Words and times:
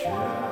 Yeah. 0.00 0.47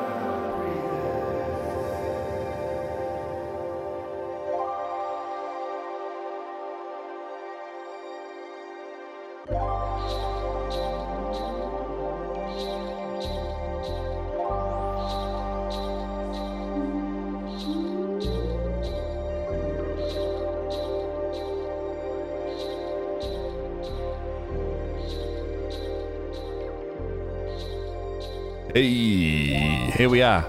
Hey, 28.76 29.90
here 29.96 30.10
we 30.10 30.20
are, 30.20 30.42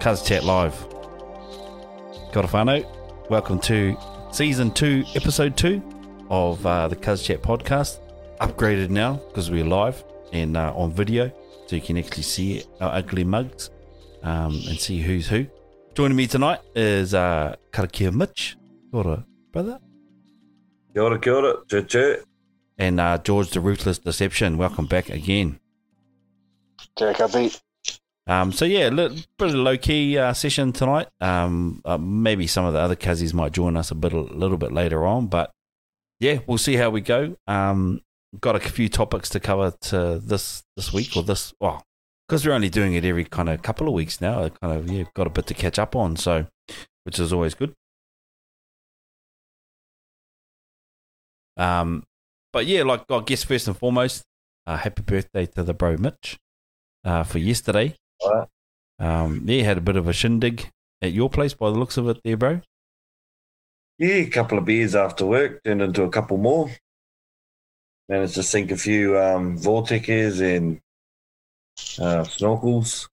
Cuz 0.00 0.22
Chat 0.22 0.42
Live. 0.42 0.74
Got 2.32 2.46
a 2.46 2.48
whānau. 2.48 2.82
Welcome 3.28 3.58
to 3.58 3.94
season 4.32 4.70
two, 4.70 5.04
episode 5.14 5.54
two 5.54 5.82
of 6.30 6.64
uh, 6.64 6.88
the 6.88 6.96
Cuz 6.96 7.22
Chat 7.22 7.42
podcast. 7.42 7.98
Upgraded 8.40 8.88
now 8.88 9.16
because 9.28 9.50
we're 9.50 9.66
live 9.66 10.02
and 10.32 10.56
uh, 10.56 10.72
on 10.74 10.92
video, 10.92 11.30
so 11.66 11.76
you 11.76 11.82
can 11.82 11.98
actually 11.98 12.22
see 12.22 12.62
our 12.80 12.90
ugly 12.94 13.22
mugs 13.22 13.68
um, 14.22 14.54
and 14.66 14.80
see 14.80 15.02
who's 15.02 15.28
who. 15.28 15.44
Joining 15.94 16.16
me 16.16 16.26
tonight 16.26 16.60
is 16.74 17.12
uh, 17.12 17.54
Karakia 17.70 18.14
Mitch, 18.14 18.56
Kia 18.90 19.02
ora, 19.02 19.26
brother, 19.52 19.78
Kia 20.94 21.02
ora, 21.02 21.18
kia 21.18 21.34
ora, 21.34 21.54
chut 21.68 21.86
chut. 21.86 22.24
and 22.78 22.98
uh, 22.98 23.18
George 23.18 23.50
the 23.50 23.60
Ruthless 23.60 23.98
Deception. 23.98 24.56
Welcome 24.56 24.86
back 24.86 25.10
again. 25.10 25.60
Jack, 26.96 27.20
I 27.20 27.26
beat. 27.26 27.60
Um, 28.28 28.52
so 28.52 28.66
yeah, 28.66 28.90
a 28.90 28.90
little 28.90 29.16
bit 29.38 29.48
of 29.48 29.54
low 29.54 29.78
key 29.78 30.18
uh, 30.18 30.34
session 30.34 30.72
tonight. 30.72 31.08
Um, 31.18 31.80
uh, 31.86 31.96
maybe 31.96 32.46
some 32.46 32.66
of 32.66 32.74
the 32.74 32.78
other 32.78 32.94
cuzzies 32.94 33.32
might 33.32 33.52
join 33.52 33.74
us 33.74 33.90
a 33.90 33.94
bit, 33.94 34.12
a 34.12 34.20
little 34.20 34.58
bit 34.58 34.70
later 34.70 35.06
on, 35.06 35.28
but 35.28 35.50
yeah, 36.20 36.40
we'll 36.46 36.58
see 36.58 36.76
how 36.76 36.90
we 36.90 37.00
go. 37.00 37.36
Um, 37.46 38.02
got 38.38 38.54
a 38.54 38.60
few 38.60 38.90
topics 38.90 39.30
to 39.30 39.40
cover 39.40 39.70
to 39.70 40.18
this 40.18 40.62
this 40.76 40.92
week 40.92 41.16
or 41.16 41.22
this. 41.22 41.54
Well, 41.58 41.82
because 42.28 42.46
we're 42.46 42.52
only 42.52 42.68
doing 42.68 42.92
it 42.92 43.04
every 43.06 43.24
kind 43.24 43.48
of 43.48 43.62
couple 43.62 43.88
of 43.88 43.94
weeks 43.94 44.20
now. 44.20 44.44
I 44.44 44.48
kind 44.50 44.76
of 44.76 44.90
yeah, 44.90 45.04
got 45.14 45.26
a 45.26 45.30
bit 45.30 45.46
to 45.46 45.54
catch 45.54 45.78
up 45.78 45.96
on, 45.96 46.16
so 46.16 46.46
which 47.04 47.18
is 47.18 47.32
always 47.32 47.54
good. 47.54 47.74
Um, 51.56 52.04
but 52.52 52.66
yeah, 52.66 52.82
like 52.82 53.10
I 53.10 53.20
guess 53.20 53.42
first 53.42 53.68
and 53.68 53.76
foremost, 53.76 54.24
uh, 54.66 54.76
happy 54.76 55.02
birthday 55.02 55.46
to 55.46 55.62
the 55.62 55.72
bro 55.72 55.96
Mitch 55.96 56.38
uh, 57.08 57.24
for 57.24 57.38
yesterday. 57.38 57.96
Um, 58.98 59.42
yeah, 59.46 59.62
had 59.62 59.78
a 59.78 59.82
bit 59.82 59.96
of 59.96 60.08
a 60.08 60.12
shindig 60.12 60.70
at 61.00 61.12
your 61.12 61.30
place 61.30 61.54
by 61.54 61.70
the 61.70 61.78
looks 61.78 61.96
of 61.96 62.08
it, 62.08 62.20
there, 62.24 62.36
bro. 62.36 62.60
Yeah, 63.98 64.14
a 64.14 64.30
couple 64.30 64.58
of 64.58 64.64
beers 64.64 64.94
after 64.94 65.26
work 65.26 65.62
turned 65.64 65.82
into 65.82 66.02
a 66.02 66.10
couple 66.10 66.36
more. 66.36 66.70
Managed 68.08 68.34
to 68.34 68.42
sink 68.42 68.70
a 68.70 68.76
few 68.76 69.18
um, 69.18 69.58
vortexes 69.58 70.40
and 70.40 70.80
uh, 71.98 72.24
snorkels. 72.24 73.08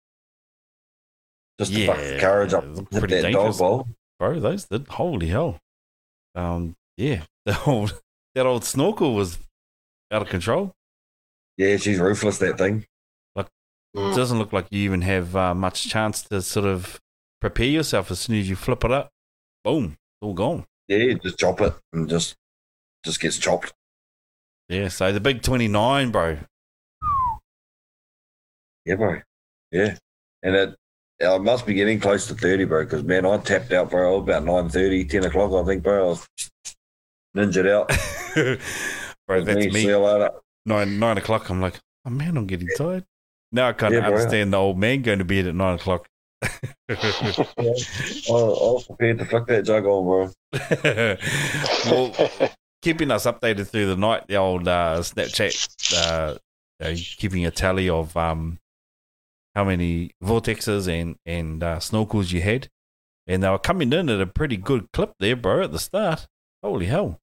Just 1.60 1.74
to 1.74 1.88
buck 1.88 1.98
the 1.98 2.18
courage 2.20 2.54
up 2.54 2.66
that 2.92 3.30
dog 3.32 3.58
bowl. 3.58 3.88
bro. 4.20 4.40
Those 4.40 4.66
did 4.66 4.88
holy 4.88 5.28
hell. 5.28 5.58
Um, 6.36 6.76
yeah, 6.98 7.24
the 7.46 7.58
old 7.66 8.02
that 8.36 8.46
old 8.46 8.66
snorkel 8.66 9.16
was 9.16 9.40
out 10.12 10.22
of 10.22 10.30
control. 10.30 10.74
Yeah, 11.58 11.78
she's 11.78 12.00
ruthless, 12.00 12.38
that 12.40 12.58
thing. 12.58 12.86
It 13.96 14.16
doesn't 14.16 14.38
look 14.38 14.52
like 14.52 14.68
you 14.72 14.82
even 14.82 15.02
have 15.02 15.36
uh, 15.36 15.54
much 15.54 15.88
chance 15.90 16.22
to 16.24 16.42
sort 16.42 16.66
of 16.66 17.00
prepare 17.40 17.68
yourself 17.68 18.12
as 18.12 18.20
soon 18.20 18.38
as 18.38 18.50
you 18.50 18.56
flip 18.56 18.84
it 18.84 18.92
up. 18.92 19.10
Boom, 19.64 19.86
it's 19.86 20.22
all 20.22 20.34
gone. 20.34 20.66
Yeah, 20.88 21.14
just 21.14 21.40
chop 21.40 21.62
it 21.62 21.74
and 21.94 22.10
just 22.10 22.36
just 23.04 23.20
gets 23.20 23.38
chopped. 23.38 23.74
Yeah, 24.70 24.90
so 24.90 25.12
the 25.12 25.20
big 25.20 25.42
twenty 25.42 25.68
nine, 25.68 26.12
bro. 26.12 26.38
Yeah, 28.86 28.96
bro. 28.96 29.22
Yeah. 29.72 29.96
And 30.44 30.56
it, 30.56 30.76
I 31.26 31.38
must 31.38 31.66
be 31.66 31.74
getting 31.74 32.00
close 32.00 32.28
to 32.28 32.36
30, 32.36 32.66
bro, 32.66 32.84
because, 32.84 33.04
man, 33.04 33.26
I 33.26 33.38
tapped 33.38 33.72
out, 33.72 33.90
bro, 33.90 34.18
about 34.18 34.44
9.30, 34.44 35.10
10 35.10 35.26
o'clock, 35.26 35.52
I 35.54 35.66
think, 35.66 35.82
bro. 35.82 36.06
I 36.06 36.08
was 36.10 36.28
ninjaed 37.36 37.70
out. 37.70 37.88
bro, 39.28 39.42
that's 39.42 39.74
me. 39.74 39.88
you 39.88 39.98
later. 39.98 40.32
nine 40.66 41.00
nine 41.00 41.18
o'clock. 41.18 41.50
I'm 41.50 41.62
like, 41.62 41.80
oh 42.06 42.10
man, 42.10 42.38
I'm 42.38 42.46
getting 42.46 42.68
tired. 42.78 43.06
Now 43.56 43.70
I 43.70 43.74
kind 43.74 43.94
of 43.94 44.04
Yeah, 44.04 44.10
bro. 44.10 44.18
understand 44.18 44.52
the 44.52 44.58
old 44.58 44.78
man 44.78 45.02
going 45.02 45.20
to 45.20 45.26
bed 45.26 45.48
at 45.48 45.56
nine 45.56 45.76
o'clock. 45.76 46.10
I, 46.42 46.50
I 46.90 46.96
was 48.28 48.86
prepared 48.86 49.20
to 49.20 49.26
flick 49.26 49.46
that 49.46 49.64
jug 49.64 49.86
on, 49.86 50.04
bro. 50.04 50.30
well, 51.90 52.50
keeping 52.82 53.12
us 53.12 53.26
updated 53.26 53.68
through 53.68 53.88
the 53.88 53.96
night, 53.96 54.28
the 54.28 54.36
old 54.36 54.68
uh, 54.68 54.98
Snapchat, 55.00 55.96
uh, 55.96 56.38
uh, 56.84 56.96
keeping 57.18 57.46
a 57.46 57.52
tally 57.52 57.88
of 57.88 58.18
um, 58.18 58.60
how 59.56 59.64
many 59.64 60.12
vortexes 60.22 60.90
and 60.90 61.16
and 61.26 61.64
uh, 61.64 61.78
snorkels 61.78 62.34
you 62.34 62.42
had, 62.42 62.68
and 63.26 63.42
they 63.42 63.50
were 63.50 63.58
coming 63.58 63.94
in 63.94 64.10
at 64.10 64.20
a 64.20 64.28
pretty 64.28 64.58
good 64.58 64.92
clip 64.92 65.14
there, 65.22 65.38
bro. 65.38 65.64
At 65.64 65.72
the 65.72 65.80
start, 65.80 66.28
holy 66.62 66.88
hell, 66.88 67.22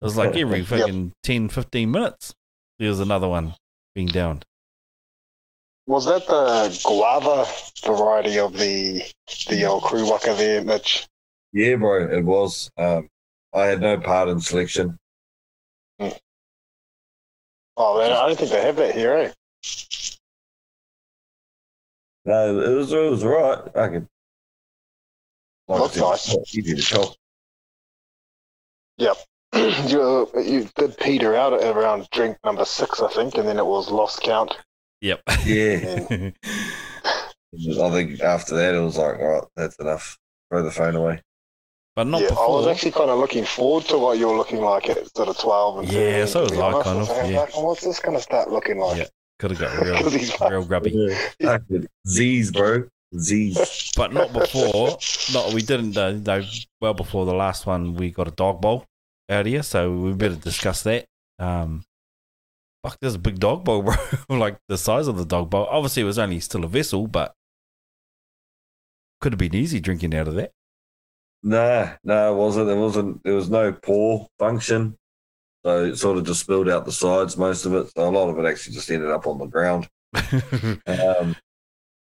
it 0.00 0.06
was 0.06 0.16
like 0.16 0.34
every 0.36 0.64
fucking 0.64 1.12
10, 1.24 1.50
15 1.50 1.90
minutes. 1.90 2.34
There 2.78 2.88
was 2.88 3.00
another 3.00 3.28
one 3.28 3.54
being 3.94 4.08
downed. 4.08 4.46
Was 5.86 6.06
that 6.06 6.26
the 6.26 6.80
guava 6.84 7.46
variety 7.84 8.38
of 8.38 8.54
the 8.54 9.02
the 9.48 9.64
old 9.64 9.82
crew 9.82 10.08
waka 10.08 10.34
there, 10.34 10.64
Mitch? 10.64 11.06
Yeah, 11.52 11.76
bro, 11.76 12.08
it 12.08 12.24
was. 12.24 12.70
Um, 12.78 13.08
I 13.52 13.66
had 13.66 13.80
no 13.80 13.98
part 13.98 14.28
in 14.28 14.40
selection. 14.40 14.98
Oh 17.76 17.98
man, 17.98 18.12
I 18.12 18.26
don't 18.26 18.38
think 18.38 18.50
they 18.50 18.62
have 18.62 18.76
that 18.76 18.94
here, 18.94 19.14
eh? 19.14 19.32
No, 22.24 22.60
it 22.60 22.74
was 22.74 22.92
it 22.92 23.10
was 23.10 23.24
right. 23.24 23.58
I 23.76 23.88
could. 23.88 24.08
like 25.68 25.80
Looks 25.80 25.96
nice. 25.96 26.36
Easy 26.54 26.74
to 26.74 26.82
chop. 26.82 27.14
you 29.54 30.28
you 30.34 30.68
did 30.76 30.96
peter 30.98 31.36
out 31.36 31.52
at 31.52 31.76
around 31.76 32.08
drink 32.10 32.36
number 32.44 32.64
six, 32.64 33.00
I 33.00 33.08
think, 33.08 33.36
and 33.36 33.46
then 33.46 33.58
it 33.58 33.66
was 33.66 33.90
lost 33.90 34.22
count. 34.22 34.56
Yep. 35.04 35.20
Yeah, 35.44 36.30
I 37.84 37.90
think 37.90 38.20
after 38.20 38.56
that 38.56 38.74
it 38.74 38.80
was 38.80 38.96
like, 38.96 39.18
all 39.18 39.28
right, 39.28 39.44
that's 39.54 39.76
enough. 39.76 40.18
Throw 40.50 40.62
the 40.62 40.70
phone 40.70 40.96
away. 40.96 41.20
but 41.94 42.06
not 42.06 42.22
yeah, 42.22 42.28
I 42.30 42.46
was 42.48 42.66
actually 42.66 42.92
kind 42.92 43.10
of 43.10 43.18
looking 43.18 43.44
forward 43.44 43.84
to 43.86 43.98
what 43.98 44.18
you 44.18 44.28
were 44.28 44.36
looking 44.36 44.60
like 44.60 44.88
at 44.88 45.14
sort 45.16 45.28
of 45.28 45.38
twelve 45.38 45.78
and 45.80 45.92
Yeah, 45.92 46.24
13, 46.24 46.26
so 46.26 46.46
to 46.46 46.50
was 46.54 46.58
I, 46.58 46.62
honest. 46.64 46.84
kind 46.84 46.98
was 46.98 47.10
of, 47.10 47.16
like, 47.18 47.30
yeah. 47.54 47.62
What's 47.62 47.84
this 47.84 48.00
going 48.00 48.16
to 48.16 48.22
start 48.22 48.50
looking 48.50 48.78
like? 48.78 48.96
Yeah. 48.98 49.04
Could 49.38 49.50
have 49.52 49.60
got 49.60 49.78
real, 49.84 49.94
'Cause 50.02 50.12
he's 50.14 50.40
real 50.40 50.64
grubby. 50.64 51.16
Fucking 51.42 51.86
Z's, 52.08 52.50
bro. 52.50 52.84
Z's. 53.18 53.92
but 53.96 54.12
not 54.12 54.32
before. 54.32 54.96
No, 55.34 55.50
we 55.54 55.60
didn't. 55.62 55.96
Uh, 55.96 56.12
no, 56.12 56.42
well 56.80 56.94
before 56.94 57.26
the 57.26 57.34
last 57.34 57.66
one, 57.66 57.94
we 57.94 58.10
got 58.10 58.26
a 58.28 58.32
dog 58.32 58.60
bowl 58.62 58.86
out 59.28 59.46
here, 59.46 59.62
so 59.62 59.92
we 59.92 60.12
better 60.14 60.36
discuss 60.36 60.82
that. 60.84 61.04
Um, 61.38 61.82
fuck, 62.84 62.98
there's 63.00 63.14
a 63.14 63.18
big 63.18 63.40
dog 63.40 63.64
bowl, 63.64 63.82
bro. 63.82 63.94
like 64.28 64.58
the 64.68 64.78
size 64.78 65.08
of 65.08 65.16
the 65.16 65.24
dog 65.24 65.50
bowl. 65.50 65.66
Obviously, 65.70 66.02
it 66.02 66.06
was 66.06 66.18
only 66.18 66.38
still 66.40 66.64
a 66.64 66.68
vessel, 66.68 67.06
but 67.06 67.34
could 69.20 69.32
have 69.32 69.38
been 69.38 69.54
easy 69.54 69.80
drinking 69.80 70.14
out 70.14 70.28
of 70.28 70.34
that. 70.34 70.52
Nah, 71.42 71.94
no, 72.04 72.32
it 72.32 72.36
wasn't. 72.36 72.66
There 72.66 72.76
wasn't. 72.76 73.24
There 73.24 73.34
was 73.34 73.50
no 73.50 73.72
pour 73.72 74.28
function, 74.38 74.96
so 75.64 75.84
it 75.84 75.96
sort 75.96 76.18
of 76.18 76.26
just 76.26 76.40
spilled 76.40 76.68
out 76.68 76.84
the 76.84 76.92
sides. 76.92 77.36
Most 77.36 77.64
of 77.64 77.74
it. 77.74 77.90
So 77.94 78.08
a 78.08 78.10
lot 78.10 78.28
of 78.28 78.38
it 78.38 78.48
actually 78.48 78.74
just 78.74 78.90
ended 78.90 79.10
up 79.10 79.26
on 79.26 79.38
the 79.38 79.46
ground. 79.46 79.88
Um, 80.86 81.34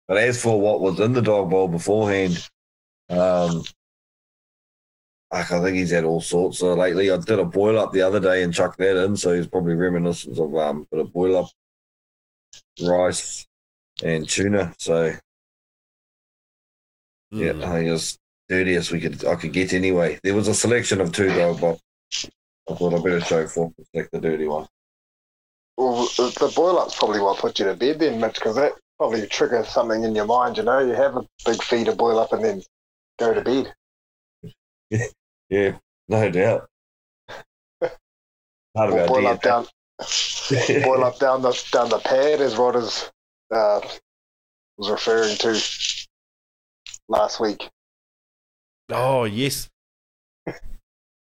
but 0.09 0.19
as 0.19 0.43
for 0.43 0.61
what 0.61 0.81
was 0.81 1.01
in 1.01 1.13
the 1.13 1.23
dog 1.23 1.49
bowl 1.49 1.69
beforehand, 1.69 2.47
um, 3.09 3.63
I 5.33 5.43
think 5.45 5.77
he's 5.77 5.91
had 5.91 6.05
all 6.05 6.21
sorts. 6.21 6.59
So 6.59 6.75
lately, 6.75 7.11
I 7.11 7.17
did 7.17 7.39
a 7.39 7.45
boil 7.45 7.79
up 7.79 7.93
the 7.93 8.03
other 8.03 8.21
day 8.21 8.43
and 8.43 8.53
chucked 8.53 8.79
that 8.79 9.03
in. 9.03 9.17
So 9.17 9.35
he's 9.35 9.47
probably 9.47 9.75
reminiscent 9.75 10.39
of 10.39 10.55
um, 10.57 10.87
a 10.93 10.97
bit 10.97 11.07
of 11.07 11.13
boil 11.13 11.37
up 11.39 11.49
rice 12.83 13.47
and 14.05 14.29
tuna. 14.29 14.75
So 14.79 15.15
yeah, 17.31 17.53
Mm. 17.53 17.65
I 17.65 17.73
think 17.73 17.89
it 17.89 17.93
was 17.93 18.19
dirtiest 18.51 18.93
we 18.93 19.01
could 19.01 19.25
I 19.25 19.37
could 19.37 19.55
get 19.55 19.73
anyway. 19.73 20.21
There 20.23 20.35
was 20.35 20.49
a 20.49 20.55
selection 20.55 21.01
of 21.01 21.13
two 21.13 21.33
though, 21.33 21.55
but 21.55 21.81
I 22.69 22.75
thought 22.75 22.93
I 22.93 22.99
better 23.03 23.21
show 23.23 23.47
for 23.47 23.73
select 23.91 24.13
the 24.13 24.21
dirty 24.21 24.47
one. 24.47 24.67
Well, 25.79 26.05
the 26.19 26.53
boil 26.55 26.79
up's 26.79 26.95
probably 26.95 27.21
what 27.21 27.39
put 27.39 27.59
you 27.59 27.65
to 27.65 27.75
bed 27.75 28.01
then, 28.01 28.21
Mitch, 28.21 28.35
because 28.35 28.57
that 28.57 28.73
probably 28.99 29.27
triggers 29.27 29.69
something 29.69 30.05
in 30.05 30.15
your 30.15 30.27
mind. 30.27 30.59
You 30.59 30.65
know, 30.65 30.81
you 30.81 30.93
have 30.93 31.17
a 31.17 31.27
big 31.47 31.63
feed 31.63 31.89
of 31.89 31.97
boil 31.97 32.19
up 32.19 32.35
and 32.35 32.45
then 32.45 32.63
go 33.19 33.33
to 33.33 33.41
bed. 33.41 33.73
Yeah, 35.53 35.77
no 36.09 36.31
doubt. 36.31 36.71
Part 38.75 38.89
of 38.89 38.95
Or 38.95 39.01
our 39.01 39.07
boil 39.07 39.27
up 39.27 39.43
down, 39.43 39.67
boil 40.83 41.05
up 41.05 41.19
down 41.19 41.43
the 41.43 41.53
down 41.71 41.91
the 41.91 41.99
pad 41.99 42.41
as 42.41 42.57
well 42.57 42.75
as 42.75 43.11
uh, 43.51 43.81
was 44.79 44.91
referring 44.91 45.37
to 45.37 45.61
last 47.09 47.39
week. 47.39 47.69
Oh 48.91 49.25
yes. 49.25 49.69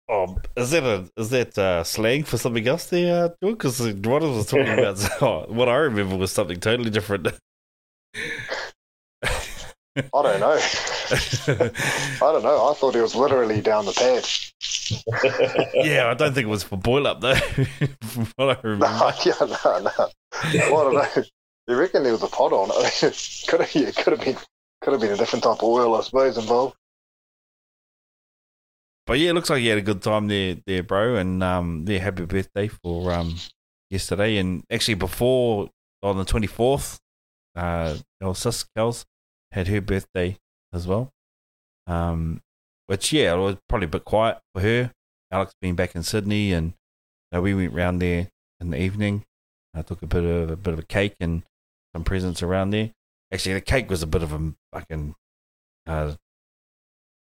Oh, 0.07 0.38
is 0.56 0.72
that 0.72 0.83
a 0.83 1.12
is 1.18 1.30
that 1.31 1.57
uh, 1.57 1.83
slang 1.83 2.24
for 2.24 2.38
something 2.38 2.66
else 2.66 2.86
there, 2.86 3.25
uh, 3.25 3.30
Because 3.42 3.81
what 3.81 4.24
I 4.24 4.28
was 4.28 4.45
talking 4.45 4.68
about, 4.80 5.50
what 5.51 5.68
I 5.68 5.75
remember 5.75 6.16
was 6.16 6.31
something 6.31 6.62
totally 6.62 6.89
different. 6.89 7.28
I 9.97 10.01
don't 10.13 10.39
know. 10.39 10.57
I 10.61 12.19
don't 12.19 12.43
know. 12.43 12.69
I 12.69 12.73
thought 12.73 12.95
he 12.95 13.01
was 13.01 13.13
literally 13.13 13.59
down 13.59 13.85
the 13.85 13.91
pad. 13.91 14.25
yeah, 15.73 16.09
I 16.09 16.13
don't 16.13 16.33
think 16.33 16.45
it 16.45 16.49
was 16.49 16.63
for 16.63 16.77
boil 16.77 17.07
up 17.07 17.19
though. 17.19 17.35
from 18.01 18.27
what 18.38 18.57
I 18.57 18.61
remember. 18.63 18.85
No, 18.85 19.11
yeah, 19.25 19.33
no, 19.39 19.79
no. 19.79 20.09
I 20.31 20.69
don't 20.69 20.93
know. 20.93 21.23
You 21.67 21.75
reckon 21.75 22.03
there 22.03 22.13
was 22.13 22.23
a 22.23 22.27
pot 22.27 22.53
on 22.53 22.69
it? 22.71 23.45
could 23.47 23.61
have, 23.61 23.75
yeah, 23.75 23.91
could 23.91 24.13
have 24.13 24.21
been, 24.21 24.38
could 24.81 24.93
have 24.93 25.01
been 25.01 25.11
a 25.11 25.17
different 25.17 25.43
type 25.43 25.57
of 25.57 25.63
oil, 25.63 25.95
I 25.95 26.01
suppose, 26.01 26.37
involved. 26.37 26.75
But 29.05 29.19
yeah, 29.19 29.31
it 29.31 29.33
looks 29.33 29.49
like 29.49 29.61
you 29.61 29.69
had 29.69 29.79
a 29.79 29.83
good 29.83 30.01
time 30.01 30.27
there, 30.27 30.55
there, 30.65 30.83
bro. 30.83 31.17
And 31.17 31.44
um, 31.44 31.83
yeah, 31.87 31.99
happy 31.99 32.25
birthday 32.25 32.69
for 32.69 33.11
um 33.11 33.35
yesterday. 33.89 34.37
And 34.37 34.63
actually, 34.71 34.94
before 34.94 35.69
on 36.01 36.17
the 36.17 36.23
twenty 36.23 36.47
fourth, 36.47 36.99
uh, 37.57 37.97
Kels 38.23 39.05
had 39.51 39.68
her 39.68 39.81
birthday 39.81 40.38
as 40.74 40.88
well. 40.88 41.12
Um, 41.88 42.42
which 42.88 43.13
yeah, 43.13 43.33
it 43.33 43.38
was 43.38 43.57
probably 43.68 43.86
a 43.86 43.89
bit 43.89 44.06
quiet 44.06 44.39
for 44.53 44.62
her. 44.62 44.92
Alex 45.31 45.53
being 45.62 45.75
back 45.75 45.95
in 45.95 46.03
Sydney, 46.03 46.51
and 46.51 46.68
you 46.68 47.38
know, 47.38 47.42
we 47.42 47.53
went 47.53 47.74
round 47.74 48.01
there 48.01 48.30
in 48.59 48.71
the 48.71 48.81
evening. 48.81 49.24
I 49.74 49.81
took 49.81 50.01
a 50.01 50.07
bit 50.07 50.24
of 50.24 50.51
a 50.51 50.56
bit 50.56 50.74
of 50.74 50.80
a 50.80 50.86
cake 50.86 51.15
and 51.19 51.44
some 51.94 52.03
presents 52.03 52.44
around 52.44 52.71
there. 52.71 52.92
Actually, 53.33 53.53
the 53.53 53.62
cake 53.62 53.89
was 53.89 54.03
a 54.03 54.07
bit 54.07 54.24
of 54.24 54.33
a 54.33 54.53
fucking 54.74 55.15
uh, 55.88 56.13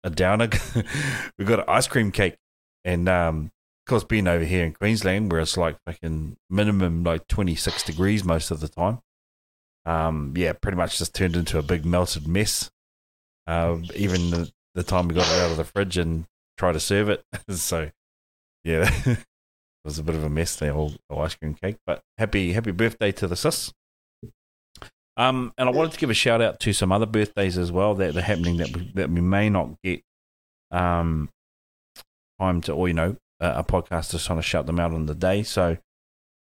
a 0.03 0.09
downer. 0.09 0.49
we 1.37 1.45
got 1.45 1.59
an 1.59 1.65
ice 1.67 1.87
cream 1.87 2.11
cake, 2.11 2.35
and 2.83 3.09
um, 3.09 3.51
of 3.85 3.89
course, 3.89 4.03
being 4.03 4.27
over 4.27 4.45
here 4.45 4.63
in 4.63 4.73
Queensland, 4.73 5.31
where 5.31 5.41
it's 5.41 5.57
like 5.57 5.77
fucking 5.85 6.37
minimum 6.49 7.03
like 7.03 7.27
twenty 7.27 7.55
six 7.55 7.83
degrees 7.83 8.23
most 8.23 8.51
of 8.51 8.59
the 8.59 8.67
time. 8.67 8.99
Um, 9.85 10.33
yeah, 10.35 10.53
pretty 10.53 10.77
much 10.77 10.97
just 10.97 11.13
turned 11.13 11.35
into 11.35 11.59
a 11.59 11.63
big 11.63 11.85
melted 11.85 12.27
mess. 12.27 12.69
Uh, 13.47 13.77
even 13.95 14.31
the, 14.31 14.51
the 14.73 14.83
time 14.83 15.07
we 15.07 15.15
got 15.15 15.27
it 15.27 15.41
out 15.41 15.51
of 15.51 15.57
the 15.57 15.63
fridge 15.63 15.97
and 15.97 16.25
tried 16.57 16.73
to 16.73 16.79
serve 16.79 17.09
it, 17.09 17.23
so 17.49 17.91
yeah, 18.63 18.89
it 19.05 19.19
was 19.83 19.99
a 19.99 20.03
bit 20.03 20.15
of 20.15 20.23
a 20.23 20.29
mess. 20.29 20.55
The 20.55 20.73
whole, 20.73 20.93
ice 21.15 21.35
cream 21.35 21.53
cake, 21.53 21.77
but 21.85 22.01
happy 22.17 22.53
happy 22.53 22.71
birthday 22.71 23.11
to 23.13 23.27
the 23.27 23.35
sis. 23.35 23.71
Um, 25.17 25.53
and 25.57 25.69
I 25.69 25.71
wanted 25.71 25.93
to 25.93 25.99
give 25.99 26.09
a 26.09 26.15
shout 26.15 26.41
out 26.41 26.59
to 26.61 26.73
some 26.73 26.91
other 26.91 27.05
birthdays 27.05 27.57
as 27.57 27.71
well 27.71 27.95
that 27.95 28.17
are 28.17 28.21
happening 28.21 28.57
that 28.57 28.75
we, 28.75 28.91
that 28.95 29.09
we 29.09 29.21
may 29.21 29.49
not 29.49 29.69
get 29.81 30.01
um, 30.71 31.29
time 32.39 32.61
to, 32.61 32.73
or 32.73 32.87
you 32.87 32.93
know, 32.93 33.15
a, 33.39 33.59
a 33.59 33.63
podcast 33.63 34.09
to 34.11 34.27
kind 34.27 34.39
of 34.39 34.45
shout 34.45 34.65
them 34.65 34.79
out 34.79 34.91
on 34.91 35.05
the 35.05 35.15
day. 35.15 35.43
So, 35.43 35.77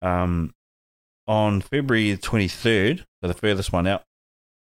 um, 0.02 0.54
on 1.28 1.62
February 1.62 2.18
twenty 2.18 2.48
third, 2.48 3.06
so 3.22 3.28
the 3.28 3.34
furthest 3.34 3.72
one 3.72 3.88
out 3.88 4.04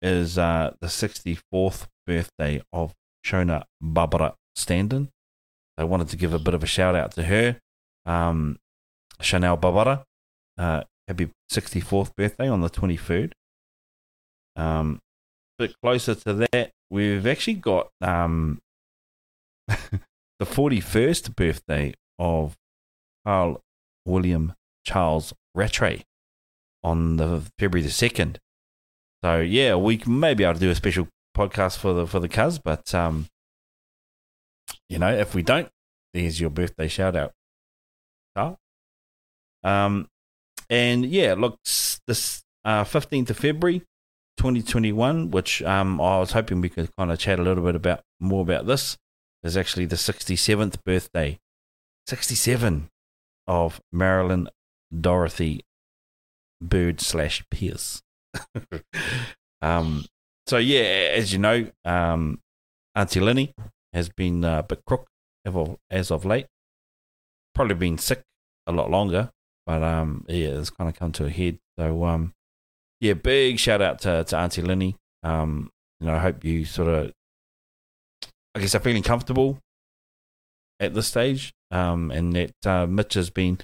is 0.02 0.38
uh, 0.38 0.74
the 0.80 0.88
sixty 0.88 1.38
fourth 1.50 1.88
birthday 2.06 2.62
of 2.72 2.94
Shona 3.24 3.64
Barbara 3.80 4.34
Standen. 4.56 5.08
I 5.76 5.84
wanted 5.84 6.08
to 6.08 6.16
give 6.16 6.34
a 6.34 6.38
bit 6.38 6.54
of 6.54 6.62
a 6.62 6.66
shout 6.66 6.96
out 6.96 7.12
to 7.12 7.22
her, 7.24 7.60
um, 8.04 8.58
Chanel 9.20 9.56
Barbara. 9.56 10.04
Uh, 10.56 10.82
happy 11.06 11.30
64th 11.50 12.14
birthday 12.16 12.48
on 12.48 12.60
the 12.60 12.68
23rd. 12.68 13.32
Um, 14.56 15.00
a 15.58 15.64
bit 15.64 15.76
closer 15.82 16.14
to 16.14 16.34
that, 16.34 16.70
we've 16.90 17.26
actually 17.26 17.54
got 17.54 17.90
um, 18.00 18.58
the 19.68 20.00
41st 20.40 21.34
birthday 21.36 21.94
of 22.18 22.56
Carl 23.24 23.60
William 24.04 24.54
Charles 24.84 25.32
Rattray 25.54 26.04
on 26.88 27.16
the 27.16 27.42
February 27.58 27.82
the 27.82 27.92
2nd. 27.92 28.36
So 29.22 29.40
yeah, 29.40 29.74
we 29.76 30.00
may 30.06 30.34
be 30.34 30.44
able 30.44 30.54
to 30.54 30.60
do 30.60 30.70
a 30.70 30.74
special 30.74 31.08
podcast 31.36 31.78
for 31.78 31.92
the 31.92 32.06
for 32.06 32.20
the 32.20 32.28
cuz, 32.28 32.58
but 32.58 32.94
um, 32.94 33.26
you 34.88 34.98
know, 34.98 35.12
if 35.12 35.34
we 35.34 35.42
don't, 35.42 35.68
there's 36.14 36.40
your 36.40 36.50
birthday 36.50 36.88
shout 36.88 37.16
out. 37.16 37.32
Carl. 38.34 38.58
Um, 39.64 40.08
and 40.70 41.04
yeah, 41.04 41.34
look, 41.34 41.58
this 42.06 42.42
uh, 42.64 42.84
15th 42.84 43.30
of 43.30 43.38
February, 43.38 43.80
2021, 44.36 45.30
which 45.30 45.62
um, 45.62 46.00
I 46.00 46.18
was 46.18 46.32
hoping 46.32 46.60
we 46.60 46.68
could 46.68 46.90
kind 46.96 47.10
of 47.10 47.18
chat 47.18 47.38
a 47.38 47.42
little 47.42 47.64
bit 47.64 47.74
about 47.74 48.02
more 48.20 48.42
about 48.42 48.66
this, 48.66 48.96
is 49.42 49.56
actually 49.56 49.86
the 49.86 49.96
67th 49.96 50.82
birthday, 50.84 51.38
67 52.06 52.88
of 53.46 53.80
Marilyn 53.92 54.48
Dorothy 55.00 55.64
Bird 56.60 57.00
slash 57.00 57.44
Pierce. 57.50 58.02
um, 59.62 60.04
so 60.46 60.58
yeah, 60.58 61.12
as 61.14 61.32
you 61.32 61.38
know, 61.38 61.70
um, 61.84 62.40
Auntie 62.94 63.20
Lenny 63.20 63.54
has 63.92 64.08
been 64.08 64.44
uh, 64.44 64.60
a 64.60 64.62
bit 64.62 64.82
crook 64.86 65.06
as 65.90 66.10
of 66.10 66.24
late. 66.24 66.46
Probably 67.54 67.74
been 67.74 67.98
sick 67.98 68.22
a 68.66 68.72
lot 68.72 68.90
longer, 68.90 69.30
but 69.66 69.82
um, 69.82 70.24
yeah, 70.28 70.48
it's 70.48 70.70
kind 70.70 70.90
of 70.90 70.96
come 70.96 71.12
to 71.12 71.26
a 71.26 71.30
head. 71.30 71.58
So 71.78 72.04
um, 72.04 72.32
yeah, 73.00 73.14
big 73.14 73.58
shout 73.58 73.80
out 73.82 74.00
to, 74.00 74.24
to 74.24 74.36
Auntie 74.36 74.62
Lenny. 74.62 74.96
Um, 75.22 75.70
you 76.00 76.06
know, 76.06 76.14
I 76.14 76.18
hope 76.18 76.44
you 76.44 76.64
sort 76.64 76.88
of, 76.88 77.12
I 78.54 78.60
guess, 78.60 78.74
are 78.74 78.80
feeling 78.80 79.02
comfortable 79.02 79.58
at 80.80 80.94
this 80.94 81.08
stage, 81.08 81.52
um, 81.70 82.10
and 82.10 82.32
that 82.34 82.66
uh, 82.66 82.86
Mitch 82.86 83.14
has 83.14 83.30
been 83.30 83.58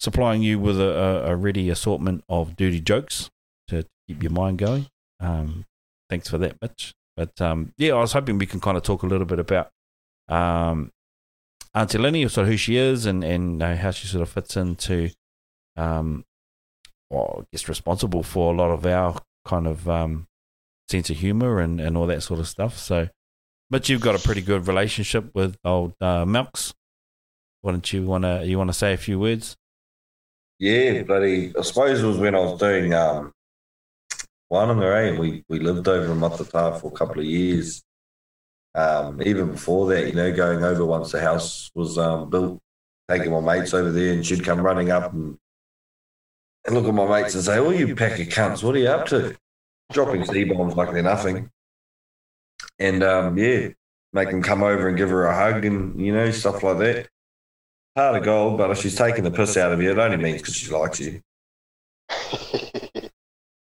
supplying 0.00 0.42
you 0.42 0.58
with 0.58 0.80
a, 0.80 1.24
a, 1.26 1.36
ready 1.36 1.68
assortment 1.68 2.24
of 2.28 2.56
dirty 2.56 2.80
jokes 2.80 3.30
to 3.68 3.84
keep 4.08 4.22
your 4.22 4.32
mind 4.32 4.58
going. 4.58 4.86
Um, 5.20 5.66
thanks 6.08 6.28
for 6.28 6.38
that, 6.38 6.56
Mitch. 6.62 6.94
But 7.16 7.38
um, 7.40 7.72
yeah, 7.76 7.92
I 7.92 8.00
was 8.00 8.12
hoping 8.12 8.38
we 8.38 8.46
can 8.46 8.60
kind 8.60 8.76
of 8.76 8.82
talk 8.82 9.02
a 9.02 9.06
little 9.06 9.26
bit 9.26 9.38
about 9.38 9.70
um, 10.28 10.90
Auntie 11.74 11.98
Lenny, 11.98 12.26
sort 12.28 12.46
of 12.46 12.50
who 12.50 12.56
she 12.56 12.76
is, 12.76 13.04
and 13.04 13.22
and 13.22 13.62
uh, 13.62 13.76
how 13.76 13.90
she 13.90 14.06
sort 14.06 14.22
of 14.22 14.30
fits 14.30 14.56
into 14.56 15.10
um, 15.76 16.24
well, 17.10 17.40
I 17.40 17.44
guess 17.52 17.68
responsible 17.68 18.22
for 18.22 18.52
a 18.52 18.56
lot 18.56 18.70
of 18.70 18.86
our 18.86 19.20
kind 19.44 19.66
of 19.66 19.88
um, 19.88 20.26
sense 20.88 21.10
of 21.10 21.16
humor 21.16 21.60
and, 21.60 21.80
and 21.80 21.96
all 21.96 22.06
that 22.06 22.22
sort 22.22 22.40
of 22.40 22.48
stuff. 22.48 22.78
So, 22.78 23.08
but 23.68 23.88
you've 23.88 24.00
got 24.00 24.14
a 24.14 24.24
pretty 24.24 24.42
good 24.42 24.66
relationship 24.66 25.34
with 25.34 25.56
old 25.64 25.94
uh, 26.00 26.24
Melks. 26.24 26.72
Why 27.62 27.72
don't 27.72 27.92
you 27.92 28.04
want 28.04 28.24
to 28.24 28.44
you 28.46 28.56
want 28.56 28.68
to 28.68 28.74
say 28.74 28.92
a 28.92 28.96
few 28.96 29.18
words? 29.18 29.56
Yeah, 30.60 31.04
bloody. 31.04 31.54
I 31.58 31.62
suppose 31.62 32.02
it 32.02 32.06
was 32.06 32.18
when 32.18 32.34
I 32.34 32.40
was 32.40 32.60
doing 32.60 32.92
um, 32.92 33.32
one 34.48 34.68
on 34.68 34.78
the 34.78 35.16
We 35.18 35.42
we 35.48 35.58
lived 35.58 35.88
over 35.88 36.12
in 36.12 36.18
Matata 36.18 36.78
for 36.78 36.88
a 36.88 36.96
couple 36.96 37.20
of 37.20 37.24
years. 37.24 37.82
Um, 38.74 39.22
even 39.22 39.52
before 39.52 39.88
that, 39.88 40.06
you 40.08 40.12
know, 40.12 40.30
going 40.30 40.62
over 40.62 40.84
once 40.84 41.12
the 41.12 41.20
house 41.20 41.70
was 41.74 41.96
um, 41.96 42.28
built, 42.28 42.60
taking 43.08 43.32
my 43.32 43.40
mates 43.40 43.72
over 43.72 43.90
there, 43.90 44.12
and 44.12 44.24
she'd 44.24 44.44
come 44.44 44.60
running 44.60 44.90
up 44.90 45.14
and 45.14 45.38
and 46.66 46.74
look 46.74 46.84
at 46.84 46.92
my 46.92 47.06
mates 47.06 47.34
and 47.34 47.42
say, 47.42 47.58
"Oh, 47.58 47.70
you 47.70 47.96
pack 47.96 48.20
of 48.20 48.28
cunts! 48.28 48.62
What 48.62 48.74
are 48.74 48.80
you 48.80 48.88
up 48.88 49.06
to?" 49.06 49.34
Dropping 49.94 50.26
C 50.26 50.44
bombs 50.44 50.76
like 50.76 50.92
they're 50.92 51.02
nothing, 51.02 51.50
and 52.78 53.02
um, 53.02 53.38
yeah, 53.38 53.68
make 54.12 54.30
them 54.30 54.42
come 54.42 54.62
over 54.62 54.88
and 54.88 54.98
give 54.98 55.08
her 55.08 55.24
a 55.24 55.34
hug 55.34 55.64
and 55.64 55.98
you 55.98 56.12
know 56.12 56.30
stuff 56.30 56.62
like 56.62 56.78
that. 56.80 57.08
Heart 57.96 58.18
of 58.18 58.24
gold, 58.24 58.58
but 58.58 58.70
if 58.70 58.78
she's 58.78 58.96
taking 58.96 59.24
the 59.24 59.30
piss 59.30 59.56
out 59.56 59.72
of 59.72 59.82
you, 59.82 59.90
it 59.90 59.98
only 59.98 60.16
means 60.16 60.40
because 60.40 60.54
she 60.54 60.70
likes 60.70 61.00
you. 61.00 61.20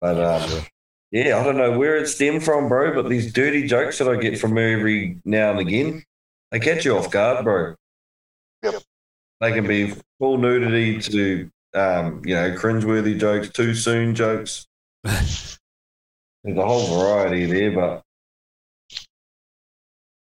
but 0.00 0.21
um, 0.21 0.66
yeah, 1.11 1.38
I 1.38 1.45
don't 1.45 1.56
know 1.56 1.78
where 1.78 1.97
it 1.97 2.09
stemmed 2.09 2.45
from, 2.45 2.68
bro. 2.68 2.95
But 2.95 3.09
these 3.09 3.33
dirty 3.33 3.66
jokes 3.66 3.99
that 3.99 4.09
I 4.09 4.16
get 4.16 4.38
from 4.38 4.56
her 4.56 4.78
every 4.78 5.18
now 5.25 5.50
and 5.50 5.61
again, 5.61 6.04
they 6.50 6.59
catch 6.59 6.85
you 6.85 6.97
off 6.97 7.11
guard, 7.11 7.45
bro. 7.45 7.75
Yep. 8.62 8.83
They 9.40 9.52
can 9.52 9.66
be 9.66 9.95
full 10.18 10.38
nudity 10.38 11.00
to 11.00 11.50
um, 11.76 12.23
you 12.25 12.35
know, 12.35 12.50
cringeworthy 12.52 13.18
jokes, 13.18 13.50
too 13.50 13.75
soon 13.75 14.14
jokes. 14.14 14.66
There's 15.04 15.59
a 16.47 16.64
whole 16.66 16.99
variety 16.99 17.47
there, 17.47 17.73
but 17.73 18.02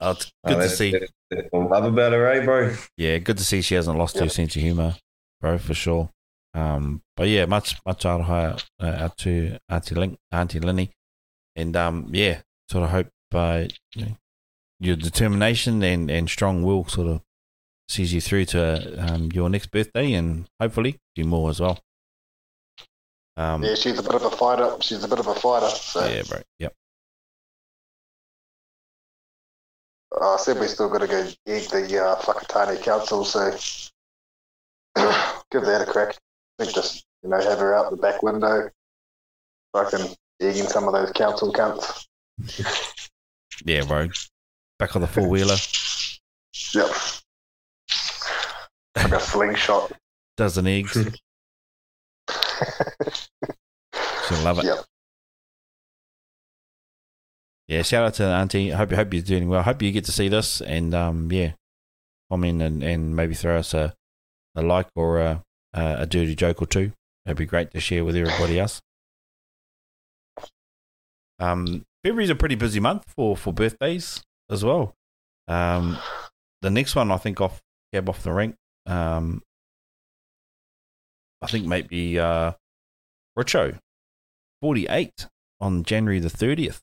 oh, 0.01 0.12
it's 0.12 0.31
good 0.45 0.55
to 0.55 0.69
see. 0.69 0.91
That's 0.91 1.03
what 1.03 1.10
I 1.10 1.22
love 1.53 1.85
about 1.85 2.13
her, 2.13 2.27
eh, 2.27 2.43
bro? 2.45 2.75
Yeah, 2.97 3.17
good 3.19 3.37
to 3.37 3.43
see 3.43 3.61
she 3.61 3.75
hasn't 3.75 3.97
lost 3.97 4.19
her 4.19 4.29
sense 4.29 4.55
of 4.55 4.61
humour, 4.61 4.95
bro, 5.41 5.57
for 5.57 5.73
sure. 5.73 6.09
Um, 6.53 7.01
but 7.17 7.27
yeah, 7.29 7.45
much 7.45 7.77
much 7.85 8.03
aroha 8.03 8.63
uh, 8.79 8.85
out 8.85 9.17
to 9.19 9.57
Auntie, 9.69 9.95
Link, 9.95 10.17
Auntie 10.31 10.59
Linny, 10.59 10.91
and 11.55 11.75
um, 11.75 12.09
yeah, 12.11 12.41
sort 12.69 12.83
of 12.83 12.89
hope 12.91 13.07
uh, 13.33 13.65
you 13.95 14.05
know, 14.05 14.17
your 14.79 14.95
determination 14.95 15.81
and, 15.81 16.11
and 16.11 16.29
strong 16.29 16.63
will 16.63 16.85
sort 16.87 17.07
of 17.07 17.21
sees 17.87 18.13
you 18.13 18.21
through 18.21 18.45
to 18.45 18.95
um, 18.99 19.29
your 19.33 19.49
next 19.49 19.71
birthday 19.71 20.13
and 20.13 20.45
hopefully 20.59 20.97
do 21.15 21.23
more 21.23 21.49
as 21.49 21.59
well. 21.59 21.79
Um, 23.35 23.63
Yeah, 23.63 23.75
she's 23.75 23.97
a 23.97 24.03
bit 24.03 24.13
of 24.13 24.23
a 24.23 24.29
fighter. 24.29 24.75
She's 24.81 25.03
a 25.03 25.07
bit 25.07 25.19
of 25.19 25.27
a 25.27 25.35
fighter. 25.35 25.69
So 25.69 26.07
yeah, 26.07 26.21
bro. 26.27 26.39
Yep. 26.59 26.73
I 30.22 30.38
said 30.38 30.60
we 30.60 30.67
still 30.67 30.89
got 30.89 31.01
to 31.01 31.08
go 31.08 31.27
egg 31.48 31.63
the 31.70 32.03
uh, 32.03 32.15
Whakatane 32.22 32.82
Council, 32.84 33.25
so 33.25 33.51
give 35.51 35.63
that 35.65 35.82
a 35.82 35.91
crack. 35.91 36.17
I 36.60 36.63
think 36.63 36.75
just 36.75 37.05
you 37.24 37.29
know 37.29 37.39
have 37.41 37.60
her 37.60 37.74
out 37.75 37.89
the 37.89 37.98
back 37.98 38.22
window, 38.22 38.70
fucking 39.74 40.15
egging 40.39 40.67
some 40.67 40.88
of 40.88 40.93
those 40.93 41.12
council 41.13 41.51
cunts. 41.51 42.05
Yeah, 43.65 43.84
bro. 43.86 44.10
Back 44.79 44.96
on 44.96 45.01
the 45.01 45.08
four 45.08 45.27
wheeler. 45.27 45.55
Yep. 46.74 46.89
Like 48.96 49.12
a 49.12 49.20
slingshot. 49.20 49.91
Dozen 50.38 50.67
eggs. 50.67 50.93
She'll 54.27 54.39
love 54.39 54.60
it. 54.60 54.65
Yep. 54.65 54.86
Yeah, 57.73 57.81
shout 57.81 58.05
out 58.05 58.13
to 58.15 58.25
Auntie. 58.25 58.69
Hope 58.69 58.91
hope 58.91 59.11
you're 59.15 59.23
doing 59.23 59.49
well. 59.49 59.63
Hope 59.63 59.81
you 59.81 59.91
get 59.91 60.05
to 60.05 60.11
see 60.11 60.27
this 60.27 60.61
and 60.61 60.93
um 60.93 61.31
yeah, 61.31 61.53
comment 62.29 62.61
and, 62.61 62.83
and 62.83 63.15
maybe 63.15 63.33
throw 63.33 63.57
us 63.57 63.73
a, 63.73 63.95
a 64.53 64.61
like 64.61 64.89
or 64.95 65.19
a, 65.19 65.41
a 65.73 65.95
a 66.01 66.05
dirty 66.05 66.35
joke 66.35 66.61
or 66.61 66.67
two. 66.67 66.91
That'd 67.25 67.39
be 67.39 67.47
great 67.47 67.71
to 67.71 67.79
share 67.79 68.05
with 68.05 68.15
everybody 68.15 68.59
else. 68.59 68.79
Um, 71.39 71.83
February's 72.03 72.29
a 72.29 72.35
pretty 72.35 72.53
busy 72.53 72.79
month 72.79 73.05
for 73.07 73.35
for 73.35 73.51
birthdays 73.51 74.21
as 74.51 74.63
well. 74.63 74.93
Um, 75.47 75.97
the 76.61 76.69
next 76.69 76.95
one 76.95 77.11
I 77.11 77.17
think 77.17 77.41
off 77.41 77.59
cab 77.91 78.07
off 78.07 78.21
the 78.21 78.33
rank. 78.33 78.55
Um, 78.85 79.41
I 81.41 81.47
think 81.47 81.65
maybe 81.65 82.19
uh, 82.19 82.51
Richo, 83.35 83.79
forty 84.61 84.85
eight 84.91 85.25
on 85.59 85.81
January 85.81 86.19
the 86.19 86.29
thirtieth. 86.29 86.79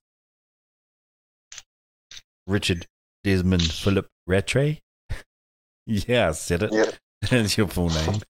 Richard 2.51 2.87
Desmond 3.23 3.63
Philip 3.63 4.09
Rattray. 4.27 4.81
yeah, 5.87 6.29
I 6.29 6.33
said 6.33 6.65
it. 6.65 6.73
Yep. 6.73 6.95
That's 7.31 7.57
your 7.57 7.69
full 7.69 7.91
name. 7.91 8.21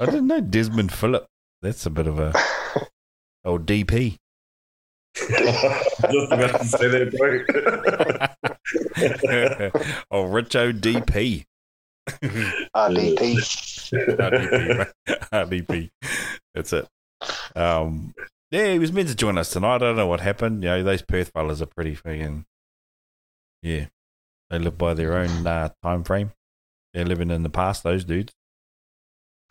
I 0.00 0.04
didn't 0.04 0.28
know 0.28 0.40
Desmond 0.40 0.92
Philip. 0.92 1.26
That's 1.60 1.84
a 1.86 1.90
bit 1.90 2.06
of 2.06 2.18
a 2.18 2.32
old 3.44 3.66
DP. 3.66 4.16
Just 5.14 6.32
about 6.32 6.60
to 6.60 6.64
say 6.64 6.88
that, 6.88 7.10
bro. 7.18 7.40
oh, 10.10 10.24
Richo 10.24 10.72
DP. 10.72 11.44
RDP. 12.76 13.36
RDP. 14.16 14.92
RDP. 15.32 15.90
That's 16.54 16.72
it. 16.72 16.88
Um, 17.56 18.14
yeah, 18.50 18.72
he 18.72 18.78
was 18.78 18.92
meant 18.92 19.08
to 19.08 19.14
join 19.14 19.38
us 19.38 19.50
tonight. 19.50 19.76
I 19.76 19.78
don't 19.78 19.96
know 19.96 20.06
what 20.06 20.20
happened. 20.20 20.62
You 20.62 20.70
know, 20.70 20.82
those 20.82 21.02
Perth 21.02 21.30
fellas 21.32 21.62
are 21.62 21.66
pretty 21.66 21.96
friggin' 21.96 22.44
yeah. 23.62 23.86
They 24.50 24.58
live 24.58 24.78
by 24.78 24.94
their 24.94 25.16
own 25.16 25.46
uh, 25.46 25.70
time 25.82 26.04
frame. 26.04 26.32
They're 26.94 27.04
living 27.04 27.30
in 27.30 27.42
the 27.42 27.50
past. 27.50 27.82
Those 27.82 28.04
dudes. 28.04 28.32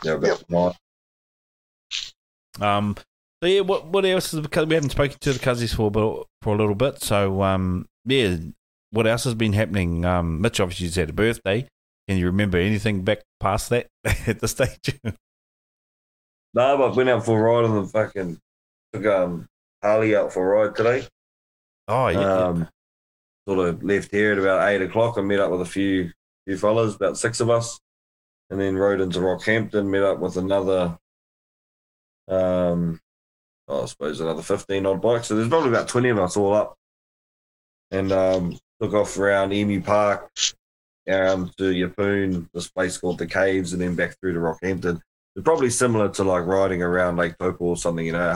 yeah, 0.03 0.17
but 0.17 0.43
mine. 0.49 0.73
Um, 2.59 2.95
so 3.41 3.47
yeah, 3.47 3.61
what 3.61 3.85
what 3.87 4.05
else 4.05 4.33
is 4.33 4.39
because 4.39 4.65
we 4.65 4.73
haven't 4.73 4.89
spoken 4.91 5.17
to 5.19 5.33
the 5.33 5.39
cousins 5.39 5.73
for 5.73 5.91
a 5.93 6.23
for 6.41 6.55
a 6.55 6.57
little 6.57 6.75
bit. 6.75 7.01
So 7.03 7.43
um, 7.43 7.87
yeah, 8.05 8.37
what 8.89 9.05
else 9.05 9.25
has 9.25 9.35
been 9.35 9.53
happening? 9.53 10.03
Um, 10.05 10.41
Mitch 10.41 10.59
obviously 10.59 10.87
just 10.87 10.97
had 10.97 11.09
a 11.11 11.13
birthday. 11.13 11.67
Can 12.07 12.17
you 12.17 12.25
remember 12.25 12.57
anything 12.57 13.03
back 13.03 13.19
past 13.39 13.69
that 13.69 13.87
at 14.27 14.39
the 14.39 14.47
stage? 14.47 14.99
No, 16.53 16.77
but 16.77 16.89
I've 16.89 16.97
went 16.97 17.09
out 17.09 17.25
for 17.25 17.37
a 17.37 17.41
ride 17.43 17.65
on 17.69 17.83
the 17.83 17.87
fucking 17.87 18.39
took 18.93 19.05
um 19.05 19.47
Harley 19.83 20.15
out 20.15 20.33
for 20.33 20.53
a 20.53 20.65
ride 20.65 20.75
today. 20.75 21.07
oh 21.87 22.07
yeah, 22.07 22.19
Um, 22.45 22.67
sort 23.47 23.67
of 23.67 23.83
left 23.83 24.11
here 24.11 24.33
at 24.33 24.39
about 24.39 24.67
eight 24.69 24.81
o'clock. 24.81 25.17
I 25.17 25.21
met 25.21 25.39
up 25.39 25.51
with 25.51 25.61
a 25.61 25.65
few 25.65 26.11
few 26.45 26.57
fellas, 26.57 26.95
about 26.95 27.17
six 27.17 27.39
of 27.39 27.49
us, 27.49 27.79
and 28.49 28.59
then 28.59 28.75
rode 28.75 29.01
into 29.01 29.19
Rockhampton. 29.19 29.87
Met 29.87 30.03
up 30.03 30.19
with 30.19 30.37
another, 30.37 30.97
um, 32.27 32.99
I 33.69 33.85
suppose 33.85 34.19
another 34.19 34.41
fifteen 34.41 34.85
odd 34.85 35.01
bikes. 35.01 35.27
So 35.27 35.35
there's 35.35 35.49
probably 35.49 35.69
about 35.69 35.87
twenty 35.87 36.09
of 36.09 36.19
us 36.19 36.37
all 36.37 36.53
up, 36.53 36.75
and 37.91 38.11
um, 38.11 38.57
took 38.81 38.93
off 38.93 39.17
around 39.17 39.53
Emu 39.53 39.81
Park, 39.81 40.29
um, 41.09 41.51
to 41.57 41.63
Yeppoon, 41.63 42.49
this 42.53 42.69
place 42.69 42.97
called 42.97 43.17
the 43.17 43.27
Caves, 43.27 43.73
and 43.73 43.81
then 43.81 43.95
back 43.95 44.15
through 44.19 44.33
to 44.33 44.39
Rockhampton. 44.39 44.99
It's 45.35 45.43
probably 45.43 45.69
similar 45.69 46.09
to 46.09 46.23
like 46.23 46.45
riding 46.45 46.81
around 46.81 47.17
Lake 47.17 47.37
Taupo 47.37 47.63
or 47.65 47.77
something, 47.77 48.05
you 48.05 48.11
know, 48.11 48.33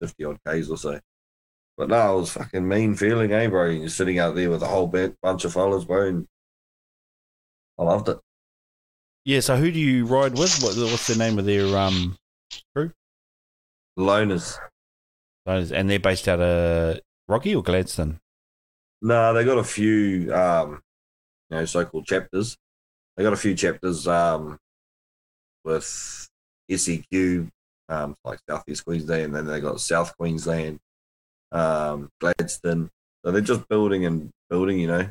150 0.00 0.24
odd 0.24 0.38
Ks 0.46 0.68
or 0.70 0.76
so. 0.78 1.00
But 1.76 1.88
no, 1.88 2.16
it 2.16 2.20
was 2.20 2.32
fucking 2.32 2.66
mean 2.66 2.94
feeling, 2.96 3.32
eh, 3.32 3.46
bro? 3.46 3.66
You're 3.66 3.88
sitting 3.88 4.18
out 4.18 4.34
there 4.34 4.50
with 4.50 4.62
a 4.62 4.66
whole 4.66 4.88
bit, 4.88 5.16
bunch 5.22 5.44
of 5.44 5.52
fellas, 5.52 5.84
bro, 5.84 6.08
and 6.08 6.26
I 7.78 7.84
loved 7.84 8.08
it. 8.08 8.18
yeah. 9.24 9.40
So 9.40 9.56
who 9.56 9.70
do 9.70 9.78
you 9.78 10.04
ride 10.04 10.32
with? 10.36 10.60
What, 10.60 10.76
what's 10.76 11.06
the 11.06 11.16
name 11.16 11.38
of 11.38 11.44
their 11.44 11.76
um? 11.76 12.16
Crew? 12.74 12.90
Loners. 13.98 14.58
those- 15.46 15.70
And 15.72 15.88
they're 15.88 16.00
based 16.00 16.26
out 16.28 16.40
of 16.40 16.98
Rocky 17.28 17.54
or 17.54 17.62
Gladstone. 17.62 18.18
No, 19.00 19.32
they 19.32 19.44
got 19.44 19.58
a 19.58 19.64
few, 19.64 20.34
um, 20.34 20.82
you 21.50 21.58
know, 21.58 21.64
so-called 21.64 22.06
chapters. 22.06 22.56
They 23.16 23.22
got 23.22 23.32
a 23.32 23.36
few 23.36 23.54
chapters 23.54 24.08
um, 24.08 24.58
with 25.64 26.28
SEQ, 26.68 27.48
um, 27.88 28.14
like 28.24 28.38
Southeast 28.48 28.84
Queensland, 28.84 29.24
and 29.24 29.34
then 29.34 29.46
they 29.46 29.60
got 29.60 29.80
South 29.80 30.16
Queensland, 30.16 30.78
um, 31.52 32.08
Gladstone. 32.20 32.90
So 33.24 33.32
they're 33.32 33.40
just 33.40 33.68
building 33.68 34.04
and 34.06 34.30
building, 34.50 34.78
you 34.78 34.86
know. 34.86 35.08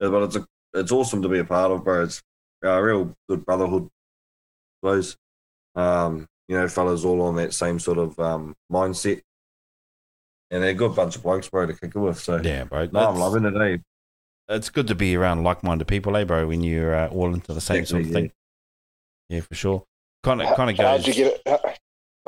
But 0.00 0.22
it's 0.24 0.36
a, 0.36 0.46
it's 0.74 0.92
awesome 0.92 1.22
to 1.22 1.28
be 1.28 1.38
a 1.40 1.44
part 1.44 1.72
of, 1.72 1.84
bro. 1.84 2.04
It's 2.04 2.22
a 2.62 2.82
real 2.82 3.14
good 3.28 3.44
brotherhood, 3.44 3.84
I 3.84 4.86
suppose. 4.88 5.16
Um, 5.74 6.26
you 6.48 6.56
know, 6.56 6.68
fellas 6.68 7.04
all 7.04 7.20
on 7.22 7.36
that 7.36 7.52
same 7.54 7.78
sort 7.78 7.98
of 7.98 8.18
um, 8.18 8.54
mindset. 8.72 9.20
And 10.50 10.62
they're 10.62 10.70
a 10.70 10.74
good 10.74 10.94
bunch 10.94 11.16
of 11.16 11.22
blokes, 11.22 11.48
bro, 11.48 11.66
to 11.66 11.74
kick 11.74 11.92
it 11.94 11.98
with. 11.98 12.18
So 12.18 12.40
Yeah, 12.42 12.64
bro. 12.64 12.88
no, 12.90 13.08
I'm 13.10 13.18
loving 13.18 13.44
it, 13.44 13.54
eh? 13.56 13.76
It's 14.48 14.70
good 14.70 14.86
to 14.86 14.94
be 14.94 15.14
around 15.14 15.42
like-minded 15.44 15.86
people, 15.86 16.16
eh, 16.16 16.24
bro? 16.24 16.46
When 16.46 16.62
you're 16.62 16.94
uh, 16.94 17.08
all 17.08 17.34
into 17.34 17.52
the 17.52 17.60
same 17.60 17.84
sort 17.84 18.00
of 18.00 18.06
Exactly, 18.06 18.28
thing. 18.28 18.32
Yeah, 19.28 19.40
for 19.42 19.54
sure. 19.54 19.84
Kind 20.22 20.40
of, 20.40 20.48
How- 20.48 20.56
kind 20.56 20.70
of 20.70 20.76
How'd 20.78 21.04
goes. 21.04 21.06
you 21.08 21.12
get 21.24 21.42
it? 21.44 21.67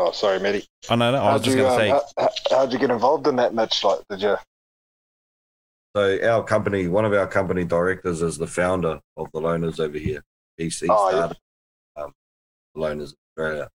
How- 0.00 0.08
Oh, 0.08 0.12
sorry, 0.12 0.40
Matty. 0.40 0.64
Oh 0.88 0.94
no, 0.94 1.12
no. 1.12 1.18
I 1.18 1.32
was 1.34 1.42
How'd 1.42 1.44
just 1.44 1.56
you, 1.56 1.62
gonna 1.62 1.74
um, 1.74 1.80
say. 1.80 1.88
how, 1.88 2.02
how- 2.18 2.56
how'd 2.58 2.72
you 2.72 2.78
get 2.78 2.90
involved 2.90 3.26
in 3.26 3.36
that, 3.36 3.54
Mitch? 3.54 3.84
Like, 3.84 4.00
did 4.08 4.22
you? 4.22 4.36
So 5.96 6.18
our 6.30 6.44
company, 6.44 6.86
one 6.88 7.04
of 7.04 7.12
our 7.12 7.26
company 7.26 7.64
directors 7.64 8.22
is 8.22 8.38
the 8.38 8.46
founder 8.46 9.00
of 9.16 9.30
the 9.32 9.40
Loners 9.40 9.80
over 9.80 9.98
here. 9.98 10.22
He's, 10.56 10.78
he 10.78 10.86
Oh, 10.88 11.10
yeah. 11.10 11.16
started 11.16 11.36
um, 11.96 12.12
the 12.74 12.80
Loners 12.80 13.14
Australia. 13.36 13.68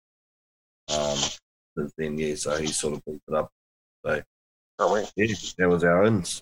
Um, 0.90 1.18
since 1.76 1.94
then, 1.98 2.18
yeah, 2.20 2.36
so 2.36 2.56
he 2.58 2.68
sort 2.68 2.94
of 2.96 3.06
built 3.06 3.22
it 3.28 3.34
up. 3.34 3.50
So 4.06 4.22
Oh, 4.80 4.94
wait. 4.94 5.12
Yeah, 5.16 5.34
that 5.58 5.70
was 5.70 5.84
our 5.84 6.06
ins. 6.06 6.42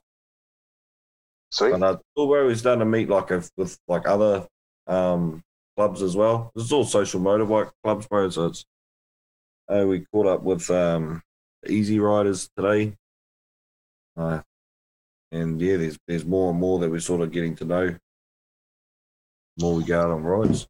Sweet. 1.51 1.73
And 1.73 1.83
uh, 1.83 1.97
cool, 2.15 2.27
bro, 2.27 2.45
we're 2.45 2.55
starting 2.55 2.79
to 2.79 2.85
meet 2.85 3.09
like 3.09 3.31
a, 3.31 3.43
with 3.57 3.77
like 3.87 4.07
other 4.07 4.47
um, 4.87 5.41
clubs 5.77 6.01
as 6.01 6.15
well. 6.15 6.51
This 6.55 6.65
is 6.65 6.71
all 6.71 6.85
social 6.85 7.19
motorbike 7.21 7.71
clubs, 7.83 8.07
bro. 8.07 8.29
So 8.29 8.47
it's 8.47 8.65
uh, 9.71 9.85
we 9.85 10.05
caught 10.11 10.27
up 10.27 10.43
with 10.43 10.69
um, 10.69 11.21
Easy 11.67 11.99
Riders 11.99 12.49
today, 12.55 12.95
uh, 14.17 14.41
and 15.31 15.61
yeah, 15.61 15.77
there's 15.77 15.97
there's 16.07 16.25
more 16.25 16.51
and 16.51 16.59
more 16.59 16.79
that 16.79 16.89
we're 16.89 16.99
sort 16.99 17.21
of 17.21 17.31
getting 17.31 17.55
to 17.57 17.65
know. 17.65 17.87
The 19.57 19.63
more 19.63 19.75
we 19.75 19.83
go 19.83 20.01
out 20.01 20.11
on 20.11 20.23
rides. 20.23 20.67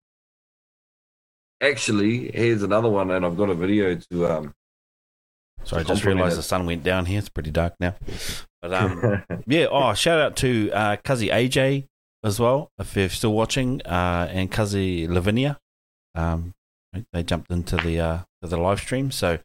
Actually, 1.61 2.31
here's 2.31 2.63
another 2.63 2.89
one, 2.89 3.11
and 3.11 3.25
I've 3.25 3.37
got 3.37 3.49
a 3.49 3.55
video 3.55 3.95
to 3.95 4.27
um. 4.27 4.53
Sorry, 5.63 5.81
I 5.81 5.83
just 5.83 6.05
realised 6.05 6.37
the 6.37 6.43
sun 6.43 6.65
went 6.65 6.83
down 6.83 7.05
here. 7.05 7.19
It's 7.19 7.29
pretty 7.29 7.51
dark 7.51 7.75
now. 7.79 7.95
But 8.61 8.73
um, 8.73 9.23
yeah. 9.47 9.67
Oh, 9.69 9.93
shout 9.93 10.19
out 10.19 10.35
to 10.37 10.71
uh, 10.71 10.97
Cuzzy 10.97 11.31
AJ 11.31 11.87
as 12.23 12.39
well, 12.39 12.71
if 12.79 12.95
you're 12.95 13.09
still 13.09 13.33
watching, 13.33 13.81
uh, 13.83 14.27
and 14.31 14.51
Cuzzy 14.51 15.07
Lavinia. 15.07 15.59
Um, 16.15 16.53
they 17.13 17.23
jumped 17.23 17.51
into 17.51 17.77
the 17.77 17.99
uh, 17.99 18.19
to 18.41 18.49
the 18.49 18.57
live 18.57 18.79
stream. 18.79 19.11
So, 19.11 19.39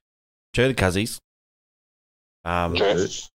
to 0.55 0.69
the 0.69 0.75
Cuzzies. 0.75 1.19
Um, 2.45 2.77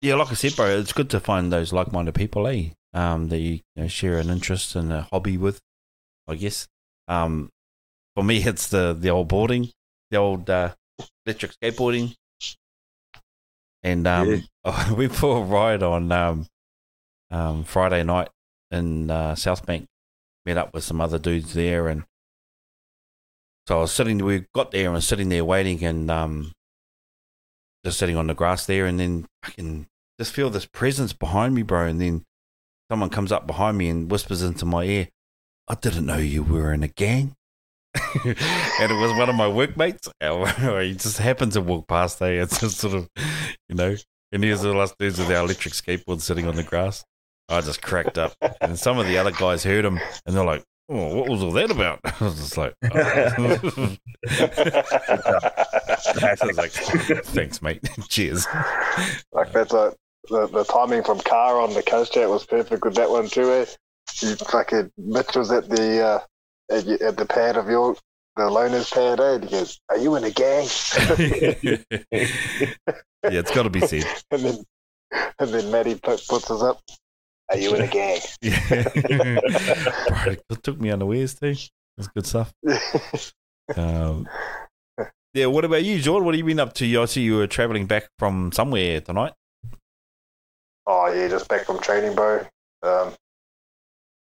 yeah, 0.02 0.16
like 0.16 0.32
I 0.32 0.34
said, 0.34 0.56
bro, 0.56 0.78
it's 0.78 0.92
good 0.92 1.10
to 1.12 1.22
find 1.22 1.52
those 1.52 1.72
like-minded 1.72 2.14
people, 2.14 2.46
eh? 2.48 2.72
Um, 2.94 3.30
that 3.30 3.38
you, 3.38 3.60
you 3.76 3.84
know, 3.84 3.88
share 3.88 4.18
an 4.18 4.30
interest 4.30 4.76
and 4.76 4.92
a 4.92 5.04
hobby 5.04 5.38
with. 5.38 5.62
I 6.28 6.36
guess. 6.36 6.68
Um, 7.08 7.50
for 8.16 8.24
me, 8.24 8.38
it's 8.46 8.68
the 8.68 8.96
the 8.98 9.10
old 9.10 9.28
boarding, 9.28 9.70
the 10.12 10.18
old 10.18 10.50
uh, 10.50 10.74
electric 11.26 11.54
skateboarding, 11.60 12.16
and 13.84 14.08
um, 14.08 14.28
we 14.90 14.96
went 15.08 15.16
for 15.16 15.38
a 15.38 15.42
ride 15.42 15.84
on 15.84 16.12
um, 16.12 16.48
um, 17.32 17.64
Friday 17.64 18.04
night 18.04 18.30
in 18.72 19.10
uh, 19.10 19.36
South 19.36 19.66
Bank. 19.66 19.86
Met 20.46 20.58
up 20.58 20.74
with 20.74 20.84
some 20.84 21.02
other 21.02 21.20
dudes 21.20 21.54
there, 21.54 21.88
and 21.88 22.04
So 23.68 23.78
I 23.78 23.82
was 23.82 23.92
sitting. 23.92 24.24
We 24.24 24.46
got 24.56 24.72
there 24.72 24.86
and 24.86 24.94
was 24.94 25.08
sitting 25.08 25.28
there 25.30 25.44
waiting, 25.44 25.84
and 25.84 26.10
um, 26.10 26.54
just 27.84 28.00
sitting 28.00 28.16
on 28.16 28.28
the 28.28 28.34
grass 28.34 28.66
there, 28.66 28.86
and 28.86 29.00
then 29.00 29.26
I 29.44 29.50
can 29.50 29.88
just 30.18 30.32
feel 30.32 30.50
this 30.50 30.66
presence 30.66 31.12
behind 31.12 31.54
me, 31.54 31.64
bro. 31.64 31.86
And 31.86 32.00
then 32.00 32.24
someone 32.90 33.10
comes 33.10 33.32
up 33.32 33.46
behind 33.46 33.78
me 33.78 33.90
and 33.90 34.10
whispers 34.10 34.42
into 34.42 34.66
my 34.66 34.84
ear, 34.84 35.10
"I 35.68 35.76
didn't 35.76 36.06
know 36.06 36.18
you 36.18 36.44
were 36.44 36.72
in 36.74 36.84
a 36.84 36.88
gang." 36.88 37.36
and 38.24 38.36
it 38.92 39.02
was 39.02 39.18
one 39.18 39.30
of 39.30 39.36
my 39.36 39.48
workmates. 39.48 40.08
he 40.22 40.94
just 40.94 41.18
happened 41.18 41.52
to 41.54 41.62
walk 41.62 41.88
past. 41.88 42.20
There, 42.20 42.42
it's 42.42 42.62
just 42.62 42.78
sort 42.78 42.94
of, 42.94 43.10
you 43.68 43.76
know, 43.76 43.98
and 44.32 44.44
here's 44.44 44.62
the 44.62 44.74
last 44.74 44.98
dudes 44.98 45.20
with 45.20 45.30
our 45.30 45.44
electric 45.44 45.74
skateboard 45.74 46.22
sitting 46.22 46.48
on 46.48 46.56
the 46.56 46.64
grass. 46.64 47.04
I 47.50 47.60
just 47.62 47.82
cracked 47.82 48.18
up, 48.18 48.34
and 48.62 48.80
some 48.80 48.98
of 48.98 49.08
the 49.08 49.18
other 49.18 49.32
guys 49.32 49.64
heard 49.66 49.84
him, 49.84 50.00
and 50.26 50.36
they're 50.36 50.46
like, 50.46 50.64
"Oh, 50.90 51.16
what 51.16 51.30
was 51.30 51.44
all 51.44 51.52
that 51.52 51.72
about?" 51.72 52.00
I 52.06 52.24
was 52.24 52.36
just 52.36 52.58
like, 52.58 52.74
oh. 52.84 52.90
I 56.22 56.36
was 56.46 56.58
like, 56.58 56.72
"Thanks, 56.72 57.62
mate. 57.62 57.88
Cheers." 58.08 58.46
Like 59.32 59.52
that's 59.52 59.74
a 59.74 59.96
the, 60.30 60.48
the 60.48 60.64
timing 60.66 61.04
from 61.04 61.20
Car 61.20 61.60
on 61.60 61.74
the 61.74 61.84
coast 61.84 62.14
chat 62.14 62.30
was 62.30 62.46
perfect 62.46 62.84
with 62.84 62.96
that 62.96 63.10
one 63.10 63.28
too. 63.28 63.52
Eh? 63.52 63.66
You 64.22 64.36
fucking 64.36 64.92
Mitch 64.98 65.36
was 65.36 65.52
at 65.52 65.70
the 65.70 66.02
uh, 66.02 66.20
at, 66.74 66.88
at 66.88 67.18
the 67.18 67.26
pad 67.26 67.58
of 67.58 67.70
your 67.70 67.96
the 68.36 68.44
Loners 68.44 68.92
pad. 68.92 69.20
Eh? 69.20 69.36
And 69.36 69.44
he 69.44 69.50
goes, 69.50 69.80
"Are 69.90 69.98
you 69.98 70.16
in 70.16 70.24
a 70.24 70.32
gang?" 70.32 70.68
yeah, 73.24 73.40
it's 73.40 73.52
got 73.52 73.64
to 73.64 73.70
be 73.70 73.82
said. 73.82 74.06
and 74.32 74.42
then 74.42 74.58
and 75.40 75.50
then 75.50 76.00
put, 76.00 76.26
puts 76.28 76.52
us 76.52 76.62
up. 76.62 76.82
Are 77.50 77.58
you 77.58 77.74
in 77.76 77.82
a 77.82 77.88
gang? 77.88 78.20
Yeah. 78.42 78.84
Bro, 80.24 80.36
it 80.50 80.64
took 80.64 80.80
me 80.80 80.92
unawares 80.92 81.36
too. 81.36 81.56
That's 81.98 82.10
good 82.14 82.26
stuff. 82.26 82.54
Um, 83.76 84.28
yeah, 85.34 85.48
what 85.48 85.66
about 85.66 85.84
you, 85.84 86.00
Jordan? 86.00 86.26
What 86.26 86.36
have 86.36 86.40
you 86.40 86.46
been 86.46 86.60
up 86.60 86.74
to? 86.74 87.02
I 87.02 87.06
see 87.06 87.22
you 87.22 87.38
were 87.38 87.48
traveling 87.48 87.86
back 87.86 88.08
from 88.20 88.52
somewhere 88.52 89.02
tonight. 89.02 89.34
Oh 90.86 91.12
yeah, 91.14 91.28
just 91.28 91.48
back 91.48 91.66
from 91.66 91.80
training, 91.80 92.16
bro. 92.16 92.46
Um, 92.84 93.14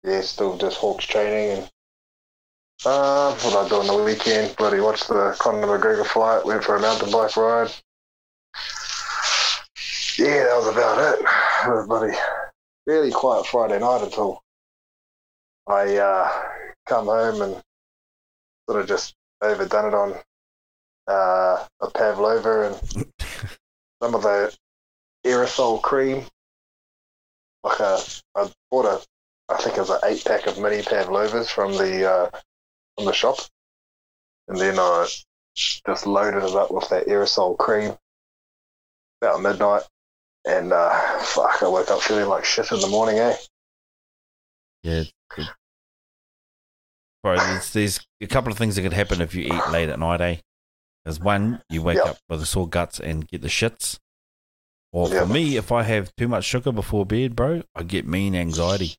yeah, 0.04 0.20
still 0.20 0.56
just 0.58 0.76
Hawks 0.76 1.06
training 1.06 1.58
and 1.58 1.70
uh, 2.84 3.34
what 3.34 3.66
I 3.66 3.68
do 3.68 3.76
on 3.76 3.86
the 3.86 4.02
weekend. 4.02 4.56
Bloody 4.56 4.80
watched 4.80 5.08
the 5.08 5.36
Conor 5.38 5.66
McGregor 5.66 6.06
fight. 6.06 6.44
Went 6.44 6.64
for 6.64 6.76
a 6.76 6.80
mountain 6.80 7.10
bike 7.10 7.36
ride. 7.36 7.70
Yeah, 10.18 10.44
that 10.44 10.56
was 10.56 10.66
about 10.66 10.98
it. 10.98 11.20
It 11.20 11.70
was 11.70 11.86
bloody 11.86 12.16
really 12.86 13.10
quiet 13.10 13.46
Friday 13.46 13.78
night 13.78 14.02
until 14.02 14.42
I 15.66 15.96
uh, 15.96 16.42
come 16.86 17.06
home 17.06 17.42
and 17.42 17.62
sort 18.68 18.82
of 18.82 18.88
just 18.88 19.14
overdone 19.40 19.88
it 19.88 19.94
on 19.94 20.14
uh, 21.08 21.66
a 21.80 21.90
pavlova 21.90 22.68
and 22.68 23.06
some 24.02 24.14
of 24.14 24.22
the 24.22 24.54
aerosol 25.24 25.80
cream. 25.80 26.24
Like 27.62 27.78
a 27.80 27.98
I 28.34 28.50
bought 28.70 28.86
a 28.86 29.06
I 29.52 29.56
think 29.58 29.76
it 29.76 29.80
was 29.80 29.90
an 29.90 29.98
eight 30.04 30.24
pack 30.24 30.46
of 30.46 30.58
mini 30.58 30.82
pavlovas 30.82 31.50
from 31.50 31.72
the 31.72 32.10
uh, 32.10 32.30
from 32.96 33.06
the 33.06 33.12
shop, 33.12 33.36
and 34.48 34.58
then 34.58 34.78
I 34.78 35.06
just 35.54 36.06
loaded 36.06 36.42
it 36.42 36.54
up 36.54 36.70
with 36.70 36.88
that 36.88 37.06
aerosol 37.06 37.56
cream 37.56 37.96
about 39.20 39.42
midnight, 39.42 39.82
and 40.44 40.72
uh, 40.72 41.18
fuck, 41.20 41.62
I 41.62 41.68
woke 41.68 41.90
up 41.90 42.00
feeling 42.02 42.28
like 42.28 42.44
shit 42.44 42.70
in 42.72 42.80
the 42.80 42.88
morning, 42.88 43.18
eh? 43.18 43.36
Yeah. 44.82 45.04
Bro, 47.22 47.36
there's, 47.36 47.72
there's 47.72 48.00
a 48.20 48.26
couple 48.26 48.50
of 48.50 48.58
things 48.58 48.74
that 48.74 48.82
could 48.82 48.92
happen 48.92 49.20
if 49.20 49.32
you 49.34 49.44
eat 49.44 49.68
late 49.70 49.88
at 49.88 49.98
night, 50.00 50.20
eh? 50.20 50.36
There's 51.04 51.20
one, 51.20 51.62
you 51.70 51.80
wake 51.82 51.98
Yeah. 51.98 52.10
up 52.10 52.18
with 52.28 52.42
a 52.42 52.46
sore 52.46 52.68
guts 52.68 52.98
and 52.98 53.26
get 53.28 53.42
the 53.42 53.48
shits. 53.48 53.98
Or 54.92 55.08
for 55.08 55.14
Yeah. 55.14 55.24
me, 55.24 55.56
if 55.56 55.70
I 55.70 55.84
have 55.84 56.14
too 56.16 56.26
much 56.28 56.44
sugar 56.44 56.72
before 56.72 57.06
bed, 57.06 57.36
bro, 57.36 57.62
I 57.76 57.84
get 57.84 58.06
mean 58.06 58.34
anxiety. 58.34 58.96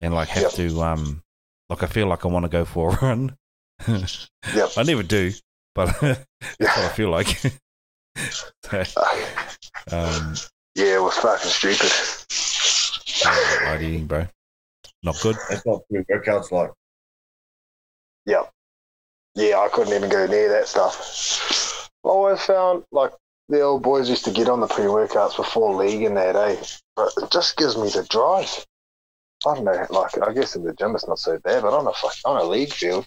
And 0.00 0.12
like 0.12 0.28
have 0.28 0.42
Yep. 0.42 0.52
to 0.54 0.82
um 0.82 1.22
like 1.70 1.82
I 1.82 1.86
feel 1.86 2.06
like 2.06 2.24
I 2.24 2.28
want 2.28 2.44
to 2.44 2.48
go 2.50 2.64
for 2.64 2.90
a 2.90 2.96
run. 3.02 3.36
Yep. 3.86 4.70
I 4.76 4.82
never 4.82 5.02
do, 5.02 5.32
but 5.74 5.86
that's 6.00 6.26
what 6.58 6.78
I 6.78 6.88
feel 6.90 7.10
like. 7.10 7.28
so, 8.62 8.84
um 9.92 10.34
yeah, 10.76 10.96
it 10.96 11.02
was 11.02 11.16
fucking 11.16 11.50
stupid. 11.50 11.90
yeah, 13.24 13.70
light 13.70 13.80
eating, 13.80 14.06
bro. 14.06 14.26
Not 15.02 15.18
good. 15.22 15.36
That's 15.48 15.64
not 15.64 15.80
good. 15.90 16.06
workouts 16.06 16.52
like. 16.52 16.70
Yep. 18.26 18.50
Yeah, 19.36 19.58
I 19.58 19.68
couldn't 19.72 19.94
even 19.94 20.10
go 20.10 20.26
near 20.26 20.50
that 20.50 20.68
stuff. 20.68 21.88
I 22.04 22.08
always 22.08 22.42
found 22.42 22.84
like 22.92 23.12
the 23.48 23.62
old 23.62 23.82
boys 23.82 24.10
used 24.10 24.26
to 24.26 24.30
get 24.30 24.50
on 24.50 24.60
the 24.60 24.66
pre 24.66 24.84
workouts 24.84 25.36
before 25.36 25.74
league 25.74 26.02
and 26.02 26.16
that, 26.18 26.36
eh? 26.36 26.62
But 26.94 27.12
it 27.22 27.30
just 27.30 27.56
gives 27.56 27.76
me 27.76 27.88
the 27.88 28.06
drive. 28.10 28.66
I 29.46 29.54
don't 29.54 29.64
know, 29.64 29.86
like 29.90 30.20
I 30.20 30.32
guess 30.34 30.56
in 30.56 30.64
the 30.64 30.74
gym 30.74 30.94
it's 30.94 31.08
not 31.08 31.18
so 31.18 31.38
bad, 31.38 31.62
but 31.62 31.72
on 31.72 31.86
a 31.86 31.92
fuck 31.92 32.14
on 32.24 32.40
a 32.40 32.44
league 32.44 32.72
field, 32.72 33.06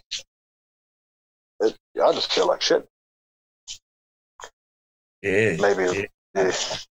it, 1.59 1.75
I 2.03 2.13
just 2.13 2.31
feel 2.31 2.47
like 2.47 2.61
shit. 2.61 2.87
Yeah. 5.21 5.57
Maybe, 5.59 5.83
yeah. 5.83 6.05
yeah. 6.35 6.51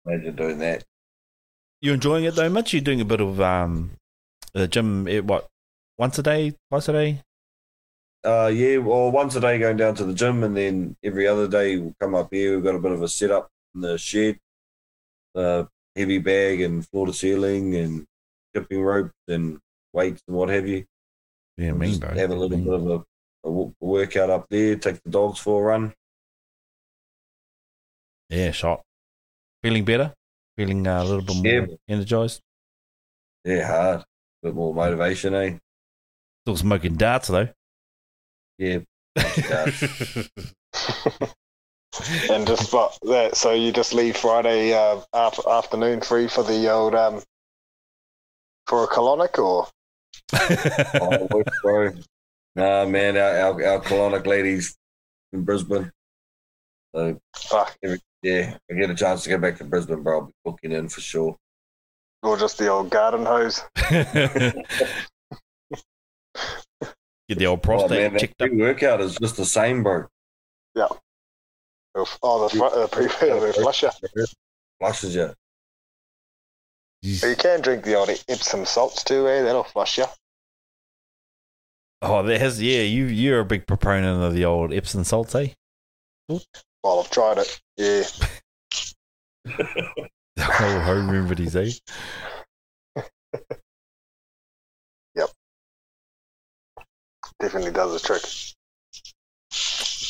Imagine 0.10 0.36
doing 0.36 0.60
that. 0.60 0.84
You 1.82 1.94
enjoying 1.94 2.26
it 2.26 2.36
though 2.36 2.50
much? 2.50 2.74
You're 2.74 2.82
doing 2.82 3.02
a 3.02 3.06
bit 3.06 3.22
of 3.22 3.40
um 3.40 3.92
the 4.54 4.68
gym 4.68 5.08
eh, 5.08 5.20
what 5.20 5.48
once 5.98 6.18
a 6.18 6.24
day, 6.24 6.56
twice 6.70 6.90
a 6.90 6.94
day? 6.94 7.22
Uh, 8.26 8.48
yeah, 8.48 8.78
well, 8.78 9.12
once 9.12 9.36
a 9.36 9.40
day 9.40 9.60
going 9.60 9.78
down 9.78 9.96
to 9.96 10.04
the 10.04 10.14
gym, 10.14 10.44
and 10.44 10.56
then 10.58 10.96
every 11.04 11.28
other 11.28 11.48
day 11.48 11.78
we'll 11.78 11.96
come 12.02 12.16
up 12.16 12.30
here. 12.32 12.56
We've 12.56 12.64
got 12.64 12.76
a 12.76 12.80
bit 12.80 12.92
of 12.92 13.02
a 13.02 13.08
setup 13.08 13.50
in 13.76 13.82
the 13.82 13.98
shed, 13.98 14.40
uh, 15.36 15.66
heavy 15.96 16.18
bag 16.18 16.62
and 16.62 16.86
floor 16.88 17.06
to 17.06 17.14
ceiling 17.14 17.76
and 17.76 18.06
skipping 18.52 18.82
ropes 18.82 19.14
and 19.28 19.60
weights 19.94 20.22
and 20.28 20.36
what 20.36 20.50
have 20.50 20.68
you. 20.68 20.86
Yeah, 21.58 21.74
mean, 21.74 21.90
just 21.90 22.02
bro. 22.02 22.10
Have 22.16 22.32
a 22.32 22.36
little 22.36 22.58
Mean. 22.58 22.66
bit 22.66 22.74
of 22.74 22.88
a, 23.46 23.50
a 23.50 23.72
workout 23.80 24.30
up 24.30 24.48
there. 24.50 24.76
Take 24.76 25.02
the 25.04 25.12
dogs 25.12 25.40
for 25.40 25.62
a 25.62 25.66
run. 25.66 25.94
Yeah, 28.30 28.52
shot. 28.52 28.82
Feeling 29.64 29.86
better? 29.86 30.14
Feeling 30.58 30.86
uh, 30.88 31.02
a 31.02 31.04
little 31.04 31.22
bit 31.22 31.36
more 31.36 31.46
Yeah. 31.46 31.66
energized? 31.88 32.42
Yeah, 33.46 33.68
hard. 33.68 34.00
A 34.02 34.06
bit 34.44 34.56
more 34.56 34.74
motivation, 34.74 35.34
eh? 35.36 35.58
Still 36.44 36.58
smoking 36.58 36.96
darts 36.96 37.28
though. 37.28 37.50
Yeah. 38.58 38.80
And 42.30 42.48
just 42.48 42.72
but 42.72 42.98
that, 43.04 43.36
so 43.36 43.52
you 43.52 43.72
just 43.74 43.94
leave 43.94 44.16
Friday 44.16 44.74
uh, 44.74 45.02
af- 45.12 45.46
afternoon 45.46 46.00
free 46.02 46.28
for 46.28 46.44
the 46.44 46.72
old 46.72 46.96
um 46.96 47.22
for 48.68 48.84
a 48.84 48.88
colonic 48.88 49.38
or 49.40 49.68
oh, 51.02 51.28
look, 51.36 51.48
bro. 51.64 51.92
Nah, 52.56 52.86
man, 52.86 53.18
our, 53.18 53.38
our, 53.40 53.66
our 53.66 53.82
colonic 53.82 54.26
ladies 54.28 54.78
in 55.34 55.44
Brisbane. 55.44 55.92
So, 56.96 57.20
fuck 57.36 57.78
yeah, 58.24 58.58
I 58.70 58.74
get 58.74 58.90
a 58.90 58.96
chance 58.96 59.24
to 59.24 59.30
go 59.30 59.38
back 59.38 59.58
to 59.58 59.64
Brisbane, 59.64 60.04
bro. 60.04 60.20
I'll 60.20 60.26
be 60.26 60.34
booking 60.44 60.72
in 60.72 60.90
for 60.90 61.02
sure. 61.02 61.38
or 62.24 62.36
just 62.38 62.58
the 62.58 62.68
old 62.68 62.90
garden 62.90 63.26
hose. 63.26 63.62
Get 67.30 67.38
the 67.38 67.46
old 67.46 67.60
Oh, 67.60 67.62
prostate 67.62 67.92
man, 67.92 68.14
that 68.14 68.20
checked 68.20 68.42
up. 68.42 68.50
workout 68.52 69.02
is 69.02 69.16
just 69.22 69.38
the 69.38 69.46
same, 69.46 69.84
bro. 69.84 70.08
Yeah. 70.76 70.88
Oh, 71.96 72.48
the, 72.48 72.58
fr- 72.58 72.64
uh, 72.66 72.88
pre- 72.88 73.06
the 73.30 73.54
flusher. 73.62 73.92
Flushes 74.80 75.14
you. 75.16 75.34
But 77.22 77.28
you 77.30 77.36
can 77.36 77.62
drink 77.62 77.84
the 77.84 77.94
old 77.96 78.10
Epsom 78.28 78.66
salts 78.66 79.04
too, 79.04 79.28
eh? 79.28 79.44
That'll 79.44 79.64
flush 79.64 79.98
you. 80.00 80.06
Oh, 82.02 82.24
that 82.24 82.40
has 82.42 82.62
yeah. 82.62 82.82
You 82.82 83.06
you're 83.06 83.42
a 83.42 83.46
big 83.46 83.68
proponent 83.68 84.24
of 84.24 84.34
the 84.34 84.46
old 84.46 84.74
Epsom 84.74 85.04
salts, 85.04 85.36
eh? 85.36 85.50
Well, 86.84 87.00
I've 87.02 87.10
tried 87.10 87.38
it. 87.40 87.62
Yeah. 87.78 88.04
The 90.36 90.46
whole 90.46 90.80
home 90.80 91.12
remedies, 91.12 91.54
eh? 91.58 91.70
Yep. 95.16 95.30
Definitely 97.42 97.72
does 97.72 98.02
the 98.02 98.08
trick. 98.08 98.24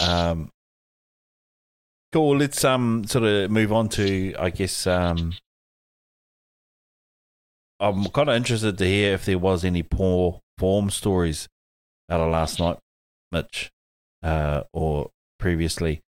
Um, 0.08 0.52
cool. 2.12 2.38
Let's 2.38 2.64
um 2.64 3.06
sort 3.06 3.24
of 3.26 3.50
move 3.50 3.74
on 3.74 3.90
to 3.90 4.36
I 4.38 4.52
guess 4.52 4.86
um. 4.86 5.34
I'm 7.80 8.06
kind 8.10 8.30
of 8.30 8.36
interested 8.36 8.78
to 8.78 8.86
hear 8.86 9.14
if 9.14 9.26
there 9.26 9.40
was 9.40 9.64
any 9.64 9.84
poor 9.84 10.42
form 10.58 10.90
stories 10.90 11.48
out 12.10 12.20
of 12.20 12.30
last 12.30 12.60
night, 12.60 12.78
Mitch, 13.32 13.72
uh, 14.22 14.64
or 14.74 15.10
previously. 15.40 16.02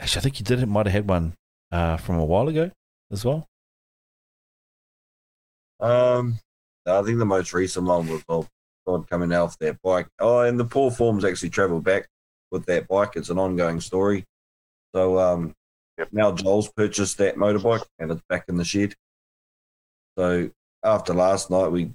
Actually, 0.00 0.20
I 0.20 0.22
think 0.22 0.38
you 0.40 0.44
did. 0.44 0.60
It 0.62 0.66
might 0.66 0.86
have 0.86 0.92
had 0.92 1.08
one 1.08 1.34
uh, 1.72 1.96
from 1.96 2.16
a 2.16 2.24
while 2.24 2.48
ago 2.48 2.70
as 3.10 3.24
well. 3.24 3.46
Um, 5.80 6.38
I 6.86 7.02
think 7.02 7.18
the 7.18 7.24
most 7.24 7.52
recent 7.52 7.86
one 7.86 8.06
was 8.08 8.22
of 8.28 8.48
Rod 8.86 9.08
coming 9.08 9.32
off 9.32 9.58
that 9.58 9.78
bike. 9.82 10.08
Oh, 10.18 10.40
and 10.40 10.58
the 10.58 10.64
poor 10.64 10.90
form's 10.90 11.24
actually 11.24 11.50
travelled 11.50 11.84
back 11.84 12.08
with 12.50 12.66
that 12.66 12.86
bike. 12.88 13.12
It's 13.16 13.30
an 13.30 13.38
ongoing 13.38 13.80
story. 13.80 14.24
So 14.94 15.18
um, 15.18 15.54
Yep. 15.98 16.08
now 16.12 16.32
Joel's 16.32 16.70
purchased 16.72 17.18
that 17.18 17.36
motorbike 17.36 17.84
and 17.98 18.10
it's 18.10 18.22
back 18.28 18.44
in 18.48 18.56
the 18.56 18.64
shed. 18.64 18.94
So 20.18 20.50
after 20.82 21.14
last 21.14 21.50
night, 21.50 21.68
we, 21.68 21.82
you 21.82 21.94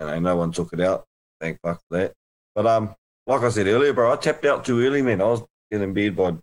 know, 0.00 0.18
no 0.18 0.36
one 0.36 0.52
took 0.52 0.72
it 0.72 0.80
out. 0.80 1.04
Thank 1.40 1.58
fuck 1.62 1.80
for 1.88 1.98
that. 1.98 2.12
But 2.54 2.66
um, 2.66 2.94
like 3.26 3.42
I 3.42 3.48
said 3.50 3.66
earlier, 3.66 3.92
bro, 3.92 4.12
I 4.12 4.16
tapped 4.16 4.44
out 4.44 4.64
too 4.64 4.80
early, 4.84 5.00
man. 5.02 5.20
I 5.20 5.26
was 5.26 5.42
getting 5.70 5.88
in 5.88 5.94
bed 5.94 6.16
by, 6.16 6.36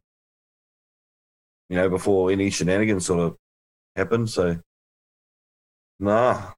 you 1.71 1.77
know, 1.77 1.89
before 1.89 2.29
any 2.31 2.49
shenanigans 2.49 3.05
sort 3.05 3.21
of 3.21 3.37
happened. 3.95 4.29
So, 4.29 4.59
nah, 6.01 6.51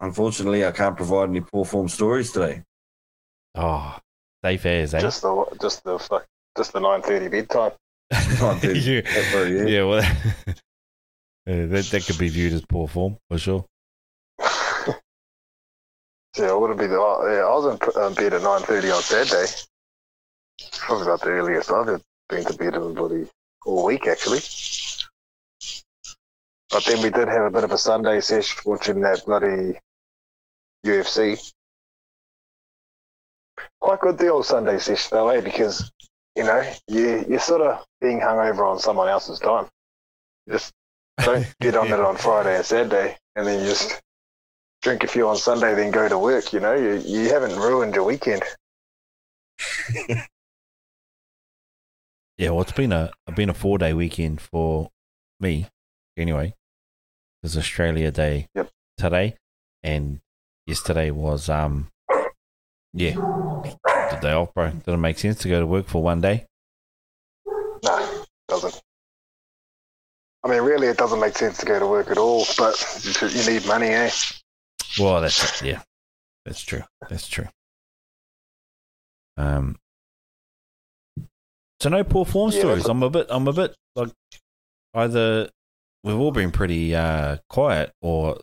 unfortunately, 0.00 0.64
I 0.64 0.72
can't 0.72 0.96
provide 0.96 1.28
any 1.28 1.42
poor 1.42 1.66
form 1.66 1.86
stories 1.86 2.32
today. 2.32 2.62
Oh, 3.54 3.98
safe 4.42 4.64
as, 4.64 4.94
eh? 4.94 5.00
just 5.00 5.20
the 5.20 5.58
just 5.60 5.84
the 5.84 5.98
fuck 5.98 6.24
just 6.56 6.72
the 6.72 6.80
nine 6.80 7.02
thirty 7.02 7.28
bedtime. 7.28 7.72
Can't 8.10 8.62
do 8.62 8.72
yeah. 8.72 9.02
that 9.02 9.24
for 9.30 9.46
you. 9.46 9.68
yeah, 9.68 9.84
well, 9.84 10.02
yeah, 11.46 11.66
that, 11.66 11.84
that 11.84 12.06
could 12.06 12.18
be 12.18 12.28
viewed 12.28 12.54
as 12.54 12.64
poor 12.64 12.88
form 12.88 13.18
for 13.28 13.38
sure. 13.38 13.66
Yeah, 16.36 16.48
it 16.48 16.60
would 16.60 16.70
have 16.70 16.78
been. 16.78 16.90
Oh, 16.90 17.30
yeah, 17.30 17.44
I 17.44 17.54
was 17.54 17.78
in 17.96 18.02
um, 18.02 18.14
bed 18.14 18.32
at 18.32 18.42
nine 18.42 18.62
thirty 18.62 18.90
on 18.90 19.00
Saturday. 19.02 19.46
Probably 20.72 21.04
about 21.04 21.20
the 21.20 21.28
earliest 21.28 21.70
I've 21.70 21.86
ever 21.86 22.00
been 22.28 22.44
to 22.44 22.54
bed 22.54 22.74
in 22.74 22.94
bloody 22.94 23.28
all 23.64 23.84
week, 23.84 24.06
actually. 24.06 24.40
But 26.70 26.84
then 26.86 27.02
we 27.02 27.10
did 27.10 27.28
have 27.28 27.44
a 27.44 27.50
bit 27.50 27.64
of 27.64 27.72
a 27.72 27.78
Sunday 27.78 28.20
sesh 28.20 28.64
watching 28.64 29.00
that 29.02 29.24
bloody 29.24 29.78
UFC. 30.84 31.52
Quite 33.80 34.00
good 34.00 34.18
the 34.18 34.28
old 34.28 34.46
Sunday 34.46 34.78
sesh 34.78 35.08
though, 35.08 35.28
eh? 35.28 35.40
Because 35.40 35.92
you 36.34 36.42
know 36.42 36.68
you 36.88 37.24
you're 37.28 37.38
sort 37.38 37.60
of 37.60 37.84
being 38.00 38.20
hung 38.20 38.38
over 38.38 38.64
on 38.64 38.78
someone 38.78 39.08
else's 39.08 39.38
time. 39.38 39.66
You 40.46 40.54
just 40.54 40.72
don't 41.18 41.46
get 41.60 41.76
on 41.76 41.92
it 41.92 42.00
on 42.00 42.16
Friday 42.16 42.56
and 42.56 42.66
Saturday, 42.66 43.16
and 43.36 43.46
then 43.46 43.60
you 43.60 43.68
just 43.68 44.02
drink 44.82 45.04
a 45.04 45.06
few 45.06 45.28
on 45.28 45.36
Sunday, 45.36 45.74
then 45.74 45.90
go 45.90 46.08
to 46.08 46.18
work. 46.18 46.52
You 46.52 46.60
know, 46.60 46.74
you 46.74 46.94
you 47.06 47.28
haven't 47.28 47.56
ruined 47.56 47.94
your 47.94 48.04
weekend. 48.04 48.42
Yeah, 52.36 52.50
well, 52.50 52.62
it's 52.62 52.72
been 52.72 52.92
a 52.92 53.10
it's 53.26 53.36
been 53.36 53.50
a 53.50 53.54
four 53.54 53.78
day 53.78 53.92
weekend 53.94 54.40
for 54.40 54.90
me, 55.38 55.68
anyway. 56.16 56.54
It's 57.42 57.56
Australia 57.56 58.10
Day 58.10 58.48
Yep. 58.54 58.70
today, 58.98 59.36
and 59.82 60.20
yesterday 60.66 61.10
was 61.10 61.48
um, 61.48 61.88
yeah, 62.92 63.14
the 63.14 64.18
day 64.20 64.32
off, 64.32 64.52
bro. 64.54 64.70
Doesn't 64.70 65.00
make 65.00 65.18
sense 65.18 65.38
to 65.40 65.48
go 65.48 65.60
to 65.60 65.66
work 65.66 65.86
for 65.86 66.02
one 66.02 66.20
day. 66.20 66.46
No, 67.84 68.24
doesn't. 68.48 68.80
I 70.42 70.48
mean, 70.48 70.62
really, 70.62 70.88
it 70.88 70.96
doesn't 70.96 71.20
make 71.20 71.36
sense 71.38 71.58
to 71.58 71.66
go 71.66 71.78
to 71.78 71.86
work 71.86 72.10
at 72.10 72.18
all. 72.18 72.46
But 72.58 72.74
you 73.04 73.28
you 73.28 73.50
need 73.50 73.66
money, 73.66 73.88
eh? 73.88 74.10
Well, 74.98 75.20
that's 75.20 75.62
yeah, 75.62 75.82
that's 76.44 76.62
true. 76.62 76.82
That's 77.08 77.28
true. 77.28 77.46
Um, 79.36 79.76
so 81.80 81.88
no 81.88 82.04
poor 82.04 82.24
form 82.24 82.50
Yeah, 82.52 82.60
stories. 82.60 82.86
I'm 82.86 83.02
a 83.02 83.10
bit. 83.10 83.26
I'm 83.28 83.48
a 83.48 83.52
bit 83.52 83.74
like 83.96 84.10
either 84.94 85.48
we've 86.02 86.18
all 86.18 86.32
been 86.32 86.50
pretty 86.50 86.94
uh, 86.94 87.38
quiet, 87.48 87.92
or 88.00 88.38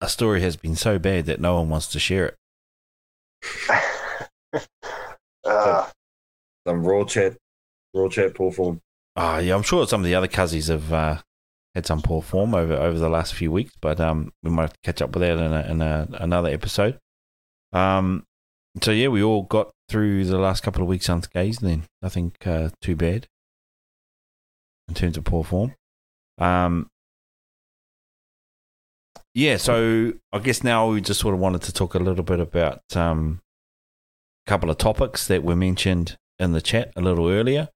a 0.00 0.08
story 0.08 0.40
has 0.40 0.56
been 0.56 0.76
so 0.76 0.98
bad 0.98 1.26
that 1.26 1.40
no 1.40 1.56
one 1.56 1.68
wants 1.68 1.88
to 1.88 1.98
share 1.98 2.26
it. 2.26 2.36
uh, 5.44 5.88
Some 6.66 6.84
raw 6.84 7.04
chat, 7.04 7.36
raw 7.94 8.08
chat 8.08 8.34
poor 8.34 8.52
form. 8.52 8.80
Ah, 9.16 9.38
yeah, 9.38 9.54
I'm 9.54 9.62
sure 9.62 9.86
some 9.86 10.00
of 10.00 10.06
the 10.06 10.14
other 10.14 10.28
cousins 10.28 10.68
have 10.68 10.92
uh, 10.92 11.18
had 11.74 11.86
some 11.86 12.00
poor 12.00 12.22
form 12.22 12.54
over 12.54 12.74
over 12.74 12.98
the 12.98 13.08
last 13.08 13.34
few 13.34 13.50
weeks, 13.52 13.74
but 13.80 14.00
um, 14.00 14.32
we 14.42 14.50
might 14.50 14.62
have 14.62 14.72
to 14.72 14.78
catch 14.84 15.02
up 15.02 15.14
with 15.14 15.22
that 15.22 15.36
in, 15.36 15.52
a, 15.52 15.70
in 15.70 15.82
a, 15.82 16.08
another 16.12 16.48
episode. 16.48 16.98
Um, 17.72 18.24
so 18.82 18.92
yeah, 18.92 19.08
we 19.08 19.22
all 19.22 19.42
got 19.42 19.72
through 19.90 20.24
the 20.24 20.38
last 20.38 20.62
couple 20.62 20.82
of 20.82 20.88
weeks 20.88 21.08
unscathed. 21.08 21.60
Then 21.60 21.82
nothing 22.00 22.32
uh, 22.46 22.70
too 22.80 22.94
bad 22.96 23.26
in 24.88 24.94
terms 24.94 25.16
of 25.16 25.24
poor 25.24 25.42
form. 25.44 25.74
Um, 26.38 26.88
yeah, 29.34 29.56
so 29.56 30.12
I 30.32 30.38
guess 30.38 30.64
now 30.64 30.88
we 30.90 31.00
just 31.00 31.20
sort 31.20 31.34
of 31.34 31.40
wanted 31.40 31.62
to 31.62 31.72
talk 31.72 31.94
a 31.94 31.98
little 31.98 32.24
bit 32.24 32.40
about 32.40 32.80
um, 32.96 33.40
a 34.46 34.50
couple 34.50 34.70
of 34.70 34.78
topics 34.78 35.26
that 35.28 35.42
were 35.44 35.56
mentioned 35.56 36.16
in 36.38 36.52
the 36.52 36.60
chat 36.60 36.92
a 36.96 37.00
little 37.00 37.28
earlier. 37.28 37.68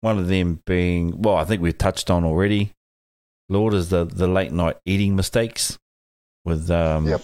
One 0.00 0.18
of 0.18 0.28
them 0.28 0.60
being, 0.66 1.20
well, 1.20 1.36
I 1.36 1.44
think 1.44 1.60
we've 1.60 1.76
touched 1.76 2.10
on 2.10 2.24
already. 2.24 2.72
Lord 3.48 3.74
is 3.74 3.88
the, 3.88 4.04
the 4.04 4.28
late 4.28 4.52
night 4.52 4.76
eating 4.84 5.16
mistakes 5.16 5.78
with 6.44 6.70
um, 6.70 7.06
Yep. 7.08 7.22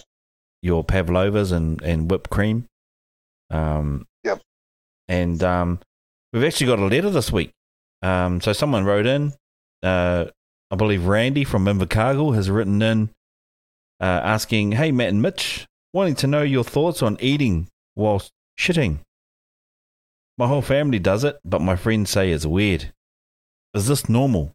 your 0.61 0.83
pavlovas 0.83 1.51
and, 1.53 1.81
and 1.81 2.09
whipped 2.11 2.29
cream. 2.29 2.65
Um, 3.49 4.05
Yep. 4.23 4.41
And 5.07 5.43
um, 5.43 5.79
we've 6.33 6.43
actually 6.43 6.67
got 6.67 6.79
a 6.79 6.85
letter 6.85 7.09
this 7.09 7.31
week. 7.31 7.51
Um, 8.01 8.41
so 8.41 8.53
someone 8.53 8.85
wrote 8.85 9.05
in, 9.05 9.33
uh, 9.83 10.25
I 10.71 10.75
believe 10.75 11.05
Randy 11.05 11.43
from 11.43 11.65
Invercargill 11.65 12.35
has 12.35 12.49
written 12.49 12.81
in 12.81 13.09
uh, 14.01 14.21
asking, 14.23 14.73
Hey, 14.73 14.91
Matt 14.91 15.09
and 15.09 15.21
Mitch, 15.21 15.67
wanting 15.93 16.15
to 16.15 16.27
know 16.27 16.41
your 16.41 16.63
thoughts 16.63 17.01
on 17.01 17.17
eating 17.19 17.67
whilst 17.95 18.31
shitting. 18.59 18.99
My 20.37 20.47
whole 20.47 20.61
family 20.61 20.99
does 20.99 21.23
it, 21.23 21.39
but 21.45 21.61
my 21.61 21.75
friends 21.75 22.09
say 22.09 22.31
it's 22.31 22.45
weird. 22.45 22.91
Is 23.73 23.87
this 23.87 24.09
normal? 24.09 24.51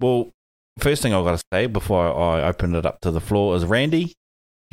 Well, 0.00 0.30
first 0.78 1.02
thing 1.02 1.14
I've 1.14 1.24
got 1.24 1.38
to 1.38 1.44
say 1.52 1.66
before 1.66 2.06
I 2.14 2.42
open 2.42 2.74
it 2.74 2.84
up 2.84 3.00
to 3.02 3.10
the 3.10 3.20
floor 3.20 3.56
is 3.56 3.64
Randy, 3.64 4.12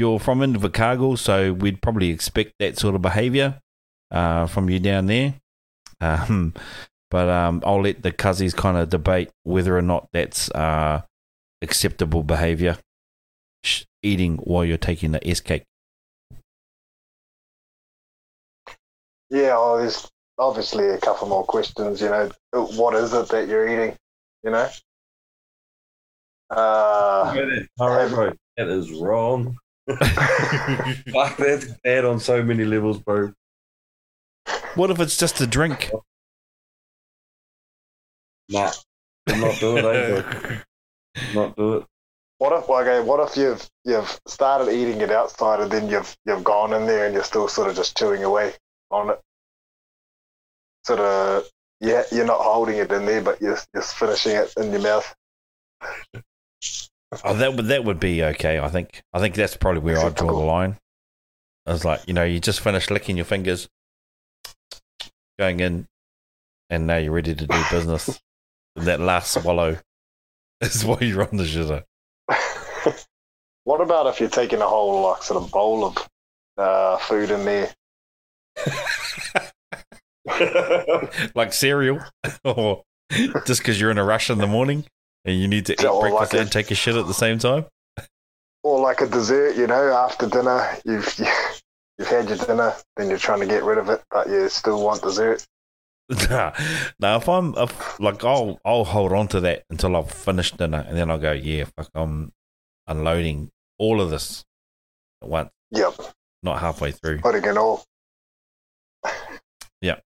you're 0.01 0.19
from 0.19 0.39
Invercargill, 0.39 1.17
so 1.17 1.53
we'd 1.53 1.81
probably 1.81 2.09
expect 2.09 2.53
that 2.59 2.77
sort 2.77 2.95
of 2.95 3.01
behaviour 3.01 3.61
uh, 4.09 4.47
from 4.47 4.69
you 4.69 4.79
down 4.79 5.05
there. 5.05 5.35
Um, 6.03 6.55
but 7.11 7.29
um, 7.29 7.61
I'll 7.63 7.83
let 7.83 8.01
the 8.01 8.11
cuzzies 8.11 8.55
kind 8.55 8.75
of 8.75 8.89
debate 8.89 9.29
whether 9.43 9.77
or 9.77 9.83
not 9.83 10.07
that's 10.11 10.49
uh, 10.49 11.03
acceptable 11.61 12.23
behaviour. 12.23 12.79
Eating 14.01 14.37
while 14.37 14.65
you're 14.65 14.79
taking 14.79 15.11
the 15.11 15.27
S 15.27 15.41
cake. 15.41 15.63
yeah, 19.31 19.53
oh, 19.55 19.79
there's 19.79 20.11
obviously 20.37 20.89
a 20.89 20.97
couple 20.97 21.27
more 21.27 21.45
questions. 21.45 22.01
You 22.01 22.09
know, 22.09 22.31
what 22.51 22.95
is 22.95 23.13
it 23.13 23.29
that 23.29 23.47
you're 23.47 23.67
eating? 23.67 23.95
You 24.43 24.51
know. 24.51 24.67
Uh, 26.49 27.33
All 27.79 27.89
right, 27.89 28.09
bro. 28.09 28.33
That 28.57 28.67
is 28.67 28.91
wrong. 28.91 29.57
Fuck, 29.97 31.37
that's 31.37 31.65
bad 31.83 32.05
on 32.05 32.19
so 32.19 32.43
many 32.43 32.65
levels, 32.65 32.99
bro. 32.99 33.33
What 34.75 34.89
if 34.89 34.99
it's 34.99 35.17
just 35.17 35.41
a 35.41 35.47
drink? 35.47 35.91
Nah, 38.49 38.71
I'm 39.27 39.41
not 39.41 39.59
doing 39.59 39.85
it, 39.85 40.25
eh. 40.25 40.59
Not 41.33 41.55
do 41.55 41.77
it. 41.77 41.85
what 42.37 42.53
if 42.53 42.69
okay? 42.69 42.99
What 43.01 43.19
if 43.29 43.37
you've 43.37 43.69
you've 43.85 44.19
started 44.27 44.71
eating 44.73 45.01
it 45.01 45.11
outside 45.11 45.59
and 45.59 45.71
then 45.71 45.89
you've 45.89 46.15
you've 46.25 46.43
gone 46.43 46.73
in 46.73 46.85
there 46.87 47.05
and 47.05 47.13
you're 47.13 47.23
still 47.23 47.47
sort 47.47 47.69
of 47.69 47.75
just 47.75 47.97
chewing 47.97 48.23
away 48.23 48.53
on 48.89 49.11
it? 49.11 49.19
Sort 50.85 50.99
of, 50.99 51.43
yeah, 51.79 52.03
you're 52.11 52.25
not 52.25 52.39
holding 52.39 52.77
it 52.77 52.91
in 52.91 53.05
there, 53.05 53.21
but 53.21 53.41
you're 53.41 53.59
you're 53.73 53.83
finishing 53.83 54.35
it 54.35 54.53
in 54.57 54.71
your 54.71 54.81
mouth. 54.81 55.15
Oh, 57.23 57.35
that 57.35 57.55
would 57.55 57.65
that 57.65 57.83
would 57.83 57.99
be 57.99 58.23
okay. 58.23 58.59
I 58.59 58.69
think. 58.69 59.01
I 59.13 59.19
think 59.19 59.35
that's 59.35 59.57
probably 59.57 59.81
where 59.81 59.99
I 59.99 60.09
draw 60.09 60.27
the 60.27 60.33
line. 60.33 60.77
I 61.65 61.73
was 61.73 61.83
like, 61.83 62.01
you 62.07 62.13
know, 62.13 62.23
you 62.23 62.39
just 62.39 62.61
finished 62.61 62.89
licking 62.89 63.17
your 63.17 63.25
fingers, 63.25 63.67
going 65.37 65.59
in, 65.59 65.87
and 66.69 66.87
now 66.87 66.97
you're 66.97 67.11
ready 67.11 67.35
to 67.35 67.47
do 67.47 67.63
business. 67.69 68.19
And 68.77 68.87
that 68.87 69.01
last 69.01 69.31
swallow 69.31 69.79
is 70.61 70.85
why 70.85 70.99
you're 71.01 71.27
on 71.27 71.35
the 71.35 71.43
shitter. 71.43 71.83
what 73.65 73.81
about 73.81 74.07
if 74.07 74.21
you're 74.21 74.29
taking 74.29 74.61
a 74.61 74.65
whole 74.65 75.01
like 75.09 75.23
sort 75.23 75.43
of 75.43 75.51
bowl 75.51 75.83
of 75.83 76.07
uh, 76.57 76.97
food 76.99 77.31
in 77.31 77.43
there? 77.43 77.69
like 81.35 81.51
cereal, 81.51 81.99
or 82.45 82.83
just 83.45 83.59
because 83.59 83.81
you're 83.81 83.91
in 83.91 83.97
a 83.97 84.05
rush 84.05 84.29
in 84.29 84.37
the 84.37 84.47
morning 84.47 84.85
and 85.25 85.39
you 85.39 85.47
need 85.47 85.65
to 85.67 85.73
eat 85.73 85.77
breakfast 85.79 86.13
like 86.13 86.33
a- 86.33 86.39
and 86.39 86.51
take 86.51 86.71
a 86.71 86.75
shit 86.75 86.95
at 86.95 87.07
the 87.07 87.13
same 87.13 87.39
time. 87.39 87.65
or 88.63 88.79
like 88.79 89.01
a 89.01 89.07
dessert, 89.07 89.55
you 89.55 89.67
know, 89.67 89.91
after 89.93 90.27
dinner, 90.27 90.77
you've 90.85 91.19
you've 91.97 92.07
had 92.07 92.27
your 92.27 92.37
dinner, 92.37 92.73
then 92.97 93.09
you're 93.09 93.17
trying 93.17 93.39
to 93.41 93.47
get 93.47 93.63
rid 93.63 93.77
of 93.77 93.89
it, 93.89 94.01
but 94.11 94.27
you 94.27 94.49
still 94.49 94.83
want 94.83 95.01
dessert. 95.01 95.45
Nah, 96.29 96.51
now 96.99 97.15
if 97.15 97.29
I'm 97.29 97.53
if, 97.55 97.99
like, 97.99 98.25
I'll 98.25 98.59
I'll 98.65 98.83
hold 98.83 99.13
on 99.13 99.29
to 99.29 99.39
that 99.41 99.63
until 99.69 99.95
I've 99.95 100.11
finished 100.11 100.57
dinner, 100.57 100.83
and 100.85 100.97
then 100.97 101.09
I'll 101.09 101.17
go, 101.17 101.31
yeah, 101.31 101.63
fuck, 101.77 101.89
I'm 101.95 102.33
unloading 102.85 103.49
all 103.79 104.01
of 104.01 104.09
this 104.09 104.43
at 105.21 105.29
once. 105.29 105.51
Yep. 105.71 105.93
not 106.43 106.59
halfway 106.59 106.91
through. 106.91 107.19
putting 107.19 107.45
it 107.45 107.55
all. 107.55 107.85
Yep. 109.81 110.03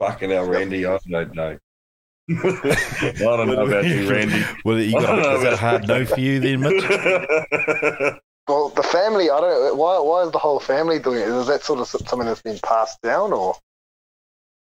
Fucking 0.00 0.30
hell, 0.30 0.46
Randy. 0.46 0.86
I 0.86 0.98
don't 1.06 1.34
know. 1.34 1.58
I 2.30 3.16
don't 3.18 3.48
know 3.48 3.66
about 3.66 3.84
you, 3.84 4.10
Randy. 4.10 4.42
Well, 4.64 4.78
you 4.78 4.92
got, 4.92 5.36
is 5.36 5.42
that 5.42 5.52
a 5.52 5.56
hard 5.56 5.86
no 5.86 6.06
for 6.06 6.18
you 6.18 6.40
then, 6.40 6.60
Mitch? 6.60 8.20
Well, 8.46 8.68
the 8.68 8.82
family, 8.82 9.30
I 9.30 9.40
don't. 9.40 9.78
Why? 9.78 9.98
Why 9.98 10.22
is 10.22 10.30
the 10.30 10.38
whole 10.38 10.60
family 10.60 10.98
doing 10.98 11.20
it? 11.20 11.28
Is 11.28 11.46
that 11.46 11.62
sort 11.62 11.80
of 11.80 11.86
something 11.88 12.26
that's 12.26 12.42
been 12.42 12.58
passed 12.62 13.00
down, 13.00 13.32
or 13.32 13.54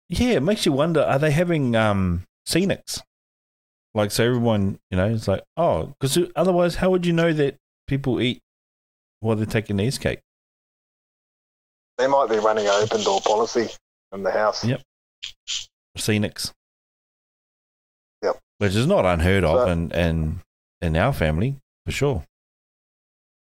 Yeah, 0.08 0.36
it 0.36 0.42
makes 0.42 0.64
you 0.64 0.72
wonder: 0.72 1.02
Are 1.02 1.18
they 1.18 1.30
having 1.32 1.76
um 1.76 2.22
scenics? 2.48 3.02
Like, 3.94 4.10
so 4.10 4.24
everyone, 4.24 4.78
you 4.90 4.96
know, 4.96 5.10
it's 5.10 5.28
like, 5.28 5.42
oh, 5.58 5.92
because 6.00 6.18
otherwise, 6.34 6.76
how 6.76 6.88
would 6.88 7.04
you 7.04 7.12
know 7.12 7.30
that 7.34 7.56
people 7.86 8.22
eat 8.22 8.40
while 9.20 9.36
they're 9.36 9.44
taking 9.44 9.76
these 9.76 9.98
cake? 9.98 10.20
they 11.98 12.06
might 12.06 12.30
be 12.30 12.38
running 12.38 12.64
an 12.64 12.72
open 12.72 13.02
door 13.02 13.20
policy 13.20 13.68
in 14.12 14.22
the 14.22 14.30
house? 14.30 14.64
Yep. 14.64 14.80
Scenics. 15.98 16.52
Yep. 18.60 18.68
Which 18.70 18.76
is 18.76 18.86
not 18.86 19.04
unheard 19.04 19.44
of, 19.44 19.60
So- 19.60 19.66
and 19.68 19.92
and 19.92 20.40
in 20.82 20.96
our 20.96 21.12
family 21.12 21.56
for 21.84 21.92
sure. 21.92 22.24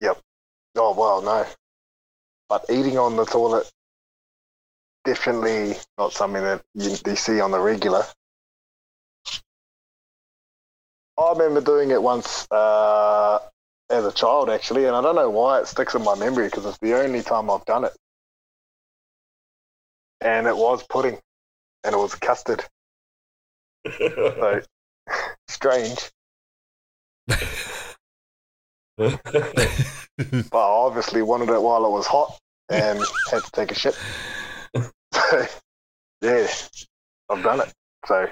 Yep. 0.01 0.19
Oh 0.77 0.95
well, 0.95 1.23
no. 1.23 1.47
But 2.49 2.65
eating 2.71 2.99
on 2.99 3.17
the 3.17 3.25
toilet 3.25 3.71
definitely 5.05 5.77
not 5.99 6.13
something 6.13 6.43
that 6.43 6.63
you, 6.75 6.97
you 7.07 7.17
see 7.17 7.41
on 7.41 7.53
the 7.53 7.61
regular. 7.61 8.05
I 11.19 11.31
remember 11.33 11.61
doing 11.61 11.91
it 11.93 12.03
once 12.03 12.47
uh, 12.51 13.39
as 13.89 14.05
a 14.05 14.13
child, 14.13 14.51
actually, 14.51 14.85
and 14.85 14.95
I 14.95 15.01
don't 15.01 15.15
know 15.15 15.31
why 15.31 15.61
it 15.61 15.67
sticks 15.67 15.95
in 15.95 16.03
my 16.03 16.15
memory 16.17 16.47
because 16.49 16.67
it's 16.67 16.79
the 16.79 16.95
only 16.95 17.23
time 17.23 17.49
I've 17.51 17.65
done 17.65 17.85
it. 17.85 17.97
And 20.21 20.47
it 20.47 20.57
was 20.57 20.83
pudding, 20.83 21.19
and 21.85 21.95
it 21.95 21.99
was 21.99 22.15
custard. 22.17 22.65
So 23.99 24.61
strange, 25.49 26.11
but 27.27 27.41
I 28.99 30.47
obviously 30.53 31.23
wanted 31.23 31.49
it 31.51 31.61
while 31.63 31.85
it 31.85 31.91
was 31.91 32.07
hot 32.07 32.39
and 32.69 32.99
had 33.31 33.43
to 33.45 33.51
take 33.53 33.71
a 33.73 33.75
shit. 33.75 33.99
So, 35.13 35.47
yeah, 36.21 36.47
I've 37.31 37.43
done 37.43 37.61
it. 37.61 37.73
So, 38.05 38.29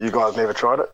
you 0.00 0.10
guys 0.12 0.36
never 0.36 0.52
tried 0.52 0.78
it? 0.78 0.90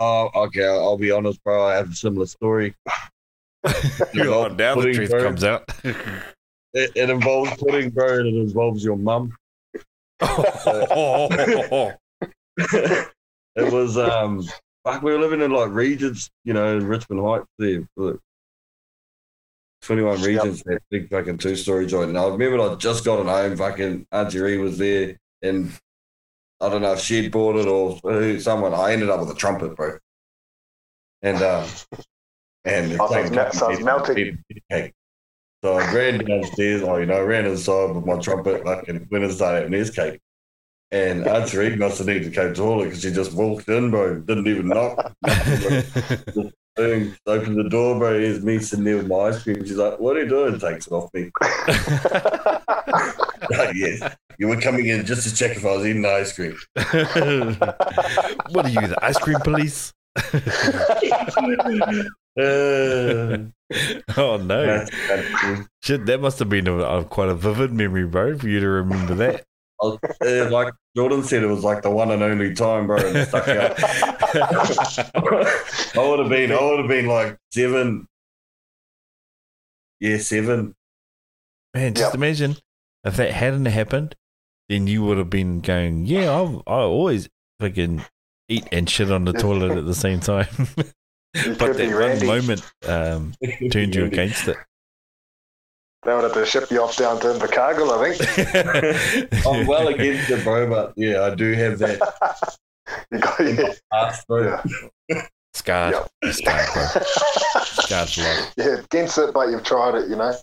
oh, 0.00 0.30
okay. 0.34 0.64
I'll, 0.64 0.80
I'll 0.80 0.96
be 0.98 1.10
honest, 1.10 1.42
bro. 1.44 1.66
I 1.66 1.74
have 1.74 1.90
a 1.90 1.94
similar 1.94 2.26
story. 2.26 2.74
oh, 2.88 3.70
now 4.14 4.46
the 4.46 4.72
Pudding, 4.74 4.94
truth 4.94 5.10
bro. 5.10 5.22
comes 5.22 5.44
out. 5.44 5.68
It, 5.84 6.90
it 6.94 7.10
involves 7.10 7.54
pudding, 7.58 7.90
bro, 7.90 8.18
and 8.20 8.26
it 8.26 8.34
involves 8.34 8.82
your 8.82 8.96
mum. 8.96 9.36
It 13.56 13.72
was 13.72 13.96
um 13.96 14.42
like 14.84 15.02
we 15.02 15.12
were 15.12 15.18
living 15.20 15.40
in 15.40 15.50
like 15.50 15.70
regions, 15.70 16.30
you 16.44 16.52
know, 16.52 16.76
in 16.76 16.86
Richmond 16.86 17.22
Heights 17.22 17.46
there. 17.58 17.86
for 17.96 18.20
21 19.82 20.22
regions, 20.22 20.62
that 20.64 20.80
big 20.90 21.10
fucking 21.10 21.38
two 21.38 21.56
story 21.56 21.86
joint. 21.86 22.08
And 22.08 22.18
I 22.18 22.26
remember 22.26 22.60
I 22.60 22.74
just 22.76 23.04
got 23.04 23.24
home, 23.24 23.56
fucking 23.56 24.06
Auntie 24.12 24.38
Ree 24.40 24.58
was 24.58 24.78
there, 24.78 25.16
and 25.42 25.70
I 26.60 26.68
don't 26.70 26.80
know 26.82 26.92
if 26.94 27.00
she'd 27.00 27.30
bought 27.30 27.56
it 27.56 27.66
or 27.66 27.98
who- 28.02 28.40
someone. 28.40 28.72
I 28.72 28.92
ended 28.92 29.10
up 29.10 29.20
with 29.20 29.30
a 29.30 29.34
trumpet, 29.34 29.76
bro. 29.76 29.98
And 31.22 31.42
um, 31.42 31.68
and 32.64 32.92
so 32.96 33.14
it's 33.14 33.30
mel- 33.30 33.52
so 33.52 33.70
melting. 33.84 34.42
So 35.62 35.74
I 35.78 35.94
ran 35.94 36.18
downstairs, 36.24 36.82
oh, 36.82 36.96
you 36.98 37.06
know, 37.06 37.14
I 37.16 37.20
ran 37.20 37.46
inside 37.46 37.92
with 37.94 38.04
my 38.04 38.18
trumpet, 38.18 38.62
fucking 38.64 39.08
went 39.10 39.24
and 39.24 39.32
started 39.32 39.62
having 39.62 39.72
his 39.78 39.90
cake. 39.90 40.20
And 40.92 41.26
Auntie 41.26 41.56
Ree 41.56 41.74
must 41.76 41.98
have 41.98 42.06
needed 42.06 42.24
to 42.24 42.30
go 42.30 42.42
to 42.44 42.48
the 42.50 42.54
toilet 42.54 42.84
because 42.84 43.00
she 43.02 43.10
just 43.10 43.32
walked 43.32 43.68
in, 43.68 43.90
bro. 43.90 44.20
Didn't 44.20 44.46
even 44.46 44.68
knock. 44.68 45.12
Boom, 46.76 47.16
opened 47.26 47.56
the 47.56 47.68
door, 47.68 47.98
bro. 47.98 48.18
Here's 48.18 48.42
me 48.44 48.58
sitting 48.58 48.84
there 48.84 48.96
with 48.98 49.06
my 49.08 49.16
ice 49.16 49.42
cream. 49.42 49.64
She's 49.64 49.76
like, 49.76 49.98
What 49.98 50.16
are 50.16 50.22
you 50.24 50.28
doing? 50.28 50.58
Takes 50.58 50.86
it 50.86 50.92
off 50.92 51.08
me. 51.14 51.30
Like, 53.50 53.74
yes. 53.74 54.14
You 54.38 54.48
were 54.48 54.60
coming 54.60 54.86
in 54.86 55.04
just 55.06 55.28
to 55.28 55.34
check 55.34 55.56
if 55.56 55.64
I 55.64 55.76
was 55.76 55.86
eating 55.86 56.02
the 56.02 56.10
ice 56.12 56.32
cream. 56.32 56.56
what 58.50 58.66
are 58.66 58.68
you, 58.68 58.86
the 58.88 58.98
ice 59.02 59.18
cream 59.18 59.38
police? 59.40 59.92
Uh, 62.36 63.38
oh 64.16 64.36
no! 64.38 64.66
that's- 64.66 64.90
that's 65.08 65.40
cool. 65.40 65.56
Shit, 65.82 66.06
that 66.06 66.20
must 66.20 66.38
have 66.40 66.48
been 66.48 66.66
a, 66.66 66.76
a 66.78 67.04
quite 67.04 67.28
a 67.28 67.34
vivid 67.34 67.72
memory, 67.72 68.06
bro, 68.06 68.36
for 68.38 68.48
you 68.48 68.58
to 68.60 68.68
remember 68.68 69.14
that. 69.14 69.44
I 69.82 69.86
was- 69.86 69.98
uh, 70.20 70.50
like 70.50 70.72
Jordan 70.96 71.22
said, 71.22 71.42
it 71.42 71.46
was 71.46 71.64
like 71.64 71.82
the 71.82 71.90
one 71.90 72.10
and 72.10 72.22
only 72.22 72.54
time, 72.54 72.86
bro. 72.86 72.96
It 72.98 73.26
stuck 73.26 73.48
out. 73.48 73.78
I 75.96 76.08
would 76.08 76.18
have 76.20 76.28
been, 76.28 76.52
I 76.52 76.60
would 76.62 76.78
have 76.80 76.88
been 76.88 77.06
like 77.06 77.36
seven. 77.52 78.06
Yeah, 80.00 80.18
seven. 80.18 80.74
Man, 81.74 81.94
just 81.94 82.08
Yep. 82.10 82.14
imagine 82.14 82.56
if 83.04 83.16
that 83.16 83.30
hadn't 83.32 83.66
happened, 83.66 84.14
then 84.68 84.86
you 84.86 85.02
would 85.04 85.18
have 85.18 85.30
been 85.30 85.60
going, 85.60 86.06
"Yeah, 86.06 86.30
I 86.30 86.42
I 86.66 86.80
always 86.82 87.28
fucking 87.60 88.04
eat 88.48 88.66
and 88.72 88.88
shit 88.88 89.10
on 89.10 89.24
the 89.24 89.32
toilet 89.32 89.76
at 89.76 89.86
the 89.86 89.94
same 89.94 90.20
time." 90.20 90.48
But 91.58 91.76
could 91.76 91.78
that 91.78 92.22
one 92.22 92.26
moment 92.26 92.62
um, 92.86 93.34
turned 93.72 93.96
you 93.96 94.04
against 94.12 94.46
it. 94.46 94.56
They 96.04 96.12
would 96.14 96.24
have 96.24 96.34
to 96.34 96.44
ship 96.44 96.70
you 96.70 96.82
off 96.82 96.96
down 96.96 97.18
to 97.20 97.28
Invercargill, 97.28 97.90
I 97.90 98.12
think. 98.14 99.46
I'm 99.46 99.66
well 99.66 99.88
against 99.88 100.30
it, 100.30 100.44
bro, 100.44 100.68
but 100.68 100.92
yeah, 100.96 101.22
I 101.22 101.34
do 101.34 101.52
have 101.52 101.78
that 101.78 102.58
you 103.10 103.18
got, 103.18 103.40
yeah. 103.40 103.72
past, 103.92 104.26
bro. 104.26 104.60
Yeah. 105.08 105.26
Scarred, 105.54 105.94
Yep. 105.94 106.34
scarred, 106.34 106.68
bro. 106.74 107.02
Scarred 107.62 108.08
for 108.10 108.20
life. 108.22 108.52
yeah, 108.56 108.78
against 108.80 109.16
it, 109.18 109.32
but 109.32 109.48
you've 109.50 109.62
tried 109.62 109.94
it, 109.94 110.08
you 110.10 110.16
know. 110.16 110.34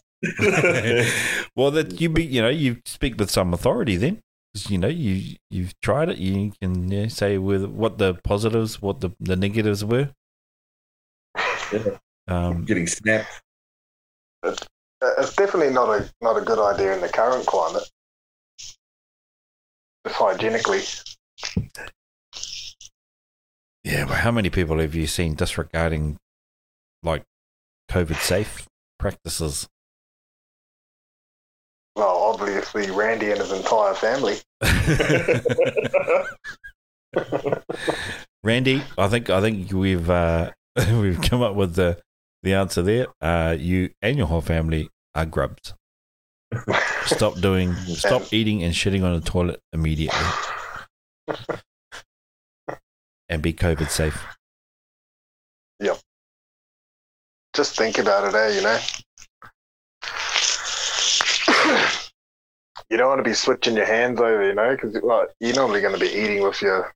well, 1.56 1.70
that 1.72 2.00
you 2.00 2.10
be, 2.10 2.24
you 2.24 2.42
know, 2.42 2.50
you 2.50 2.78
speak 2.86 3.18
with 3.20 3.30
some 3.30 3.54
authority 3.54 3.98
then. 3.98 4.20
You 4.68 4.78
know, 4.78 4.88
you 4.88 5.36
you've 5.50 5.80
tried 5.82 6.10
it. 6.10 6.18
You 6.18 6.52
can 6.62 6.92
you 6.92 7.04
know, 7.04 7.08
say 7.08 7.38
with 7.38 7.66
what 7.66 7.98
the 7.98 8.16
positives, 8.24 8.82
what 8.82 9.00
the 9.02 9.12
the 9.20 9.36
negatives 9.36 9.84
were. 9.86 10.10
Yeah. 11.72 11.98
Um, 12.28 12.66
Getting 12.66 12.88
snapped. 12.88 13.42
It's 15.02 15.36
definitely 15.36 15.74
not 15.74 15.90
a 15.90 16.10
not 16.22 16.38
a 16.38 16.42
good 16.42 16.60
idea 16.60 16.94
in 16.94 17.02
the 17.02 17.10
current 17.10 17.46
climate. 17.46 17.90
Just 20.06 20.16
hygienically. 20.16 20.82
yeah, 23.84 24.06
but 24.06 24.18
how 24.18 24.32
many 24.32 24.50
people 24.50 24.80
have 24.80 24.94
you 24.94 25.08
seen 25.08 25.34
disregarding 25.34 26.18
like 27.02 27.24
COVID 27.90 28.18
safe 28.18 28.68
practices? 29.00 29.68
Well, 31.96 32.16
obviously, 32.16 32.92
Randy 32.92 33.32
and 33.32 33.40
his 33.40 33.52
entire 33.52 33.94
family. 33.94 34.38
Randy, 38.44 38.82
I 38.98 39.08
think 39.08 39.30
I 39.30 39.42
think 39.42 39.72
we've 39.74 40.10
uh, 40.10 40.52
we've 40.94 41.22
come 41.22 41.42
up 41.42 41.56
with 41.56 41.76
the 41.76 42.00
the 42.44 42.54
answer 42.54 42.82
there. 42.82 43.08
Uh, 43.22 43.56
you 43.58 43.92
and 44.02 44.18
your 44.18 44.28
whole 44.28 44.42
family 44.42 44.90
are 45.16 45.26
grubs. 45.26 45.74
Stop 47.06 47.40
doing, 47.40 47.74
stop 47.74 48.24
eating 48.34 48.64
and 48.64 48.74
shitting 48.74 49.04
on 49.04 49.14
the 49.14 49.22
toilet 49.22 49.60
immediately, 49.74 50.20
and 53.30 53.42
be 53.42 53.54
COVID 53.54 53.90
safe. 53.90 54.22
Yep. 55.80 56.00
Just 57.54 57.78
think 57.78 57.98
about 57.98 58.28
it, 58.28 58.36
eh? 58.36 58.50
You 58.56 58.62
know. 58.62 58.80
you 62.90 62.98
don't 62.98 63.08
want 63.08 63.20
to 63.20 63.30
be 63.30 63.34
switching 63.34 63.76
your 63.76 63.86
hands 63.86 64.20
over, 64.20 64.46
you 64.46 64.54
know, 64.54 64.72
because 64.72 64.98
well, 65.02 65.26
you're 65.40 65.56
normally 65.56 65.80
going 65.80 65.94
to 65.94 66.00
be 66.00 66.12
eating 66.12 66.44
with 66.44 66.62
your 66.62 66.94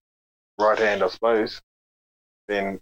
right 0.59 0.77
hand, 0.77 1.01
I 1.01 1.07
suppose. 1.07 1.61
Then, 2.49 2.79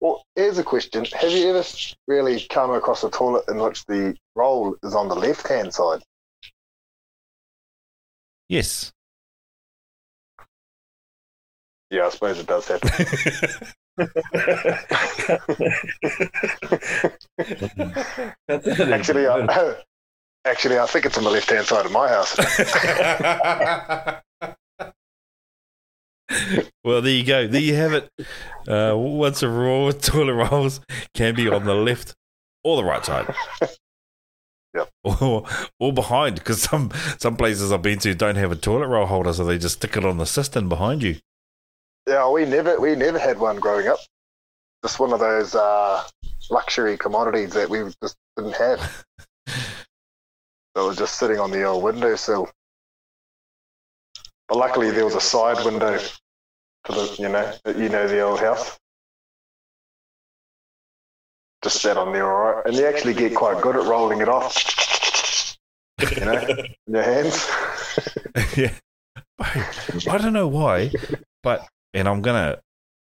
well, 0.00 0.24
here's 0.36 0.58
a 0.58 0.64
question: 0.64 1.04
Have 1.06 1.32
you 1.32 1.50
ever 1.50 1.64
really 2.06 2.40
come 2.48 2.70
across 2.72 3.02
a 3.04 3.10
toilet 3.10 3.44
in 3.48 3.58
which 3.58 3.84
the 3.86 4.16
roll 4.34 4.76
is 4.82 4.94
on 4.94 5.08
the 5.08 5.16
left-hand 5.16 5.74
side? 5.74 6.02
Yes. 8.48 8.92
Yeah, 11.90 12.06
I 12.06 12.10
suppose 12.10 12.38
it 12.38 12.46
does 12.46 12.68
happen. 12.68 12.90
actually, 18.92 19.26
I, 19.26 19.74
actually, 20.44 20.78
I 20.78 20.86
think 20.86 21.06
it's 21.06 21.18
on 21.18 21.24
the 21.24 21.30
left-hand 21.30 21.66
side 21.66 21.86
of 21.86 21.92
my 21.92 22.08
house. 22.08 22.36
well, 26.84 27.00
there 27.00 27.12
you 27.12 27.24
go. 27.24 27.46
There 27.46 27.60
you 27.60 27.74
have 27.74 27.92
it. 27.92 28.10
Uh, 28.66 28.96
once 28.96 29.42
a 29.42 29.48
raw 29.48 29.90
toilet 29.92 30.34
rolls 30.34 30.80
can 31.14 31.34
be 31.34 31.48
on 31.48 31.64
the 31.64 31.74
left 31.74 32.14
or 32.64 32.76
the 32.76 32.84
right 32.84 33.04
side. 33.04 33.34
Yep. 34.74 34.90
Or, 35.02 35.44
or 35.80 35.92
behind, 35.94 36.34
because 36.34 36.60
some, 36.60 36.90
some 37.18 37.36
places 37.36 37.72
I've 37.72 37.80
been 37.80 37.98
to 38.00 38.14
don't 38.14 38.36
have 38.36 38.52
a 38.52 38.54
toilet 38.54 38.88
roll 38.88 39.06
holder, 39.06 39.32
so 39.32 39.42
they 39.42 39.56
just 39.56 39.76
stick 39.76 39.96
it 39.96 40.04
on 40.04 40.18
the 40.18 40.26
cistern 40.26 40.68
behind 40.68 41.02
you. 41.02 41.16
Yeah, 42.06 42.30
we 42.30 42.44
never 42.44 42.78
we 42.78 42.94
never 42.94 43.18
had 43.18 43.38
one 43.38 43.56
growing 43.56 43.88
up. 43.88 43.98
Just 44.84 45.00
one 45.00 45.14
of 45.14 45.20
those 45.20 45.54
uh, 45.54 46.04
luxury 46.50 46.98
commodities 46.98 47.54
that 47.54 47.70
we 47.70 47.80
just 48.02 48.16
didn't 48.36 48.56
have. 48.56 49.04
That 50.74 50.84
was 50.84 50.96
just 50.96 51.18
sitting 51.18 51.40
on 51.40 51.50
the 51.50 51.64
old 51.64 51.82
windowsill. 51.82 52.48
But 54.48 54.56
luckily, 54.56 54.90
there 54.90 55.04
was 55.04 55.14
a 55.14 55.20
side 55.20 55.64
window 55.64 55.98
to 55.98 56.92
the 56.92 57.16
you 57.18 57.28
know 57.28 57.54
you 57.66 57.88
know 57.88 58.08
the 58.08 58.20
old 58.20 58.40
house. 58.40 58.78
Just 61.62 61.82
sat 61.82 61.96
on 61.96 62.12
there, 62.12 62.30
all 62.30 62.54
right, 62.54 62.66
and 62.66 62.74
you 62.74 62.86
actually 62.86 63.14
get 63.14 63.34
quite 63.34 63.60
good 63.60 63.76
at 63.76 63.84
rolling 63.84 64.20
it 64.20 64.28
off. 64.28 65.56
You 66.00 66.24
know, 66.24 66.32
in 66.86 66.94
your 66.94 67.02
hands. 67.02 67.46
yeah. 68.56 68.72
I 69.40 70.18
don't 70.18 70.32
know 70.32 70.48
why, 70.48 70.92
but 71.42 71.68
and 71.92 72.08
I'm 72.08 72.22
gonna 72.22 72.60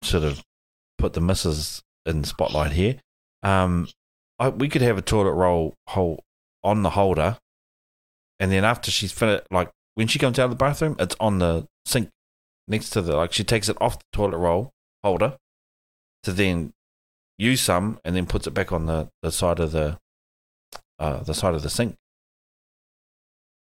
sort 0.04 0.24
of 0.24 0.44
put 0.98 1.14
the 1.14 1.22
missus 1.22 1.82
in 2.06 2.22
the 2.22 2.28
spotlight 2.28 2.74
here. 2.74 2.98
Um, 3.42 3.88
I, 4.40 4.50
we 4.50 4.70
could 4.70 4.82
have 4.82 4.98
a 4.98 5.02
toilet 5.02 5.34
roll 5.34 5.74
hole 5.88 6.24
on 6.64 6.84
the 6.84 6.92
holder, 6.92 7.38
and 8.40 8.52
then 8.52 8.66
after 8.66 8.92
she's 8.92 9.12
finished, 9.12 9.44
like 9.50 9.70
when 9.96 10.08
she 10.08 10.20
comes 10.20 10.40
out 10.40 10.46
of 10.46 10.52
the 10.52 10.56
bathroom, 10.56 10.96
it's 11.00 11.16
on 11.20 11.40
the 11.40 11.68
sink 11.86 12.10
next 12.68 12.92
to 12.92 13.02
the 13.02 13.16
like 13.16 13.34
she 13.34 13.44
takes 13.44 13.70
it 13.70 13.78
off 13.82 14.00
the 14.00 14.06
toilet 14.14 14.38
roll 14.38 14.72
holder 15.04 15.38
to 16.24 16.32
then 16.32 16.74
use 17.38 17.62
some, 17.62 18.00
and 18.04 18.16
then 18.16 18.26
puts 18.26 18.48
it 18.48 18.54
back 18.54 18.72
on 18.72 18.86
the, 18.86 19.10
the 19.22 19.32
side 19.32 19.60
of 19.60 19.72
the 19.72 19.98
uh, 21.00 21.22
the 21.24 21.34
side 21.34 21.54
of 21.56 21.62
the 21.62 21.70
sink. 21.70 21.96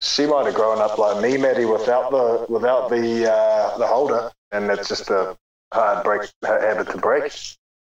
she 0.02 0.26
might 0.26 0.46
have 0.46 0.56
grown 0.56 0.80
up 0.80 0.98
like 0.98 1.22
me, 1.22 1.38
Maddie, 1.38 1.66
without 1.66 2.12
the 2.12 2.46
without 2.50 2.90
the 2.90 3.32
uh, 3.32 3.78
the 3.78 3.88
holder, 3.88 4.32
and 4.52 4.70
it's 4.72 4.90
just 4.90 5.10
a 5.10 5.38
hard 5.74 6.04
break 6.04 6.30
habit 6.44 6.90
to 6.90 6.98
break. 6.98 7.34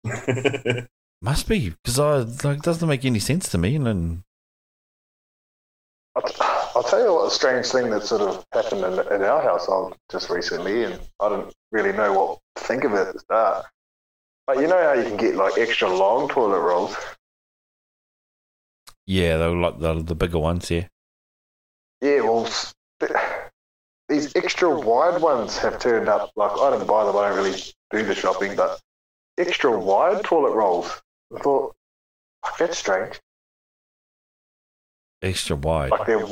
Must 1.22 1.48
be 1.48 1.70
because 1.70 2.00
I 2.00 2.18
like 2.48 2.62
doesn't 2.62 2.88
make 2.88 3.06
any 3.06 3.20
sense 3.20 3.50
to 3.50 3.58
me, 3.58 3.76
and 3.76 3.86
then 3.86 4.24
I'll, 6.76 6.84
tell 6.84 7.04
you 7.04 7.14
what 7.14 7.28
a 7.28 7.32
strange 7.32 7.68
thing 7.68 7.90
that 7.90 8.04
sort 8.04 8.22
of 8.22 8.46
happened 8.54 8.84
in, 8.84 8.94
in 9.14 9.24
our 9.24 9.42
household 9.42 9.96
just 10.12 10.30
recently, 10.30 10.84
and 10.84 11.00
I 11.20 11.30
didn't 11.30 11.54
really 11.72 11.94
know 11.94 12.14
what 12.14 12.40
to 12.56 12.64
think 12.64 12.84
of 12.84 12.94
it 12.94 13.08
at 13.08 13.14
the 13.14 13.20
start. 13.20 13.66
But 14.48 14.60
you 14.60 14.68
know 14.68 14.82
how 14.82 14.94
you 14.94 15.04
can 15.04 15.18
get 15.18 15.36
like 15.36 15.58
extra 15.58 15.90
long 15.90 16.28
toilet 16.28 16.60
rolls? 16.60 16.96
yeah, 19.06 19.38
they 19.38 19.48
were 19.48 19.56
like 19.56 19.80
the 19.80 20.02
the 20.04 20.16
bigger 20.16 20.40
ones. 20.40 20.70
Yeah, 20.70 20.86
Yeah, 22.02 22.22
well, 22.22 22.50
these 24.08 24.36
extra 24.36 24.70
wide 24.70 25.22
ones 25.22 25.58
have 25.58 25.80
turned 25.80 26.10
up. 26.10 26.32
Like 26.36 26.52
I 26.52 26.72
don't 26.72 26.88
buy 26.88 27.06
them. 27.06 27.16
I 27.16 27.30
don't 27.30 27.38
really 27.38 27.60
do 27.92 28.04
the 28.04 28.16
shopping, 28.16 28.56
but 28.56 28.80
extra 29.38 29.78
wide 29.78 30.24
toilet 30.24 30.54
rolls. 30.56 31.02
I 31.36 31.40
thought, 31.40 31.76
"Fuck, 32.44 32.58
that's 32.58 32.78
strange. 32.78 33.20
extra 35.22 35.56
wide. 35.56 35.92
Like 35.92 36.08
they're 36.08 36.26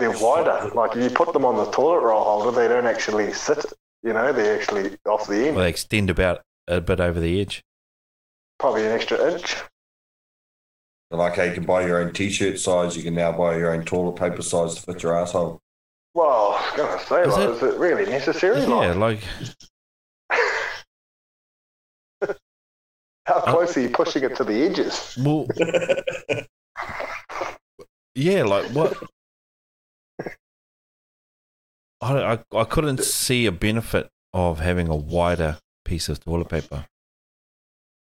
they're 0.00 0.10
wider. 0.10 0.70
Like 0.74 0.94
you 0.96 1.08
put 1.10 1.32
them 1.32 1.44
on 1.44 1.56
the 1.56 1.70
toilet 1.70 2.00
roll 2.00 2.24
holder, 2.24 2.50
they 2.58 2.66
don't 2.68 2.86
actually 2.86 3.32
sit. 3.32 3.64
You 4.02 4.12
know, 4.14 4.32
they're 4.32 4.58
actually 4.60 4.96
off 5.06 5.26
the 5.28 5.46
end, 5.48 5.56
Well, 5.56 5.64
they 5.64 5.70
extend 5.70 6.08
about 6.10 6.42
a 6.66 6.80
bit 6.80 7.00
over 7.00 7.20
the 7.20 7.40
edge. 7.40 7.62
probably 8.58 8.86
an 8.86 8.92
extra 8.92 9.32
inch. 9.32 9.56
like 11.10 11.36
how 11.36 11.42
you 11.42 11.52
can 11.52 11.64
buy 11.64 11.86
your 11.86 11.98
own 11.98 12.12
t-shirt 12.12 12.58
size, 12.58 12.96
you 12.96 13.02
can 13.02 13.14
now 13.14 13.32
buy 13.32 13.56
your 13.58 13.72
own 13.74 13.84
toilet 13.84 14.16
paper 14.16 14.42
size 14.42 14.76
to 14.76 14.82
fit 14.82 15.02
your 15.02 15.18
asshole. 15.18 15.60
Well, 16.14 16.52
I 16.52 16.70
was 16.70 16.76
gonna 16.76 16.98
say, 17.04 17.22
Is 17.22 17.36
like, 17.36 17.48
it- 17.48 17.50
is 17.56 17.62
it 17.74 17.78
really 17.78 18.06
necessary? 18.10 18.60
Yeah, 18.60 18.92
Like, 18.94 19.20
like 20.30 20.40
how 23.26 23.36
um, 23.36 23.42
close 23.42 23.76
are 23.76 23.80
you 23.82 23.90
pushing 23.90 24.22
it 24.24 24.34
to 24.36 24.44
the 24.44 24.62
edges? 24.64 25.18
well, 25.20 25.46
yeah, 28.14 28.44
like 28.44 28.64
what? 28.70 28.96
I, 32.00 32.34
I 32.34 32.38
I 32.52 32.64
couldn't 32.64 33.02
see 33.04 33.46
a 33.46 33.52
benefit 33.52 34.08
of 34.32 34.60
having 34.60 34.88
a 34.88 34.96
wider 34.96 35.58
piece 35.84 36.08
of 36.08 36.22
toilet 36.24 36.48
paper. 36.48 36.86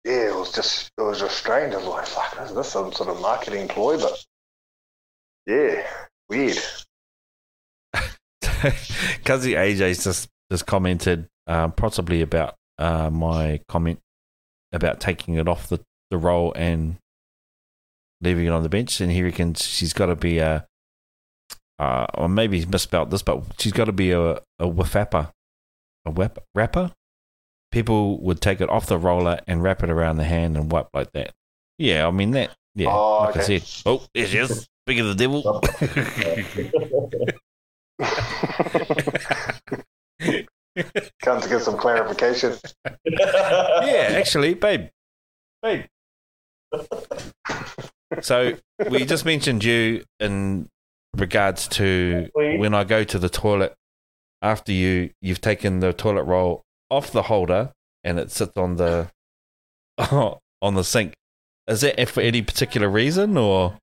Yeah, 0.04 0.28
it 0.28 0.34
was 0.34 0.52
just 0.52 0.90
it 0.98 1.02
was 1.02 1.20
just 1.20 1.38
strange. 1.38 1.74
I 1.74 1.78
was 1.78 1.86
like, 1.86 2.06
fuck, 2.06 2.38
is 2.42 2.54
this 2.54 2.68
some 2.68 2.92
sort 2.92 3.08
of 3.08 3.20
marketing 3.20 3.68
ploy? 3.68 3.98
But 3.98 4.24
yeah, 5.46 5.86
weird. 6.28 6.58
Cuzzy 7.94 9.54
AJ's 9.54 10.04
just 10.04 10.28
just 10.50 10.66
commented 10.66 11.28
um, 11.46 11.72
possibly 11.72 12.22
about 12.22 12.54
uh, 12.78 13.10
my 13.10 13.60
comment 13.68 14.00
about 14.72 15.00
taking 15.00 15.34
it 15.34 15.48
off 15.48 15.68
the, 15.68 15.80
the 16.10 16.18
roll 16.18 16.52
and 16.54 16.96
leaving 18.20 18.46
it 18.46 18.50
on 18.50 18.62
the 18.62 18.68
bench, 18.68 19.00
and 19.00 19.10
here 19.10 19.24
he 19.24 19.30
reckons 19.30 19.64
she's 19.64 19.92
got 19.92 20.06
to 20.06 20.16
be 20.16 20.38
a, 20.38 20.66
uh, 21.78 22.06
or 22.14 22.28
maybe 22.28 22.56
he's 22.56 22.68
misspelled 22.68 23.10
this, 23.10 23.22
but 23.22 23.42
she's 23.58 23.72
got 23.72 23.86
to 23.86 23.92
be 23.92 24.12
a 24.12 24.40
a 24.58 24.66
whiffapper, 24.66 25.30
a 26.04 26.10
whip, 26.10 26.38
wrapper. 26.54 26.92
People 27.70 28.18
would 28.22 28.40
take 28.40 28.60
it 28.60 28.68
off 28.70 28.86
the 28.86 28.98
roller 28.98 29.40
and 29.46 29.62
wrap 29.62 29.82
it 29.82 29.90
around 29.90 30.16
the 30.16 30.24
hand 30.24 30.56
and 30.56 30.72
wipe 30.72 30.88
like 30.94 31.12
that. 31.12 31.34
Yeah, 31.76 32.06
I 32.06 32.10
mean 32.10 32.30
that. 32.32 32.56
Yeah, 32.74 32.88
Oh, 32.90 33.18
like 33.24 33.36
I 33.36 33.42
said. 33.42 33.64
Oh, 33.84 34.06
there 34.14 34.26
she 34.26 34.38
is. 34.38 34.66
Speak 34.86 34.98
of 35.00 35.06
the 35.06 35.14
devil. 35.14 35.42
Come 41.22 41.40
to 41.40 41.48
get 41.48 41.62
some 41.62 41.76
clarification. 41.76 42.54
yeah, 43.04 44.08
actually, 44.12 44.54
babe, 44.54 44.88
babe. 45.62 45.84
So 48.22 48.54
we 48.88 49.04
just 49.04 49.26
mentioned 49.26 49.62
you 49.62 50.02
in 50.18 50.70
regards 51.18 51.68
to 51.68 52.28
when 52.34 52.74
I 52.74 52.84
go 52.84 53.04
to 53.04 53.18
the 53.18 53.28
toilet 53.28 53.74
after 54.42 54.72
you 54.72 55.10
you've 55.20 55.40
taken 55.40 55.80
the 55.80 55.92
toilet 55.92 56.24
roll 56.24 56.62
off 56.90 57.10
the 57.10 57.22
holder 57.22 57.72
and 58.04 58.18
it 58.18 58.30
sits 58.30 58.56
on 58.56 58.76
the 58.76 59.10
on 59.98 60.74
the 60.74 60.84
sink. 60.84 61.14
Is 61.66 61.82
that 61.82 62.08
for 62.08 62.20
any 62.20 62.42
particular 62.42 62.88
reason 62.88 63.36
or 63.36 63.78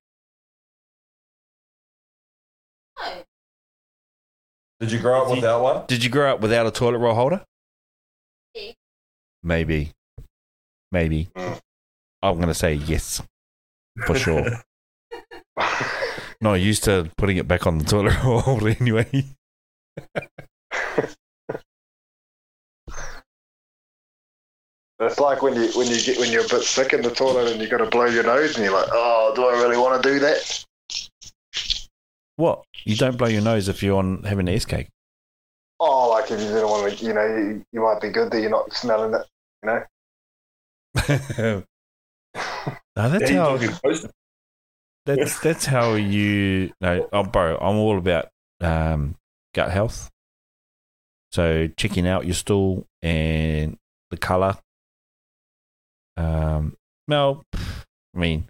Did 4.79 4.91
you 4.91 4.99
grow 4.99 5.23
up 5.23 5.31
without 5.31 5.63
one? 5.63 5.83
did 5.87 6.03
you 6.03 6.09
grow 6.09 6.33
up 6.33 6.41
without 6.41 6.65
a 6.65 6.71
toilet 6.71 6.97
roll 6.97 7.15
holder? 7.15 7.43
Yeah. 8.53 8.71
Maybe. 9.41 9.91
Maybe. 10.91 11.29
Mm. 11.35 11.59
I'm 12.21 12.35
going 12.35 12.47
to 12.47 12.53
say 12.53 12.73
yes. 12.73 13.21
For 14.05 14.15
sure. 14.15 14.61
Not 16.41 16.55
used 16.55 16.83
to 16.85 17.11
putting 17.17 17.37
it 17.37 17.47
back 17.47 17.65
on 17.65 17.77
the 17.77 17.85
toilet 17.85 18.15
roll 18.23 18.67
anyway. 18.67 19.25
It's 24.99 25.19
like 25.19 25.41
when 25.41 25.55
you 25.55 25.67
when 25.75 25.87
you 25.87 26.01
get 26.01 26.17
when 26.17 26.31
you're 26.31 26.45
a 26.45 26.47
bit 26.47 26.63
sick 26.63 26.93
in 26.93 27.01
the 27.01 27.11
toilet 27.11 27.51
and 27.51 27.61
you 27.61 27.67
got 27.67 27.79
to 27.79 27.85
blow 27.85 28.05
your 28.05 28.23
nose 28.23 28.55
and 28.55 28.63
you're 28.63 28.73
like, 28.73 28.87
oh, 28.91 29.33
do 29.35 29.45
I 29.45 29.61
really 29.61 29.77
want 29.77 30.01
to 30.01 30.09
do 30.09 30.19
that? 30.19 30.65
What? 32.37 32.63
You 32.85 32.95
don't 32.95 33.17
blow 33.17 33.27
your 33.27 33.41
nose 33.41 33.67
if 33.67 33.83
you're 33.83 33.97
on 33.97 34.23
having 34.23 34.47
an 34.47 34.55
S 34.55 34.65
cake. 34.65 34.87
Oh, 35.79 36.09
like 36.09 36.31
if 36.31 36.39
you 36.39 36.47
didn't 36.47 36.69
want 36.69 36.97
to, 36.97 37.05
you 37.05 37.13
know, 37.13 37.25
you, 37.25 37.65
you 37.73 37.81
might 37.81 37.99
be 38.01 38.09
good 38.09 38.31
that 38.31 38.39
you're 38.39 38.49
not 38.49 38.71
smelling 38.73 39.13
it. 39.13 39.25
You 39.63 39.69
know. 39.69 39.83
no, 42.95 43.09
that's 43.09 43.29
Yeah, 43.29 43.43
how 43.43 43.57
that's 45.05 45.39
that's 45.39 45.65
how 45.65 45.93
you 45.93 46.71
no 46.81 47.07
oh 47.13 47.23
bro, 47.23 47.57
I'm 47.57 47.77
all 47.77 47.97
about 47.97 48.29
um 48.61 49.15
gut 49.53 49.71
health. 49.71 50.09
So 51.31 51.67
checking 51.77 52.07
out 52.07 52.25
your 52.25 52.33
stool 52.33 52.85
and 53.01 53.77
the 54.11 54.17
colour. 54.17 54.57
Um 56.17 56.75
I 57.11 58.19
mean 58.19 58.47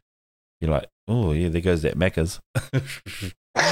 you're 0.61 0.71
like, 0.71 0.87
oh 1.07 1.33
yeah, 1.33 1.49
there 1.49 1.61
goes 1.61 1.81
that 1.83 1.97
Macca's. 1.97 2.39
But 3.55 3.63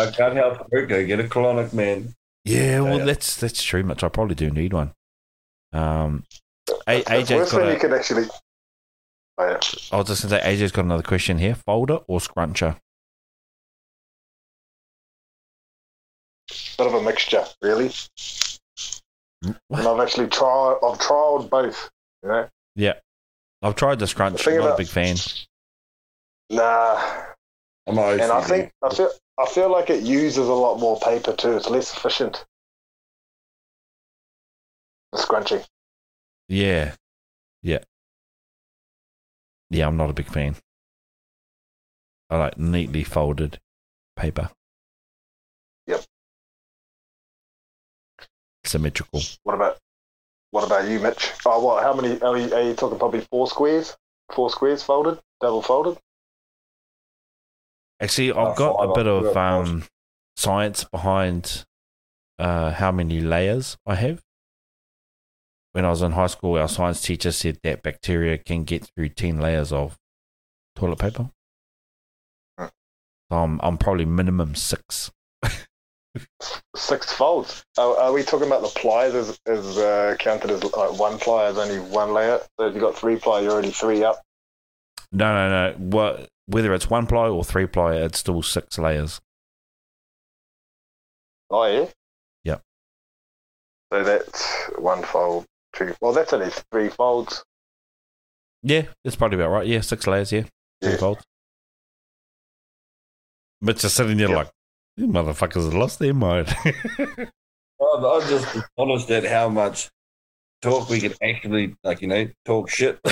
I 0.00 0.10
can't 0.16 0.36
help 0.36 0.68
it, 0.72 0.88
go 0.88 1.04
get 1.06 1.20
a 1.20 1.24
colonic, 1.24 1.72
man. 1.72 2.14
Yeah, 2.44 2.80
well, 2.80 2.98
Yeah. 2.98 3.04
that's 3.04 3.36
that's 3.36 3.62
true. 3.62 3.82
Much 3.82 4.02
I 4.02 4.08
probably 4.08 4.34
do 4.34 4.50
need 4.50 4.72
one. 4.72 4.92
Um, 5.72 6.24
A- 6.86 7.02
That's- 7.02 7.04
that's 7.04 7.30
AJ's 7.30 7.38
worse 7.38 7.52
got 7.52 7.68
a- 7.68 7.72
you 7.74 7.78
can 7.78 7.92
actually. 7.92 8.26
Oh, 9.36 9.46
yeah. 9.46 9.58
I 9.92 9.96
was 9.96 10.06
just 10.06 10.22
gonna 10.22 10.40
say 10.40 10.56
AJ's 10.56 10.72
got 10.72 10.84
another 10.84 11.02
question 11.02 11.38
here: 11.38 11.54
folder 11.54 12.00
or 12.06 12.20
scruncher? 12.20 12.76
Bit 16.78 16.86
of 16.86 16.94
a 16.94 17.02
mixture, 17.02 17.44
really. 17.62 17.90
And 19.42 19.56
I've 19.72 20.00
actually 20.00 20.28
tried. 20.28 20.78
I've 20.84 20.98
tried 20.98 21.48
both. 21.50 21.90
You 22.22 22.28
know. 22.28 22.48
Yeah, 22.76 22.94
I've 23.62 23.76
tried 23.76 23.98
the 23.98 24.06
scrunch. 24.06 24.44
The 24.44 24.50
I'm 24.52 24.58
not 24.58 24.74
a 24.74 24.76
big 24.76 24.88
fan. 24.88 25.16
Nah, 26.50 27.00
I'm 27.86 27.98
and 27.98 28.22
I 28.22 28.40
think 28.42 28.70
I 28.82 28.94
feel 28.94 29.10
I 29.38 29.46
feel 29.46 29.70
like 29.70 29.90
it 29.90 30.02
uses 30.02 30.48
a 30.48 30.52
lot 30.52 30.78
more 30.78 30.98
paper 31.00 31.32
too. 31.32 31.56
It's 31.56 31.68
less 31.68 31.92
efficient. 31.94 32.44
The 35.12 35.18
scrunching. 35.18 35.62
Yeah. 36.48 36.94
Yeah. 37.62 37.78
Yeah, 39.70 39.86
I'm 39.86 39.96
not 39.96 40.10
a 40.10 40.14
big 40.14 40.28
fan. 40.28 40.56
I 42.30 42.38
like 42.38 42.58
neatly 42.58 43.04
folded 43.04 43.60
paper. 44.16 44.50
Yep. 45.86 46.04
Symmetrical. 48.64 49.20
What 49.42 49.54
about 49.54 49.78
what 50.50 50.64
about 50.64 50.88
you, 50.88 51.00
Mitch? 51.00 51.32
Oh, 51.44 51.64
what? 51.64 51.82
How 51.82 51.92
many? 51.94 52.20
Are 52.20 52.38
you, 52.38 52.54
are 52.54 52.62
you 52.62 52.74
talking 52.74 52.98
probably 52.98 53.20
four 53.30 53.46
squares? 53.48 53.96
Four 54.32 54.50
squares 54.50 54.82
folded, 54.82 55.20
double 55.40 55.62
folded. 55.62 55.98
Actually, 58.00 58.32
I've 58.32 58.56
got 58.56 58.76
a 58.76 58.94
bit 58.94 59.06
of 59.06 59.36
um, 59.36 59.84
science 60.36 60.84
behind 60.84 61.64
uh, 62.38 62.70
how 62.72 62.90
many 62.90 63.20
layers 63.20 63.76
I 63.86 63.96
have. 63.96 64.22
When 65.74 65.84
I 65.84 65.90
was 65.90 66.02
in 66.02 66.12
high 66.12 66.28
school, 66.28 66.56
our 66.56 66.68
science 66.68 67.02
teacher 67.02 67.32
said 67.32 67.58
that 67.64 67.82
bacteria 67.82 68.38
can 68.38 68.62
get 68.62 68.88
through 68.94 69.08
10 69.08 69.40
layers 69.40 69.72
of 69.72 69.98
toilet 70.76 71.00
paper. 71.00 71.30
So 72.58 72.68
I'm, 73.30 73.60
I'm 73.60 73.76
probably 73.76 74.04
minimum 74.04 74.54
six. 74.54 75.10
Six 76.76 77.12
folds. 77.12 77.64
Are, 77.76 77.98
are 77.98 78.12
we 78.12 78.22
talking 78.22 78.46
about 78.46 78.62
the 78.62 78.68
pliers 78.68 79.14
as, 79.14 79.38
as 79.46 79.76
uh, 79.78 80.14
counted 80.20 80.52
as 80.52 80.62
like 80.62 80.96
one 80.96 81.18
ply 81.18 81.48
is 81.48 81.58
only 81.58 81.80
one 81.80 82.12
layer? 82.12 82.38
So 82.58 82.68
if 82.68 82.74
you 82.74 82.80
got 82.80 82.94
three 82.94 83.16
ply, 83.16 83.40
you're 83.40 83.50
already 83.50 83.72
three 83.72 84.04
up. 84.04 84.22
No, 85.10 85.34
no, 85.34 85.48
no. 85.48 85.76
What, 85.78 86.28
whether 86.46 86.72
it's 86.72 86.88
one 86.88 87.08
ply 87.08 87.26
or 87.26 87.42
three 87.42 87.66
ply, 87.66 87.96
it's 87.96 88.20
still 88.20 88.42
six 88.42 88.78
layers. 88.78 89.20
Oh 91.50 91.66
yeah. 91.66 91.86
Yep. 92.44 92.62
So 93.92 94.04
that's 94.04 94.70
one 94.78 95.02
fold, 95.02 95.46
two. 95.74 95.94
Well, 96.00 96.12
that's 96.12 96.32
only 96.32 96.50
three 96.70 96.88
folds. 96.88 97.44
Yeah, 98.62 98.82
that's 99.04 99.16
probably 99.16 99.38
about 99.38 99.50
right. 99.50 99.66
Yeah, 99.66 99.80
six 99.82 100.06
layers. 100.06 100.32
Yeah, 100.32 100.44
three 100.82 100.92
Yeah. 100.92 100.96
folds. 100.98 101.24
But 103.60 103.76
just 103.78 103.96
sitting 103.96 104.16
there 104.16 104.28
Yep. 104.28 104.36
like, 104.36 104.50
you 104.96 105.06
motherfuckers 105.08 105.64
have 105.64 105.74
lost 105.74 105.98
their 105.98 106.14
mind. 106.14 106.48
I'm, 106.64 108.04
I'm 108.04 108.28
just 108.28 108.54
astonished 108.56 109.10
at 109.10 109.24
how 109.24 109.48
much 109.48 109.90
talk 110.62 110.88
we 110.88 111.00
can 111.00 111.12
actually, 111.22 111.74
like, 111.84 112.00
you 112.02 112.08
know, 112.08 112.28
talk 112.44 112.70
shit. 112.70 112.98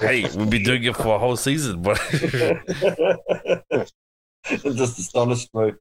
hey, 0.00 0.22
we've 0.36 0.50
be 0.50 0.62
doing 0.62 0.82
it 0.84 0.96
for 0.96 1.14
a 1.14 1.18
whole 1.18 1.36
season, 1.36 1.82
but 1.82 2.00
I'm 3.70 3.84
just 4.76 4.98
astonished, 4.98 5.52
bro. 5.52 5.72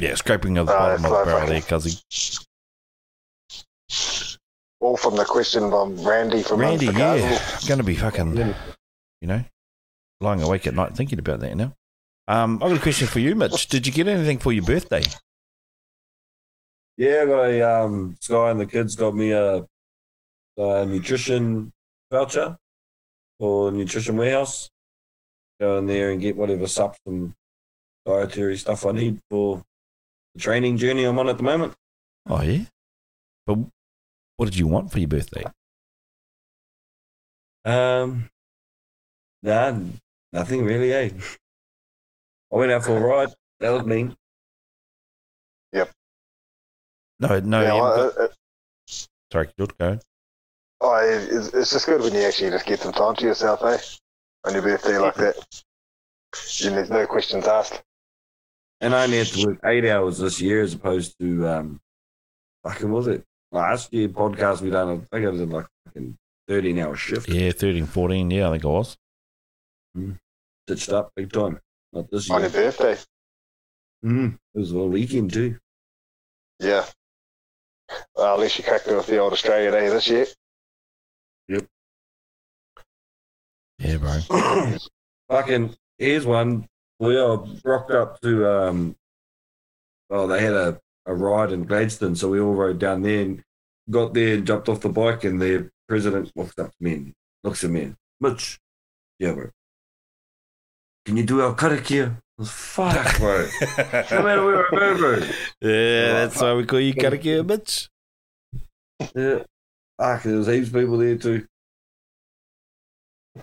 Yeah, 0.00 0.14
scraping 0.14 0.58
of 0.58 0.66
the 0.66 0.74
Oh, 0.74 0.78
bottom 0.78 1.04
of 1.04 1.10
the 1.10 1.24
barrel 1.24 1.40
lovely. 1.40 1.60
there, 1.60 1.60
cuzzy. 1.60 2.46
All 4.80 4.96
from 4.96 5.16
the 5.16 5.24
question 5.24 5.68
from 5.70 5.96
Randy 6.02 6.42
from 6.42 6.60
Randy, 6.60 6.86
Munster 6.86 7.02
yeah, 7.02 7.28
Castle. 7.30 7.58
I'm 7.62 7.68
gonna 7.68 7.82
be 7.84 7.94
fucking, 7.96 8.36
you 8.36 9.28
know, 9.28 9.44
lying 10.20 10.42
awake 10.42 10.66
at 10.66 10.74
night 10.74 10.96
thinking 10.96 11.18
about 11.18 11.40
that 11.40 11.54
now. 11.56 11.74
Um, 12.28 12.54
I've 12.62 12.70
got 12.70 12.78
a 12.78 12.82
question 12.82 13.06
for 13.08 13.18
you, 13.18 13.34
Mitch. 13.34 13.66
Did 13.68 13.86
you 13.86 13.92
get 13.92 14.08
anything 14.08 14.38
for 14.38 14.52
your 14.52 14.64
birthday? 14.64 15.02
Yeah, 16.96 17.22
I 17.22 17.26
got 17.26 17.44
a 17.44 17.62
um, 17.62 18.16
Sky 18.20 18.50
and 18.50 18.60
the 18.60 18.66
kids 18.66 18.94
got 18.96 19.14
me 19.14 19.32
a, 19.32 19.66
a 20.56 20.86
nutrition 20.86 21.72
voucher 22.10 22.56
for 23.38 23.70
Nutrition 23.72 24.16
Warehouse. 24.16 24.70
Go 25.60 25.78
in 25.78 25.86
there 25.86 26.10
and 26.10 26.20
get 26.20 26.36
whatever 26.36 26.66
subs 26.66 26.98
and 27.06 27.34
dietary 28.06 28.56
stuff 28.56 28.86
I 28.86 28.92
need 28.92 29.18
for 29.30 29.58
the 29.58 29.64
training 30.40 30.76
journey 30.76 31.04
I'm 31.04 31.18
on 31.18 31.28
at 31.28 31.36
the 31.36 31.42
moment. 31.42 31.74
Oh 32.28 32.42
yeah, 32.42 32.64
but 33.46 33.58
what 34.36 34.46
did 34.46 34.56
you 34.56 34.66
want 34.66 34.90
for 34.90 34.98
your 34.98 35.08
birthday? 35.08 35.44
Um, 37.64 38.30
nah, 39.42 39.78
nothing 40.32 40.64
really, 40.64 40.92
eh? 40.92 41.10
I 42.52 42.56
went 42.56 42.72
out 42.72 42.84
for 42.84 42.96
a 42.96 43.00
ride. 43.00 43.28
That 43.60 43.70
was 43.70 43.84
me. 43.84 44.16
Yep. 45.72 45.90
No, 47.20 47.40
no. 47.40 47.60
yeah, 47.62 47.74
you 47.74 47.80
well, 47.82 47.96
haven't 47.96 48.14
got- 48.16 48.22
uh, 48.22 48.24
uh, 48.24 48.28
sorry, 49.30 49.48
good 49.58 49.78
go. 49.78 49.98
oh, 50.80 50.94
it's, 51.02 51.48
it's 51.48 51.70
just 51.70 51.86
good 51.86 52.00
when 52.00 52.14
you 52.14 52.20
actually 52.22 52.50
just 52.50 52.66
get 52.66 52.80
some 52.80 52.92
time 52.92 53.14
to 53.16 53.24
yourself, 53.26 53.62
eh? 53.64 53.78
On 54.44 54.54
your 54.54 54.62
birthday 54.62 54.96
like 54.98 55.14
that. 55.16 55.36
And 56.64 56.76
there's 56.76 56.90
no 56.90 57.06
questions 57.06 57.46
asked. 57.46 57.82
And 58.80 58.94
I 58.94 59.04
only 59.04 59.18
had 59.18 59.26
to 59.28 59.46
work 59.46 59.58
eight 59.64 59.84
hours 59.84 60.18
this 60.18 60.40
year 60.40 60.62
as 60.62 60.74
opposed 60.74 61.14
to, 61.20 61.46
um, 61.46 61.80
fucking, 62.64 62.90
was 62.90 63.06
it? 63.08 63.24
Last 63.52 63.92
year 63.92 64.08
podcast 64.08 64.60
we 64.62 64.70
done, 64.70 64.88
I 65.12 65.16
think 65.16 65.28
I 65.28 65.30
did 65.36 65.50
like 65.50 65.66
fucking 65.86 66.16
13 66.48 66.78
hour 66.78 66.96
shift. 66.96 67.28
Yeah, 67.28 67.50
13, 67.52 67.84
14, 67.86 68.30
Yeah, 68.30 68.48
I 68.48 68.52
think 68.52 68.64
I 68.64 68.68
was. 68.68 68.96
Stitched 70.66 70.88
up 70.90 71.12
big 71.16 71.32
time. 71.32 71.60
Not 71.92 72.10
this 72.10 72.30
On 72.30 72.40
year. 72.40 72.48
your 72.50 72.70
birthday. 72.70 72.96
Mm, 74.04 74.34
it 74.54 74.58
was 74.58 74.70
a 74.70 74.74
little 74.74 74.88
weekend 74.88 75.32
too. 75.32 75.58
Yeah. 76.60 76.86
Well, 78.14 78.34
at 78.34 78.40
least 78.40 78.56
you 78.56 78.64
cracked 78.64 78.86
it 78.86 78.94
with 78.94 79.06
the 79.08 79.18
old 79.18 79.32
Australia 79.32 79.70
Day 79.72 79.88
this 79.88 80.08
year. 80.08 80.26
Yep. 81.48 81.66
Yeah, 83.78 83.96
bro. 83.96 84.20
fucking 85.28 85.74
here's 85.98 86.24
one. 86.24 86.68
We 87.00 87.18
all 87.18 87.48
rocked 87.64 87.90
up 87.90 88.20
to 88.20 88.46
um 88.46 88.94
oh 90.10 90.26
they 90.26 90.42
had 90.42 90.52
a, 90.52 90.80
a 91.06 91.14
ride 91.14 91.50
in 91.50 91.64
Gladstone, 91.64 92.14
so 92.14 92.28
we 92.28 92.38
all 92.40 92.54
rode 92.54 92.78
down 92.78 93.02
there 93.02 93.22
and 93.22 93.42
got 93.88 94.14
there 94.14 94.34
and 94.34 94.46
jumped 94.46 94.68
off 94.68 94.80
the 94.80 94.90
bike 94.90 95.24
and 95.24 95.40
the 95.40 95.70
president 95.88 96.30
walks 96.36 96.58
up 96.58 96.68
to 96.68 96.76
me 96.78 96.92
and 96.92 97.12
looks 97.42 97.64
at 97.64 97.70
me 97.70 97.82
and 97.82 97.96
Mitch, 98.20 98.60
yeah 99.18 99.32
bro. 99.32 99.50
Can 101.06 101.16
you 101.16 101.24
do 101.24 101.40
our 101.40 101.54
karakia? 101.54 102.20
Fuck 102.44 103.18
bro. 103.18 103.48
no 104.10 104.22
matter 104.22 104.44
where 104.44 104.66
I 104.66 104.70
go, 104.70 104.96
bro. 104.98 105.16
yeah, 105.60 106.12
that's 106.12 106.40
why 106.40 106.54
we 106.54 106.64
call 106.64 106.80
you 106.80 106.94
Karakia, 106.94 107.46
Mitch. 107.46 107.88
Yeah. 109.14 109.42
Fuck, 109.98 110.22
there 110.22 110.36
was 110.36 110.46
heaps 110.46 110.68
of 110.68 110.74
people 110.74 110.98
there 110.98 111.16
too. 111.16 111.46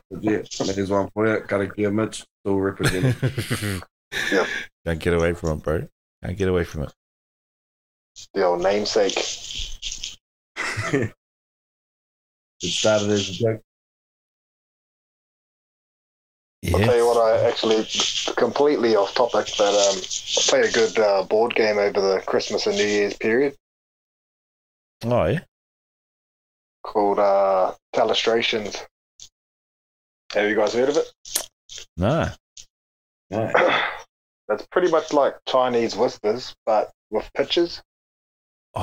But 0.10 0.24
yeah, 0.24 0.42
there's 0.74 0.90
one 0.90 1.10
for 1.14 1.28
you. 1.28 1.42
Karakia 1.42 1.94
Mitch, 1.94 2.24
still 2.44 2.60
representing. 2.60 3.16
Yep. 4.32 4.48
Don't 4.86 5.00
get 5.00 5.14
away 5.14 5.34
from 5.34 5.58
it, 5.58 5.64
bro. 5.64 5.88
Don't 6.24 6.38
get 6.38 6.48
away 6.48 6.64
from 6.64 6.84
it. 6.84 6.94
The 8.34 8.44
old 8.46 8.64
namesake. 8.64 9.16
it 9.16 11.14
started 12.62 13.10
as 13.12 13.30
a 13.30 13.34
joke. 13.34 13.62
I'll 16.74 16.80
tell 16.80 16.98
you 16.98 17.06
what, 17.06 17.18
I 17.18 17.48
actually 17.48 17.86
completely 18.36 18.96
off 18.96 19.14
topic, 19.14 19.54
but 19.58 19.68
um, 19.74 19.98
I 20.00 20.42
played 20.48 20.66
a 20.66 20.72
good 20.72 20.98
uh, 21.00 21.24
board 21.24 21.54
game 21.56 21.78
over 21.78 22.02
the 22.02 22.22
Christmas 22.26 22.66
and 22.66 22.76
New 22.76 22.86
Year's 22.88 23.16
period 23.16 23.56
Oh, 25.06 25.26
yeah. 25.26 25.42
called 26.84 27.20
uh, 27.20 27.74
Telestrations. 27.96 28.84
Have 30.34 30.50
you 30.50 30.56
guys 30.56 30.74
heard 30.74 30.90
of 30.90 30.98
it? 30.98 31.48
No. 31.96 32.30
No. 33.30 33.52
That's 34.48 34.66
pretty 34.72 34.90
much 34.90 35.14
like 35.14 35.36
Chinese 35.48 35.96
whispers, 35.96 36.56
but 36.66 36.92
with 37.12 37.30
pictures. 37.36 37.82
Oh, 38.76 38.82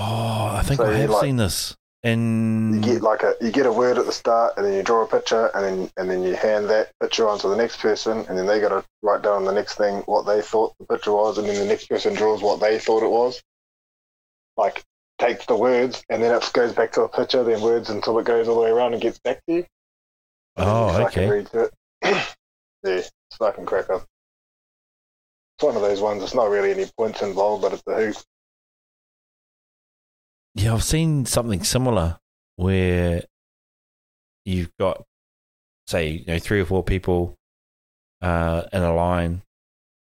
I 0.57 0.63
think 0.65 0.79
So 0.79 0.87
I 0.87 0.95
have 0.95 1.11
like- 1.11 1.23
seen 1.23 1.37
this. 1.37 1.77
And 2.03 2.85
you 2.85 2.93
get 2.97 3.03
like 3.03 3.23
a 3.23 3.33
you 3.41 3.51
get 3.51 3.65
a 3.65 3.73
word 3.73 3.97
at 3.97 4.05
the 4.05 4.13
start, 4.13 4.59
and 4.59 4.67
then 4.67 4.75
you 4.75 4.83
draw 4.83 5.05
a 5.05 5.07
picture, 5.07 5.47
and 5.55 5.65
then 5.65 5.91
and 5.97 6.11
then 6.11 6.23
you 6.23 6.35
hand 6.35 6.69
that 6.69 6.91
picture 7.01 7.27
on 7.27 7.39
to 7.39 7.49
the 7.49 7.57
next 7.57 7.79
person, 7.81 8.27
and 8.29 8.37
then 8.37 8.45
they 8.45 8.61
got 8.61 8.69
to 8.69 8.85
write 9.01 9.23
down 9.23 9.47
the 9.47 9.53
next 9.53 9.77
thing 9.77 10.01
what 10.05 10.27
they 10.27 10.43
thought 10.43 10.75
the 10.79 10.85
picture 10.85 11.13
was, 11.13 11.39
and 11.39 11.49
then 11.49 11.55
the 11.59 11.65
next 11.65 11.87
person 11.89 12.13
draws 12.13 12.43
what 12.43 12.61
they 12.61 12.79
thought 12.79 13.03
it 13.03 13.09
was. 13.11 13.43
Like 14.59 14.85
takes 15.19 15.47
the 15.47 15.57
words, 15.57 16.05
and 16.11 16.23
then 16.23 16.35
it 16.35 16.51
goes 16.53 16.75
back 16.75 16.93
to 16.93 17.05
a 17.05 17.09
picture, 17.09 17.43
then 17.43 17.63
words 17.63 17.89
until 17.89 18.19
it 18.19 18.27
goes 18.27 18.49
all 18.49 18.57
the 18.57 18.61
way 18.61 18.69
around 18.71 18.93
and 18.93 19.01
gets 19.01 19.19
back 19.21 19.41
to 19.49 19.55
you. 19.55 19.67
Oh, 20.57 20.87
you 20.99 21.05
fucking 21.05 21.23
okay. 21.25 21.31
read 21.31 21.49
through 21.49 21.65
it. 21.65 21.75
yeah, 22.85 23.51
crack 23.65 23.91
up. 23.91 24.05
It's 25.57 25.65
one 25.65 25.77
of 25.77 25.83
those 25.83 26.01
ones. 26.01 26.23
It's 26.23 26.35
not 26.35 26.51
really 26.51 26.71
any 26.73 26.87
points 26.97 27.23
involved, 27.23 27.63
but 27.63 27.73
it's 27.73 27.83
a 27.87 27.95
hoot. 27.95 28.25
Yeah, 30.55 30.75
I've 30.75 30.85
seen 30.85 31.27
something 31.27 31.65
similar 31.65 32.19
where 32.57 33.25
you've 34.45 34.71
got, 34.79 35.03
say, 35.87 36.11
you 36.11 36.25
know, 36.27 36.39
three 36.39 36.61
or 36.61 36.65
four 36.65 36.85
people 36.85 37.35
uh, 38.23 38.63
in 38.73 38.83
a 38.83 38.95
line, 38.95 39.43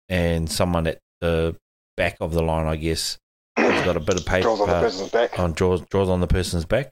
and 0.09 0.51
someone 0.51 0.87
at 0.87 0.99
the 1.21 1.57
back 1.97 2.17
of 2.21 2.33
the 2.33 2.43
line, 2.43 2.67
I 2.67 2.77
guess, 2.77 3.19
has 3.57 3.85
got 3.85 3.97
a 3.97 4.01
bit 4.01 4.21
of 4.21 4.27
paper 4.27 4.43
Draws 4.43 4.61
on 4.61 4.69
the 4.69 4.81
person's 4.81 5.11
back. 5.11 5.39
on 5.39 5.53
draws 5.53 5.81
draws 5.83 6.09
on 6.09 6.21
the 6.21 6.29
person's 6.29 6.65
back, 6.65 6.91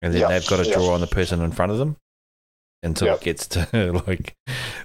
and 0.00 0.14
then 0.14 0.20
Yeah, 0.22 0.28
they've 0.28 0.46
got 0.48 0.62
to 0.62 0.68
yeah. 0.68 0.74
draw 0.74 0.94
on 0.94 1.00
the 1.00 1.06
person 1.08 1.40
in 1.42 1.50
front 1.50 1.72
of 1.72 1.78
them 1.78 1.96
until 2.82 3.08
Yeah. 3.08 3.14
it 3.14 3.20
gets 3.20 3.46
to 3.48 3.92
like 4.06 4.34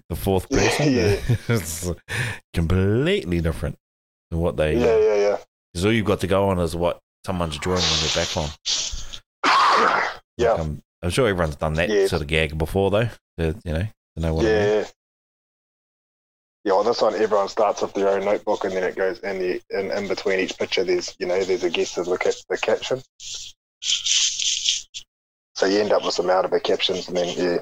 the 0.10 0.16
fourth 0.16 0.50
person. 0.50 0.94
Yeah. 0.94 1.20
it's 1.50 1.90
completely 2.54 3.42
different 3.42 3.76
than 4.32 4.40
what 4.40 4.58
they. 4.58 4.76
Yeah, 4.78 4.98
yeah, 4.98 5.16
yeah. 5.30 5.38
Because 5.74 5.86
all 5.86 5.92
you've 5.94 6.06
got 6.06 6.20
to 6.22 6.28
go 6.28 6.50
on 6.50 6.60
is 6.60 6.76
what 6.76 7.00
someone's 7.26 7.58
drawing 7.58 7.82
on 7.84 8.00
their 8.02 8.26
back 8.26 8.38
on. 8.38 8.50
Yeah, 10.40 10.52
Like, 10.52 10.60
I'm, 10.62 10.82
I'm 11.02 11.10
sure 11.10 11.28
everyone's 11.28 11.56
done 11.56 11.74
that 11.76 11.90
Yeah. 11.90 12.06
sort 12.08 12.22
of 12.22 12.28
gag 12.28 12.58
before, 12.58 12.92
though. 12.92 13.10
To, 13.40 13.56
you 13.66 13.74
know, 13.74 13.88
to 14.16 14.22
know 14.22 14.34
what 14.36 14.46
yeah. 14.46 14.86
Yeah, 16.64 16.74
well, 16.74 16.84
this 16.84 17.02
one 17.02 17.16
everyone 17.16 17.48
starts 17.48 17.82
with 17.82 17.94
their 17.94 18.10
own 18.10 18.26
notebook, 18.26 18.66
and 18.66 18.74
then 18.74 18.84
it 18.84 18.96
goes 18.96 19.20
in 19.20 19.40
the 19.40 19.62
in, 19.72 19.90
in 19.92 20.08
between 20.08 20.40
each 20.40 20.58
picture. 20.60 20.84
There's 20.84 21.16
you 21.18 21.26
know 21.26 21.42
there's 21.44 21.64
a 21.64 21.70
guest 21.70 21.96
to 21.96 22.04
look 22.04 22.26
at 22.26 22.36
the 22.50 22.58
caption. 22.58 23.02
So 25.56 25.66
you 25.66 25.80
end 25.80 25.92
up 25.94 26.04
with 26.04 26.14
some 26.14 26.30
out 26.30 26.46
of 26.46 26.54
it 26.54 26.64
captions, 26.64 27.08
and 27.08 27.16
then 27.18 27.34
yeah, 27.38 27.58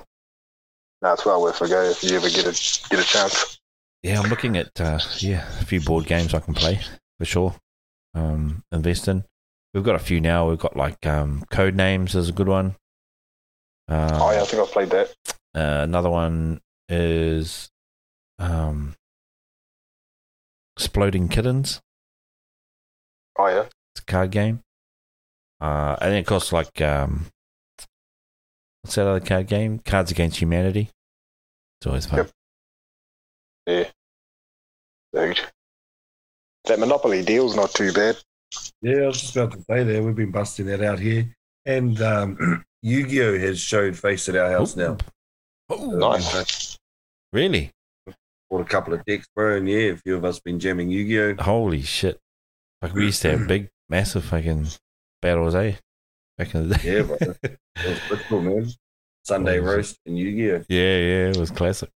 it's 1.04 1.26
well 1.26 1.42
worth 1.42 1.62
a 1.62 1.68
go 1.68 1.84
if 1.84 2.04
you 2.04 2.16
ever 2.16 2.30
get 2.30 2.46
a 2.46 2.90
get 2.90 3.00
a 3.00 3.04
chance. 3.04 3.60
Yeah, 4.04 4.20
I'm 4.20 4.30
looking 4.30 4.58
at 4.58 4.80
uh, 4.80 5.00
yeah 5.20 5.48
a 5.60 5.66
few 5.66 5.82
board 5.82 6.06
games 6.06 6.34
I 6.34 6.40
can 6.40 6.54
play 6.54 6.80
for 7.20 7.26
sure. 7.26 7.56
Um, 8.14 8.64
invest 8.72 9.08
in. 9.08 9.24
We've 9.74 9.84
got 9.84 9.96
a 9.96 10.00
few 10.00 10.22
now. 10.22 10.50
We've 10.50 10.60
got 10.60 10.76
like 10.78 11.06
um, 11.06 11.44
Codenames 11.52 12.16
is 12.16 12.30
a 12.30 12.34
good 12.34 12.48
one. 12.48 12.76
Um, 13.88 14.10
oh 14.14 14.32
yeah, 14.32 14.42
I 14.42 14.46
think 14.46 14.62
I've 14.64 14.72
played 14.72 14.90
that. 14.92 15.14
uh, 15.56 15.84
another 15.84 16.10
one 16.10 16.62
is 16.90 17.70
um, 18.40 18.96
Exploding 20.78 21.28
Kittens. 21.28 21.82
Oh 23.38 23.48
yeah, 23.48 23.66
It's 23.94 24.02
a 24.02 24.06
card 24.06 24.32
game. 24.32 24.62
Uh, 25.62 25.96
and 26.02 26.12
then 26.14 26.20
of 26.20 26.26
course 26.26 26.52
like 26.54 26.82
um, 26.82 27.28
what's 28.86 28.94
that 28.94 29.08
other 29.08 29.20
card 29.20 29.48
game? 29.48 29.80
Cards 29.80 30.12
Against 30.12 30.38
Humanity. 30.40 30.92
It's 31.80 31.88
always 31.88 32.06
fun. 32.06 32.30
Yep. 33.66 33.92
dude. 35.12 35.40
That 36.66 36.78
Monopoly 36.78 37.24
deal's 37.24 37.56
not 37.56 37.74
too 37.74 37.92
bad. 37.92 38.18
Yeah, 38.84 38.98
I 38.98 39.08
was 39.08 39.22
just 39.22 39.36
about 39.36 39.54
to 39.54 39.64
say 39.68 39.84
there. 39.84 40.04
We've 40.04 40.16
been 40.16 40.30
busting 40.30 40.68
that 40.68 40.84
out 40.84 41.00
here, 41.00 41.36
and 41.66 42.00
um, 42.00 42.64
Yu-Gi-Oh 42.84 43.40
has 43.40 43.60
showed 43.60 43.98
face 43.98 44.30
at 44.30 44.36
our 44.36 44.52
house 44.52 44.76
now. 44.76 44.98
Oh, 45.70 45.90
Nice. 45.90 46.78
Really? 47.34 47.72
Bought 48.52 48.62
a 48.62 48.66
couple 48.66 48.94
of 48.94 49.04
decks, 49.06 49.28
bro, 49.36 49.58
and 49.58 49.68
yeah, 49.68 49.94
a 49.94 49.98
few 49.98 50.16
of 50.16 50.24
us 50.24 50.40
been 50.40 50.60
jamming 50.60 50.92
Yu-Gi-Oh. 50.92 51.42
Holy 51.44 51.82
shit! 51.82 52.20
Like 52.84 52.94
we 52.94 53.06
used 53.06 53.24
to 53.24 53.32
have 53.32 53.48
big, 53.48 53.70
massive 53.90 54.26
fucking 54.26 54.68
battles, 55.24 55.56
eh? 55.56 55.74
Back 56.38 56.54
in 56.56 56.70
the 56.70 56.76
day. 56.76 56.98
Yeah, 56.98 57.02
bro. 57.04 57.18
It 57.22 57.60
was 57.90 58.00
pretty 58.08 58.24
cool, 58.28 58.42
man. 58.42 58.68
Sunday 59.24 59.60
What 59.60 59.66
was 59.66 59.76
roast 59.76 60.00
and 60.06 60.18
Yu-Gi-Oh. 60.20 60.66
yeah, 60.70 60.98
yeah, 60.98 61.30
it 61.30 61.38
was 61.38 61.50
classic. 61.50 61.90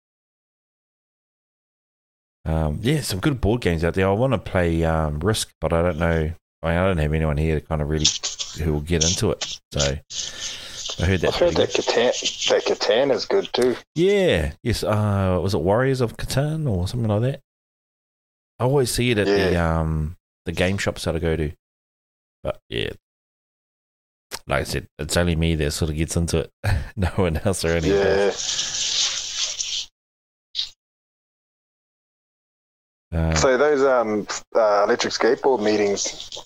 Um, 2.45 2.79
yeah, 2.81 3.01
some 3.01 3.19
good 3.19 3.39
board 3.39 3.61
games 3.61 3.83
out 3.83 3.93
there. 3.93 4.07
I 4.07 4.11
want 4.11 4.33
to 4.33 4.39
play 4.39 4.83
um, 4.83 5.19
Risk, 5.19 5.51
but 5.61 5.71
I 5.73 5.81
don't 5.83 5.99
know. 5.99 6.31
I, 6.63 6.67
mean, 6.67 6.77
I 6.77 6.87
don't 6.87 6.97
have 6.97 7.13
anyone 7.13 7.37
here 7.37 7.59
to 7.59 7.65
kind 7.65 7.81
of 7.81 7.89
really 7.89 8.07
who 8.63 8.73
will 8.73 8.81
get 8.81 9.03
into 9.07 9.31
it. 9.31 9.59
So 9.71 9.79
I 9.81 11.05
heard 11.05 11.21
that. 11.21 11.27
I've 11.27 11.35
heard 11.35 11.55
pretty 11.55 11.55
that 11.55 11.69
Catan, 11.69 12.49
that 12.49 12.63
Catan 12.65 13.11
is 13.11 13.25
good 13.25 13.49
too. 13.53 13.75
Yeah. 13.95 14.53
Yes. 14.63 14.83
Uh, 14.83 15.39
was 15.41 15.53
it 15.53 15.61
Warriors 15.61 16.01
of 16.01 16.17
Catan 16.17 16.67
or 16.67 16.87
something 16.87 17.09
like 17.09 17.21
that? 17.21 17.41
I 18.57 18.63
always 18.63 18.91
see 18.91 19.11
it 19.11 19.17
at 19.17 19.27
the 19.27 19.55
um 19.61 20.17
the 20.45 20.51
game 20.51 20.77
shops 20.77 21.03
that 21.05 21.15
I 21.15 21.19
go 21.19 21.35
to. 21.35 21.51
But 22.43 22.59
yeah, 22.69 22.89
like 24.47 24.61
I 24.61 24.63
said, 24.63 24.87
it's 24.97 25.17
only 25.17 25.35
me 25.35 25.55
that 25.55 25.71
sort 25.71 25.91
of 25.91 25.97
gets 25.97 26.15
into 26.15 26.39
it. 26.39 26.51
no 26.95 27.07
one 27.15 27.37
else 27.37 27.63
or 27.65 27.69
anything. 27.69 27.91
Yeah. 27.91 28.31
Uh, 33.11 33.35
So 33.35 33.57
those 33.57 33.83
um 33.83 34.27
uh, 34.55 34.83
electric 34.83 35.13
skateboard 35.13 35.63
meetings, 35.63 36.45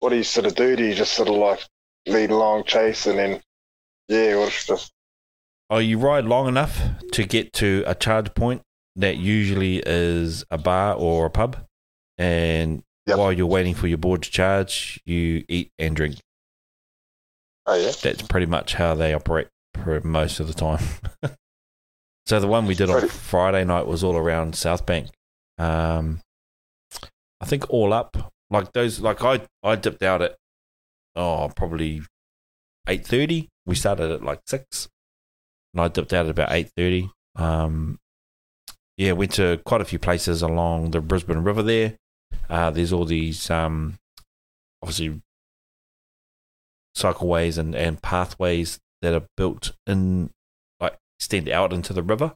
what 0.00 0.10
do 0.10 0.16
you 0.16 0.22
sort 0.22 0.46
of 0.46 0.54
do? 0.54 0.76
Do 0.76 0.84
you 0.84 0.94
just 0.94 1.14
sort 1.14 1.28
of 1.28 1.36
like 1.36 1.60
lead 2.06 2.30
along, 2.30 2.64
chase, 2.64 3.06
and 3.06 3.18
then 3.18 3.40
yeah, 4.08 4.34
or 4.34 4.48
just 4.50 4.90
oh, 5.70 5.78
you 5.78 5.98
ride 5.98 6.24
long 6.24 6.46
enough 6.48 6.80
to 7.12 7.24
get 7.24 7.52
to 7.54 7.84
a 7.86 7.94
charge 7.94 8.34
point 8.34 8.62
that 8.96 9.16
usually 9.16 9.82
is 9.86 10.44
a 10.50 10.58
bar 10.58 10.94
or 10.94 11.26
a 11.26 11.30
pub, 11.30 11.56
and 12.18 12.82
Yep. 13.06 13.16
while 13.16 13.32
you're 13.32 13.46
waiting 13.46 13.72
for 13.74 13.86
your 13.86 13.96
board 13.96 14.22
to 14.24 14.30
charge, 14.30 15.00
you 15.06 15.42
eat 15.48 15.70
and 15.78 15.96
drink. 15.96 16.16
Oh 17.68 17.74
yeah, 17.74 17.92
that's 18.02 18.22
pretty 18.22 18.46
much 18.46 18.74
how 18.74 18.94
they 18.94 19.14
operate 19.14 19.48
for 19.74 20.00
most 20.00 20.40
of 20.40 20.48
the 20.48 20.54
time. 20.54 20.84
so 22.26 22.40
the 22.40 22.48
one 22.48 22.66
we 22.66 22.74
did 22.74 22.90
on 22.90 23.08
Friday 23.08 23.64
night 23.64 23.86
was 23.86 24.02
all 24.02 24.16
around 24.16 24.56
South 24.56 24.84
Bank. 24.86 25.10
Um, 25.58 26.20
I 27.40 27.46
think 27.46 27.70
all 27.70 27.92
up, 27.92 28.32
like 28.50 28.72
those, 28.72 29.00
like 29.00 29.22
I, 29.22 29.42
I 29.62 29.76
dipped 29.76 30.02
out 30.02 30.22
at 30.22 30.36
oh 31.14 31.50
probably 31.54 32.02
eight 32.88 33.06
thirty. 33.06 33.48
We 33.66 33.74
started 33.74 34.10
at 34.10 34.24
like 34.24 34.40
six, 34.46 34.88
and 35.74 35.82
I 35.82 35.88
dipped 35.88 36.12
out 36.12 36.26
at 36.26 36.30
about 36.30 36.52
eight 36.52 36.70
thirty. 36.76 37.10
Um, 37.36 37.98
yeah, 38.96 39.12
went 39.12 39.32
to 39.34 39.60
quite 39.64 39.80
a 39.80 39.84
few 39.84 39.98
places 39.98 40.42
along 40.42 40.90
the 40.90 41.00
Brisbane 41.00 41.44
River 41.44 41.62
there. 41.62 41.96
Uh, 42.48 42.70
there's 42.70 42.92
all 42.92 43.04
these 43.04 43.50
um, 43.50 43.98
obviously 44.82 45.20
cycleways 46.98 47.58
and, 47.58 47.74
and 47.74 48.02
pathways 48.02 48.78
that 49.02 49.14
are 49.14 49.26
built 49.36 49.72
in 49.86 50.30
like 50.80 50.96
extend 51.18 51.48
out 51.48 51.72
into 51.72 51.92
the 51.92 52.02
river. 52.02 52.34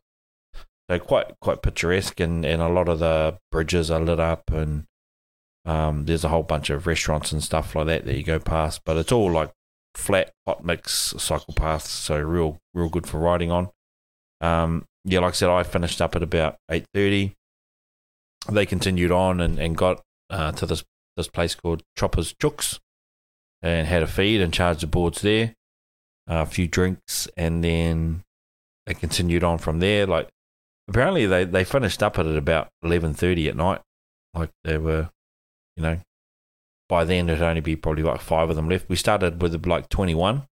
So 0.90 0.98
quite 0.98 1.34
quite 1.40 1.62
picturesque 1.62 2.20
and, 2.20 2.44
and 2.44 2.60
a 2.60 2.68
lot 2.68 2.88
of 2.88 2.98
the 2.98 3.38
bridges 3.50 3.90
are 3.90 4.00
lit 4.00 4.20
up 4.20 4.50
and 4.50 4.84
um, 5.64 6.06
there's 6.06 6.24
a 6.24 6.28
whole 6.28 6.42
bunch 6.42 6.70
of 6.70 6.86
restaurants 6.86 7.32
and 7.32 7.42
stuff 7.42 7.74
like 7.74 7.86
that 7.86 8.04
that 8.04 8.16
you 8.16 8.24
go 8.24 8.38
past, 8.38 8.82
but 8.84 8.96
it's 8.96 9.12
all 9.12 9.30
like 9.30 9.52
flat 9.94 10.32
hot 10.46 10.64
mix 10.64 11.14
cycle 11.18 11.54
paths, 11.54 11.88
so 11.88 12.18
real 12.20 12.58
real 12.74 12.88
good 12.88 13.06
for 13.06 13.18
riding 13.18 13.50
on. 13.50 13.70
Um, 14.40 14.86
yeah, 15.04 15.20
like 15.20 15.34
I 15.34 15.36
said, 15.36 15.50
I 15.50 15.62
finished 15.62 16.02
up 16.02 16.16
at 16.16 16.22
about 16.22 16.56
eight 16.70 16.86
thirty. 16.92 17.34
They 18.50 18.66
continued 18.66 19.12
on 19.12 19.40
and, 19.40 19.58
and 19.58 19.76
got 19.76 20.02
uh, 20.30 20.50
to 20.52 20.66
this 20.66 20.84
this 21.16 21.28
place 21.28 21.54
called 21.54 21.82
Choppers 21.96 22.34
Chooks 22.34 22.80
and 23.62 23.86
had 23.86 24.02
a 24.02 24.06
feed 24.06 24.40
and 24.40 24.52
charged 24.52 24.80
the 24.80 24.86
boards 24.86 25.22
there, 25.22 25.54
a 26.26 26.44
few 26.44 26.66
drinks, 26.66 27.28
and 27.36 27.62
then 27.62 28.22
they 28.86 28.94
continued 28.94 29.44
on 29.44 29.58
from 29.58 29.78
there. 29.78 30.06
Like 30.06 30.28
apparently 30.88 31.26
they, 31.26 31.44
they 31.44 31.64
finished 31.64 32.02
up 32.02 32.18
at 32.18 32.26
it 32.26 32.36
about 32.36 32.68
eleven 32.82 33.14
thirty 33.14 33.48
at 33.48 33.56
night. 33.56 33.80
Like 34.34 34.50
they 34.64 34.78
were, 34.78 35.10
you 35.76 35.82
know, 35.82 36.00
by 36.88 37.04
then 37.04 37.26
there'd 37.26 37.40
only 37.40 37.60
be 37.60 37.76
probably 37.76 38.02
like 38.02 38.20
five 38.20 38.50
of 38.50 38.56
them 38.56 38.68
left. 38.68 38.88
We 38.88 38.96
started 38.96 39.40
with 39.40 39.64
like 39.66 39.88
twenty 39.88 40.14
one, 40.14 40.46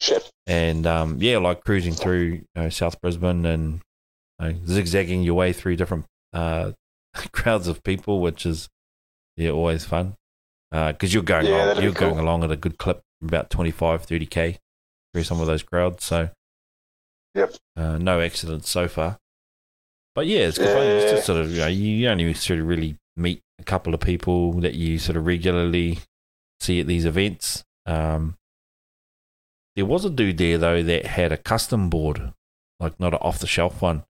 shit. 0.00 0.30
and 0.46 0.86
um, 0.86 1.16
yeah, 1.20 1.38
like 1.38 1.64
cruising 1.64 1.94
through 1.94 2.22
you 2.22 2.44
know, 2.54 2.68
South 2.68 3.00
Brisbane 3.00 3.46
and 3.46 3.80
you 4.40 4.46
know, 4.46 4.54
zigzagging 4.66 5.22
your 5.22 5.34
way 5.34 5.54
through 5.54 5.76
different 5.76 6.04
uh, 6.34 6.72
crowds 7.32 7.66
of 7.66 7.82
people, 7.82 8.20
which 8.20 8.44
is 8.44 8.68
yeah 9.36 9.48
always 9.50 9.86
fun 9.86 10.14
because 10.72 11.12
you're 11.12 11.22
going 11.22 11.46
Yeah, 11.46 11.72
along, 11.74 11.82
you're 11.82 11.92
going 11.92 12.18
along 12.18 12.44
at 12.44 12.50
a 12.50 12.56
good 12.56 12.78
clip, 12.78 13.02
about 13.22 13.50
25, 13.50 14.04
30 14.04 14.26
k 14.26 14.58
through 15.12 15.24
some 15.24 15.40
of 15.40 15.46
those 15.46 15.62
crowds. 15.62 16.02
So 16.04 16.30
Yep. 17.34 17.54
uh, 17.76 17.98
no 17.98 18.20
accidents 18.20 18.68
so 18.70 18.88
far. 18.88 19.18
But 20.14 20.26
yeah, 20.26 20.40
it's 20.40 20.58
good 20.58 20.68
fun. 20.68 20.86
It's 20.86 21.10
just 21.12 21.26
sort 21.26 21.40
of 21.40 21.50
you 21.50 21.60
know 21.60 21.66
you, 21.66 21.88
you 21.90 22.08
only 22.08 22.32
sort 22.34 22.60
of 22.60 22.66
really 22.66 22.96
meet 23.16 23.42
a 23.58 23.64
couple 23.64 23.94
of 23.94 24.00
people 24.00 24.52
that 24.60 24.74
you 24.74 24.98
sort 24.98 25.16
of 25.16 25.26
regularly 25.26 25.98
see 26.60 26.80
at 26.80 26.86
these 26.86 27.04
events. 27.04 27.64
Um, 27.86 28.36
there 29.76 29.86
was 29.86 30.04
a 30.04 30.10
dude 30.10 30.38
there 30.38 30.58
though 30.58 30.82
that 30.82 31.06
had 31.06 31.32
a 31.32 31.38
custom 31.38 31.88
board, 31.88 32.32
like 32.80 32.98
not 33.00 33.14
an 33.14 33.20
off 33.22 33.38
the 33.38 33.46
shelf 33.46 33.80
one. 33.82 34.04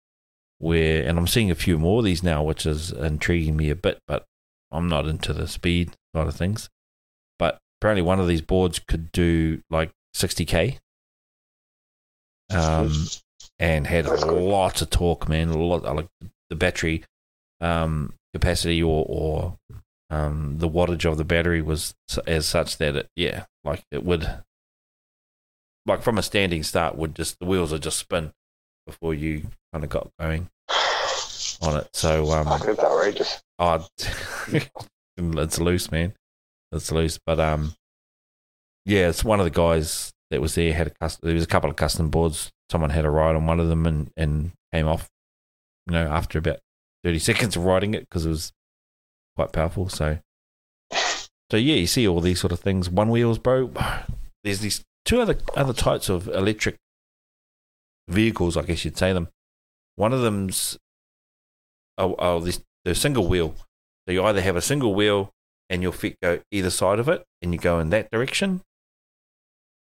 Where 0.58 1.04
and 1.06 1.18
I'm 1.18 1.26
seeing 1.26 1.50
a 1.50 1.56
few 1.56 1.78
more 1.78 1.98
of 2.00 2.04
these 2.04 2.22
now, 2.22 2.42
which 2.42 2.66
is 2.66 2.92
intriguing 2.92 3.56
me 3.56 3.70
a 3.70 3.76
bit. 3.76 3.98
But 4.06 4.24
I'm 4.72 4.88
not 4.88 5.06
into 5.06 5.32
the 5.32 5.46
speed 5.46 5.92
side 6.14 6.26
of 6.26 6.34
things. 6.34 6.70
But 7.38 7.58
apparently, 7.80 8.02
one 8.02 8.20
of 8.20 8.28
these 8.28 8.40
boards 8.40 8.78
could 8.78 9.12
do 9.12 9.62
like 9.70 9.92
60k, 10.16 10.78
um, 12.50 12.92
and 13.58 13.86
had 13.86 14.06
lots 14.06 14.82
of 14.82 14.90
torque, 14.90 15.28
man. 15.28 15.48
A 15.48 15.58
lot 15.58 15.82
like 15.94 16.08
the 16.50 16.56
battery 16.56 17.04
um, 17.60 18.14
capacity 18.34 18.82
or 18.82 19.04
or 19.08 19.58
um, 20.10 20.58
the 20.58 20.68
wattage 20.68 21.10
of 21.10 21.16
the 21.16 21.24
battery 21.24 21.62
was 21.62 21.94
as 22.26 22.46
such 22.46 22.78
that 22.78 22.96
it 22.96 23.08
yeah, 23.16 23.44
like 23.64 23.84
it 23.90 24.04
would 24.04 24.28
like 25.86 26.02
from 26.02 26.18
a 26.18 26.22
standing 26.22 26.62
start 26.62 26.96
would 26.96 27.14
just 27.14 27.38
the 27.38 27.46
wheels 27.46 27.72
would 27.72 27.82
just 27.82 27.98
spin 27.98 28.32
before 28.86 29.14
you 29.14 29.48
kind 29.72 29.84
of 29.84 29.90
got 29.90 30.10
going 30.18 30.48
on 31.62 31.76
it. 31.78 31.88
So 31.92 32.30
um, 32.32 32.46
Fuck, 32.46 32.68
it's 32.68 32.80
outrageous. 32.80 33.42
Oh, 33.58 33.86
it's 35.16 35.60
loose, 35.60 35.92
man. 35.92 36.14
It's 36.72 36.90
loose, 36.90 37.20
but 37.24 37.38
um, 37.38 37.74
yeah, 38.84 39.08
it's 39.08 39.22
one 39.22 39.38
of 39.38 39.44
the 39.44 39.50
guys 39.50 40.12
that 40.32 40.40
was 40.40 40.56
there 40.56 40.72
had 40.72 40.88
a 40.88 40.90
custom. 41.00 41.20
There 41.28 41.34
was 41.34 41.44
a 41.44 41.48
couple 41.48 41.70
of 41.70 41.76
custom 41.76 42.10
boards. 42.10 42.50
Someone 42.72 42.90
had 42.90 43.04
a 43.04 43.10
ride 43.10 43.36
on 43.36 43.46
one 43.46 43.60
of 43.60 43.68
them 43.68 43.86
and 43.86 44.10
and 44.16 44.50
came 44.72 44.88
off. 44.88 45.08
You 45.86 45.92
know, 45.92 46.08
after 46.08 46.40
about 46.40 46.58
thirty 47.04 47.20
seconds 47.20 47.54
of 47.54 47.64
riding 47.64 47.94
it 47.94 48.00
because 48.00 48.26
it 48.26 48.30
was 48.30 48.52
quite 49.36 49.52
powerful. 49.52 49.88
So, 49.88 50.18
so 50.92 51.56
yeah, 51.56 51.76
you 51.76 51.86
see 51.86 52.08
all 52.08 52.20
these 52.20 52.40
sort 52.40 52.52
of 52.52 52.58
things. 52.58 52.90
One 52.90 53.10
wheels, 53.10 53.38
bro. 53.38 53.70
There's 54.42 54.60
these 54.60 54.82
two 55.04 55.20
other 55.20 55.36
other 55.54 55.74
types 55.74 56.08
of 56.08 56.26
electric 56.26 56.78
vehicles, 58.08 58.56
I 58.56 58.62
guess 58.62 58.84
you'd 58.84 58.98
say 58.98 59.12
them. 59.12 59.28
One 59.96 60.12
of 60.12 60.22
them's 60.22 60.78
oh, 62.02 62.14
oh 62.18 62.40
this 62.40 62.60
the 62.84 62.94
single 62.94 63.26
wheel. 63.28 63.54
So 64.06 64.12
you 64.12 64.24
either 64.24 64.40
have 64.40 64.56
a 64.56 64.60
single 64.62 64.94
wheel 64.94 65.30
and 65.70 65.82
your 65.82 65.92
feet 65.92 66.16
go 66.22 66.40
either 66.50 66.70
side 66.70 66.98
of 66.98 67.08
it, 67.08 67.24
and 67.40 67.52
you 67.54 67.58
go 67.60 67.78
in 67.78 67.90
that 67.90 68.10
direction, 68.10 68.60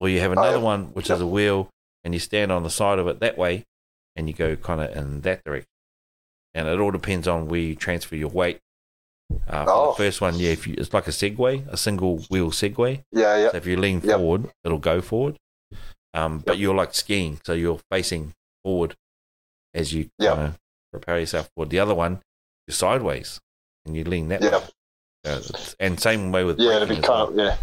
or 0.00 0.08
you 0.08 0.20
have 0.20 0.32
another 0.32 0.58
Oh, 0.58 0.60
one 0.60 0.86
which 0.94 1.10
is 1.10 1.20
a 1.20 1.26
wheel 1.26 1.68
and 2.04 2.12
you 2.14 2.20
stand 2.20 2.52
on 2.52 2.62
the 2.62 2.70
side 2.70 2.98
of 2.98 3.06
it 3.08 3.20
that 3.20 3.36
way, 3.38 3.64
and 4.14 4.28
you 4.28 4.34
go 4.34 4.56
kind 4.56 4.80
of 4.80 4.94
in 4.96 5.22
that 5.22 5.42
direction. 5.44 5.68
And 6.54 6.68
it 6.68 6.78
all 6.78 6.90
depends 6.90 7.26
on 7.26 7.48
where 7.48 7.60
you 7.60 7.74
transfer 7.74 8.14
your 8.16 8.28
weight. 8.28 8.60
Uh, 9.48 9.64
Oh. 9.66 9.90
the 9.92 9.96
first 9.96 10.20
one, 10.20 10.38
yeah, 10.38 10.50
if 10.50 10.66
you, 10.66 10.74
it's 10.78 10.92
like 10.92 11.08
a 11.08 11.10
Segway, 11.10 11.66
a 11.68 11.76
single 11.76 12.18
wheel 12.30 12.50
Segway. 12.50 13.02
Yeah, 13.10 13.36
yeah. 13.38 13.50
So 13.50 13.56
if 13.56 13.66
you 13.66 13.76
lean 13.78 14.00
Yep. 14.04 14.18
forward, 14.18 14.50
it'll 14.64 14.78
go 14.78 15.00
forward. 15.00 15.36
Um, 16.12 16.38
but 16.40 16.58
you're 16.58 16.74
like 16.74 16.94
skiing, 16.94 17.40
so 17.44 17.54
you're 17.54 17.80
facing 17.90 18.34
forward 18.62 18.94
as 19.72 19.92
you 19.92 20.10
Yep. 20.18 20.54
Propel 20.94 21.18
yourself 21.18 21.50
forward. 21.54 21.70
The 21.70 21.78
other 21.80 21.94
one, 21.94 22.22
you're 22.66 22.74
sideways, 22.74 23.40
and 23.84 23.96
you 23.96 24.04
lean 24.04 24.28
that 24.28 24.42
Yeah. 24.42 24.58
way. 24.58 24.64
Uh, 25.26 25.40
and 25.80 25.98
same 25.98 26.30
way 26.32 26.44
with 26.44 26.58
Yeah, 26.60 26.84
be 26.84 26.96
kind 26.96 27.06
of, 27.30 27.34
yeah. 27.36 27.56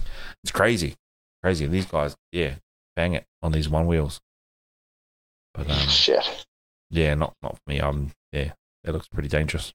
It's 0.43 0.51
crazy, 0.51 0.95
crazy. 1.43 1.67
These 1.67 1.85
guys, 1.85 2.15
yeah, 2.31 2.55
bang 2.95 3.13
it 3.13 3.25
on 3.41 3.51
these 3.51 3.69
one 3.69 3.85
wheels. 3.87 4.19
But 5.53 5.69
um, 5.69 5.87
Shit. 5.87 6.45
yeah, 6.89 7.13
not 7.13 7.35
not 7.43 7.55
for 7.55 7.61
me. 7.67 7.79
Um, 7.79 8.11
yeah, 8.31 8.53
that 8.83 8.93
looks 8.93 9.07
pretty 9.07 9.29
dangerous. 9.29 9.73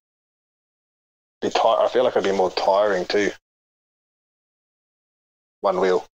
Be 1.41 1.51
ti- 1.51 1.61
I 1.65 1.89
feel 1.93 2.03
like 2.03 2.17
it'd 2.17 2.25
be 2.31 2.37
more 2.37 2.51
tiring 2.51 3.05
too. 3.07 3.31
One 5.61 5.81
wheel. 5.81 6.07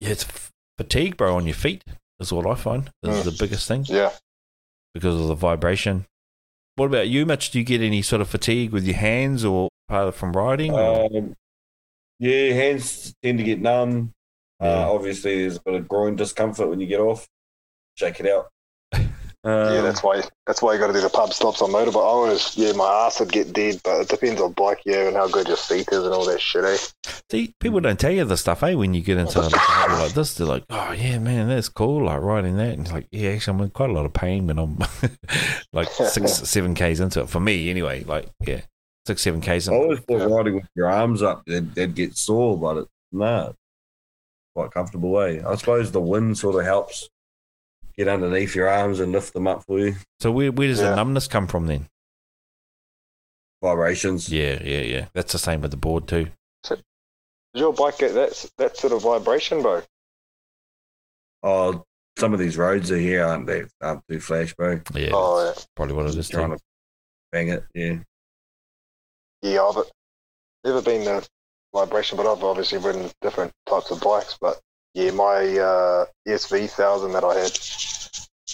Yeah, 0.00 0.10
it's 0.10 0.24
f- 0.24 0.50
fatigue, 0.78 1.16
bro, 1.16 1.36
on 1.36 1.46
your 1.46 1.54
feet. 1.54 1.84
Is 2.18 2.32
what 2.32 2.46
I 2.46 2.54
find 2.54 2.92
is 3.02 3.22
Mm. 3.22 3.24
the 3.24 3.36
biggest 3.44 3.66
thing. 3.66 3.84
Yeah. 3.88 4.12
because 4.92 5.18
of 5.20 5.28
the 5.28 5.34
vibration. 5.36 6.04
What 6.80 6.86
about 6.86 7.08
you, 7.08 7.26
Mitch 7.26 7.50
Do 7.50 7.58
you 7.58 7.64
get 7.66 7.82
any 7.82 8.00
sort 8.00 8.22
of 8.22 8.30
fatigue 8.30 8.72
with 8.72 8.84
your 8.84 8.96
hands 8.96 9.44
or 9.44 9.68
part 9.86 10.08
of 10.08 10.16
from 10.16 10.32
riding? 10.32 10.74
Um, 10.74 11.36
yeah, 12.18 12.54
hands 12.54 13.12
tend 13.22 13.36
to 13.36 13.44
get 13.44 13.60
numb. 13.60 14.14
Yeah. 14.62 14.86
Uh, 14.86 14.90
obviously, 14.90 15.42
there's 15.42 15.58
a 15.58 15.60
bit 15.60 15.74
of 15.74 15.86
groin 15.86 16.16
discomfort 16.16 16.70
when 16.70 16.80
you 16.80 16.86
get 16.86 17.00
off. 17.00 17.26
Shake 17.96 18.20
it 18.20 18.28
out. 18.28 18.48
yeah, 19.44 19.78
Um, 19.78 19.84
that's 19.84 20.02
why 20.02 20.22
that's 20.46 20.60
why 20.60 20.74
you 20.74 20.78
got 20.80 20.88
to 20.88 20.92
do 20.92 21.00
the 21.00 21.08
pub 21.08 21.32
stops 21.32 21.62
on 21.62 21.70
motorbike. 21.70 21.96
I 21.96 22.00
always, 22.00 22.56
yeah, 22.56 22.72
my 22.72 22.84
ass 23.06 23.20
would 23.20 23.32
get 23.32 23.52
dead, 23.52 23.80
but 23.82 24.00
it 24.02 24.08
depends 24.08 24.40
on 24.40 24.52
bike, 24.52 24.80
yeah, 24.84 25.06
and 25.08 25.16
how 25.16 25.28
good 25.28 25.48
your 25.48 25.56
seat 25.56 25.88
is 25.92 26.04
and 26.04 26.12
all 26.12 26.26
that 26.26 26.40
shit, 26.40 26.64
eh? 26.64 26.76
See, 27.30 27.54
people 27.60 27.80
don't 27.80 27.98
tell 27.98 28.10
you 28.10 28.24
the 28.24 28.36
stuff, 28.36 28.62
eh? 28.62 28.74
When 28.74 28.92
you 28.92 29.00
get 29.02 29.16
into 29.18 29.40
like, 29.40 29.88
like 29.88 30.12
this, 30.12 30.34
they're 30.34 30.46
like, 30.46 30.64
"Oh 30.68 30.92
yeah, 30.92 31.18
man, 31.18 31.48
that's 31.48 31.68
cool." 31.68 32.04
Like 32.04 32.20
riding 32.20 32.56
that, 32.58 32.74
and 32.74 32.82
it's 32.82 32.92
like, 32.92 33.06
yeah, 33.12 33.30
actually, 33.30 33.56
I'm 33.56 33.62
in 33.64 33.70
quite 33.70 33.90
a 33.90 33.92
lot 33.94 34.04
of 34.06 34.12
pain 34.12 34.46
when 34.46 34.58
I'm 34.58 34.78
like 35.72 35.88
six, 35.90 36.32
seven 36.50 36.74
k's 36.74 37.00
into 37.00 37.20
it. 37.20 37.28
For 37.30 37.40
me, 37.40 37.70
anyway, 37.70 38.04
like 38.04 38.28
yeah, 38.46 38.62
six, 39.06 39.22
seven 39.22 39.40
k's. 39.40 39.68
I 39.68 39.72
In. 39.74 39.80
always 39.80 40.00
thought 40.00 40.18
Yeah. 40.18 40.34
riding 40.36 40.54
with 40.56 40.66
your 40.74 40.88
arms 40.90 41.22
up, 41.22 41.44
they'd, 41.46 41.74
they'd 41.74 41.94
get 41.94 42.16
sore, 42.16 42.58
but 42.58 42.76
it, 42.78 42.88
nah, 43.12 43.52
quite 44.54 44.72
comfortable 44.72 45.10
way. 45.10 45.40
I 45.42 45.54
suppose 45.54 45.92
the 45.92 46.00
wind 46.00 46.36
sort 46.36 46.56
of 46.56 46.64
helps 46.64 47.08
get 48.04 48.08
underneath 48.08 48.54
your 48.54 48.68
arms 48.68 48.98
and 49.00 49.12
lift 49.12 49.34
them 49.34 49.46
up 49.46 49.64
for 49.66 49.78
you. 49.78 49.94
So 50.20 50.32
where 50.32 50.50
where 50.50 50.68
does 50.68 50.78
the 50.78 50.96
numbness 50.96 51.28
come 51.28 51.46
from 51.46 51.66
then? 51.66 51.86
Vibrations. 53.62 54.30
Yeah, 54.30 54.58
yeah, 54.62 54.80
yeah. 54.80 55.06
That's 55.12 55.32
the 55.32 55.38
same 55.38 55.60
with 55.60 55.70
the 55.70 55.76
board 55.76 56.08
too. 56.08 56.28
Does 56.64 56.78
your 57.52 57.72
bike 57.72 57.98
get 57.98 58.14
that 58.14 58.50
that 58.58 58.76
sort 58.76 58.92
of 58.92 59.02
vibration, 59.02 59.60
bro? 59.60 59.82
Oh, 61.42 61.84
some 62.18 62.32
of 62.32 62.38
these 62.38 62.56
roads 62.56 62.90
are 62.90 62.98
here, 62.98 63.24
aren't 63.24 63.46
they? 63.46 63.64
Aren't 63.82 64.06
too 64.08 64.20
flash, 64.20 64.54
bro. 64.54 64.80
Yeah, 64.94 65.10
Oh, 65.12 65.44
that's 65.44 65.66
probably 65.76 65.94
what 65.94 66.06
it 66.06 66.14
is. 66.16 66.28
Trying 66.28 66.50
Too. 66.50 66.56
to 66.56 66.62
bang 67.32 67.48
it. 67.48 67.64
Yeah. 67.74 67.96
Yeah, 69.42 69.62
I've 69.64 69.84
never 70.64 70.82
been 70.82 71.04
the 71.04 71.26
vibration, 71.74 72.16
but 72.16 72.30
I've 72.30 72.44
obviously 72.44 72.78
ridden 72.78 73.10
different 73.20 73.52
types 73.66 73.90
of 73.90 74.00
bikes. 74.00 74.38
But 74.40 74.60
yeah, 74.94 75.10
my 75.12 75.58
uh, 75.58 76.06
SV 76.26 76.70
thousand 76.70 77.12
that 77.12 77.24
I 77.24 77.34
had, 77.34 77.58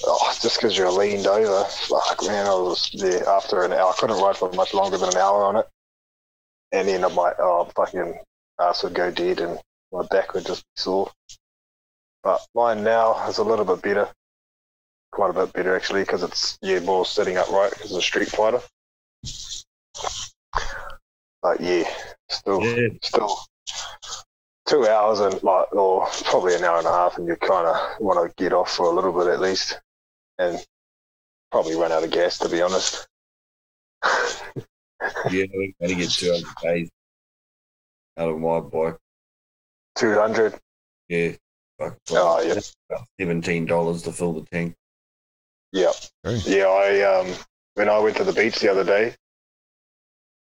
oh, 0.06 0.38
just 0.42 0.56
because 0.58 0.76
you're 0.76 0.90
leaned 0.90 1.26
over, 1.26 1.64
fuck 1.64 2.22
man, 2.26 2.46
I 2.46 2.50
was 2.50 2.90
there 2.98 3.26
after 3.28 3.62
an 3.62 3.72
hour. 3.72 3.90
I 3.90 3.94
couldn't 3.98 4.20
ride 4.20 4.36
for 4.36 4.52
much 4.52 4.74
longer 4.74 4.98
than 4.98 5.08
an 5.10 5.16
hour 5.16 5.44
on 5.44 5.56
it, 5.56 5.66
and 6.72 6.88
then 6.88 7.00
my 7.14 7.32
oh 7.38 7.70
fucking 7.74 8.18
ass 8.60 8.82
would 8.82 8.94
go 8.94 9.10
dead 9.10 9.40
and 9.40 9.58
my 9.92 10.02
back 10.10 10.34
would 10.34 10.46
just 10.46 10.62
be 10.62 10.80
sore. 10.82 11.10
But 12.22 12.44
mine 12.54 12.82
now 12.84 13.26
is 13.28 13.38
a 13.38 13.44
little 13.44 13.64
bit 13.64 13.82
better, 13.82 14.08
quite 15.12 15.30
a 15.30 15.32
bit 15.32 15.52
better 15.52 15.74
actually, 15.76 16.02
because 16.02 16.22
it's 16.22 16.58
yeah 16.60 16.80
more 16.80 17.06
sitting 17.06 17.36
upright 17.38 17.70
because 17.70 17.90
it's 17.92 17.98
a 17.98 18.02
Street 18.02 18.28
Fighter. 18.28 18.60
But 21.42 21.60
yeah, 21.60 21.88
still, 22.28 22.62
Yeah. 22.62 22.88
still 23.02 23.38
two 24.66 24.86
hours 24.86 25.20
and 25.20 25.42
like, 25.42 25.72
or 25.74 26.06
probably 26.24 26.54
an 26.54 26.64
hour 26.64 26.78
and 26.78 26.86
a 26.86 26.92
half, 26.92 27.18
and 27.18 27.26
you 27.26 27.36
kind 27.36 27.66
of 27.66 27.76
want 28.00 28.18
to 28.36 28.42
get 28.42 28.52
off 28.52 28.72
for 28.72 28.86
a 28.86 28.90
little 28.94 29.12
bit 29.12 29.32
at 29.32 29.40
least, 29.40 29.80
and 30.38 30.64
probably 31.50 31.74
run 31.76 31.92
out 31.92 32.04
of 32.04 32.10
gas 32.10 32.38
to 32.38 32.48
be 32.48 32.60
honest. 32.62 33.06
Yeah, 35.30 35.44
we 35.54 35.74
got 35.78 35.88
to 35.88 35.94
get 35.94 36.10
200 36.10 36.44
Ks 36.86 36.90
out 38.16 38.30
of 38.30 38.38
my 38.38 38.60
bike. 38.60 38.96
Two 39.94 40.14
hundred. 40.14 40.54
Yeah. 41.08 41.32
Fuck, 41.78 41.98
Oh 42.12 42.40
yeah, 42.40 42.54
$17 43.20 44.04
to 44.04 44.12
fill 44.12 44.32
the 44.32 44.46
tank. 44.50 44.74
yeah, 45.72 45.92
True. 46.24 46.38
yeah. 46.46 46.64
I 46.64 47.02
um 47.02 47.34
when 47.74 47.90
I 47.90 47.98
went 47.98 48.16
to 48.16 48.24
the 48.24 48.32
beach 48.32 48.58
the 48.58 48.70
other 48.70 48.84
day, 48.84 49.14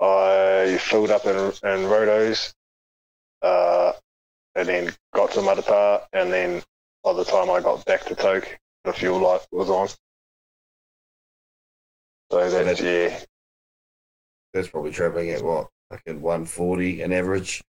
I 0.00 0.78
filled 0.80 1.10
up 1.10 1.26
in 1.26 1.36
in 1.36 1.86
rotos, 1.88 2.54
uh, 3.42 3.92
and 4.58 4.68
then 4.68 4.92
got 5.14 5.30
to 5.32 5.40
Matata, 5.40 6.02
and 6.12 6.32
then 6.32 6.62
by 7.04 7.12
the 7.12 7.24
time 7.24 7.48
I 7.48 7.60
got 7.60 7.84
back 7.84 8.04
to 8.06 8.14
Toke, 8.14 8.58
the 8.84 8.92
fuel 8.92 9.20
light 9.20 9.46
was 9.52 9.70
on. 9.70 9.88
So 12.30 12.50
that's 12.50 12.80
yeah, 12.80 13.20
That's 14.52 14.68
probably 14.68 14.90
traveling 14.90 15.30
at 15.30 15.42
what? 15.42 15.68
Like 15.90 16.02
at 16.06 16.16
140 16.16 17.02
an 17.02 17.12
average. 17.12 17.62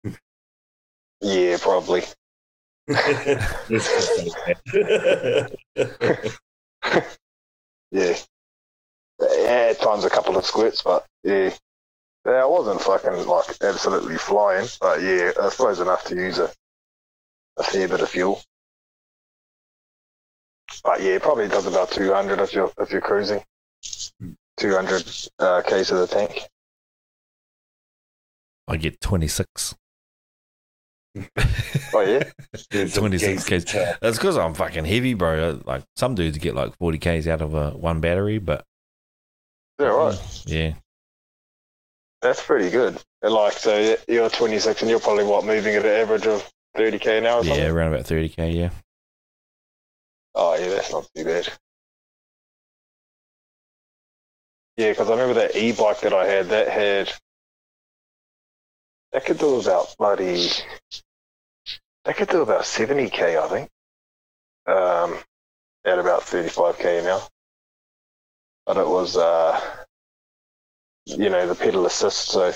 yeah, 1.22 1.58
probably. 1.60 2.04
Yeah. 7.92 8.16
Yeah, 9.20 9.70
at 9.72 9.80
times 9.82 10.04
a 10.04 10.10
couple 10.10 10.38
of 10.38 10.46
squirts, 10.46 10.82
but 10.84 11.06
yeah. 11.24 11.54
Yeah, 12.26 12.44
I 12.44 12.46
wasn't 12.46 12.82
fucking 12.82 13.26
like 13.26 13.46
absolutely 13.62 14.18
flying, 14.18 14.68
but 14.82 15.02
yeah, 15.02 15.32
I 15.42 15.50
suppose 15.50 15.80
enough 15.80 16.04
to 16.06 16.16
use 16.16 16.40
a, 16.40 16.52
a 17.58 17.64
fair 17.64 17.88
bit 17.88 18.02
of 18.02 18.10
fuel. 18.10 18.42
But 20.84 21.02
yeah, 21.02 21.12
it 21.16 21.22
probably 21.22 21.48
does 21.48 21.66
about 21.66 21.92
200 21.92 22.40
if 22.40 22.54
you're 22.54 22.72
if 22.80 22.92
you're 22.92 23.02
cruising. 23.02 23.44
200 24.58 25.30
uh, 25.40 25.62
k's 25.62 25.92
of 25.92 26.00
the 26.00 26.08
tank. 26.08 26.42
I 28.68 28.78
get 28.78 29.00
twenty 29.02 29.28
six. 29.28 29.76
Oh 31.94 32.02
yeah, 32.02 32.24
26 32.72 33.44
Ks. 33.46 33.72
That's 34.02 34.18
because 34.18 34.38
I'm 34.38 34.54
fucking 34.54 34.86
heavy, 34.86 35.14
bro. 35.14 35.62
Like 35.66 35.84
some 35.96 36.14
dudes 36.16 36.38
get 36.38 36.54
like 36.54 36.78
40 36.78 37.00
Ks 37.00 37.28
out 37.28 37.42
of 37.42 37.54
a 37.54 37.72
one 37.72 38.02
battery, 38.02 38.38
but 38.40 38.66
yeah, 39.80 39.88
right. 39.88 40.44
yeah, 40.46 40.74
That's 42.22 42.44
pretty 42.46 42.70
good. 42.70 43.02
And 43.24 43.34
like, 43.34 43.54
so 43.54 43.96
you're 44.08 44.30
26 44.30 44.82
and 44.82 44.92
you're 44.92 45.00
probably 45.00 45.24
what 45.24 45.46
moving 45.46 45.76
at 45.76 45.86
an 45.86 45.92
average 45.92 46.28
of 46.28 46.48
30k 46.78 47.18
an 47.18 47.26
hour. 47.26 47.40
Or 47.40 47.44
something? 47.44 47.64
yeah, 47.64 47.70
around 47.70 47.94
about 47.94 48.06
30 48.06 48.30
K. 48.30 48.52
Yeah, 48.52 48.70
Oh 50.40 50.56
yeah, 50.56 50.70
that's 50.70 50.92
not 50.92 51.10
too 51.16 51.26
bad. 51.26 51.48
Yeah, 54.78 54.92
because 54.92 55.10
I 55.10 55.14
remember 55.14 55.34
that 55.34 55.56
e-bike 55.56 56.02
that 56.02 56.14
I 56.14 56.28
had. 56.28 56.50
That 56.50 56.68
had 56.68 57.12
that 59.12 59.26
could 59.26 59.40
do 59.40 59.60
about 59.60 59.96
bloody. 59.98 60.50
That 62.06 62.18
could 62.18 62.30
do 62.30 62.44
about 62.44 62.66
seventy 62.68 63.10
k, 63.10 63.36
I 63.36 63.48
think. 63.48 63.70
Um, 64.68 65.18
at 65.84 65.98
about 65.98 66.22
thirty 66.22 66.50
five 66.50 66.78
k 66.78 67.02
now. 67.04 67.28
But 68.68 68.78
it 68.78 68.88
was, 68.88 69.18
uh, 69.18 69.60
you 71.08 71.30
know, 71.30 71.48
the 71.48 71.56
pedal 71.56 71.88
assist, 71.88 72.28
so 72.28 72.54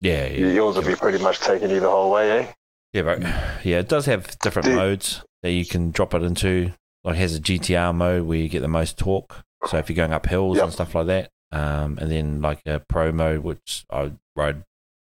yeah, 0.00 0.26
yeah. 0.26 0.52
yours 0.52 0.76
would 0.76 0.86
be 0.86 0.94
pretty 0.94 1.18
much 1.18 1.40
taking 1.40 1.70
you 1.70 1.80
the 1.80 1.90
whole 1.90 2.12
way, 2.12 2.30
eh? 2.30 2.52
Yeah, 2.92 3.02
but 3.02 3.20
yeah, 3.64 3.78
it 3.78 3.88
does 3.88 4.06
have 4.06 4.38
different 4.40 4.66
Do- 4.66 4.76
modes 4.76 5.22
that 5.42 5.52
you 5.52 5.64
can 5.64 5.90
drop 5.90 6.14
it 6.14 6.22
into. 6.22 6.72
Like, 7.04 7.16
it 7.16 7.20
has 7.20 7.36
a 7.36 7.40
GTR 7.40 7.94
mode 7.94 8.24
where 8.26 8.38
you 8.38 8.48
get 8.48 8.60
the 8.60 8.68
most 8.68 8.98
torque. 8.98 9.36
So 9.66 9.78
if 9.78 9.88
you're 9.88 9.96
going 9.96 10.12
up 10.12 10.26
hills 10.26 10.56
Yep. 10.56 10.64
and 10.64 10.72
stuff 10.72 10.94
like 10.94 11.06
that, 11.06 11.30
um, 11.52 11.98
and 12.00 12.10
then 12.10 12.40
like 12.42 12.60
a 12.66 12.80
pro 12.88 13.10
mode, 13.12 13.40
which 13.40 13.84
I 13.90 14.12
ride 14.36 14.64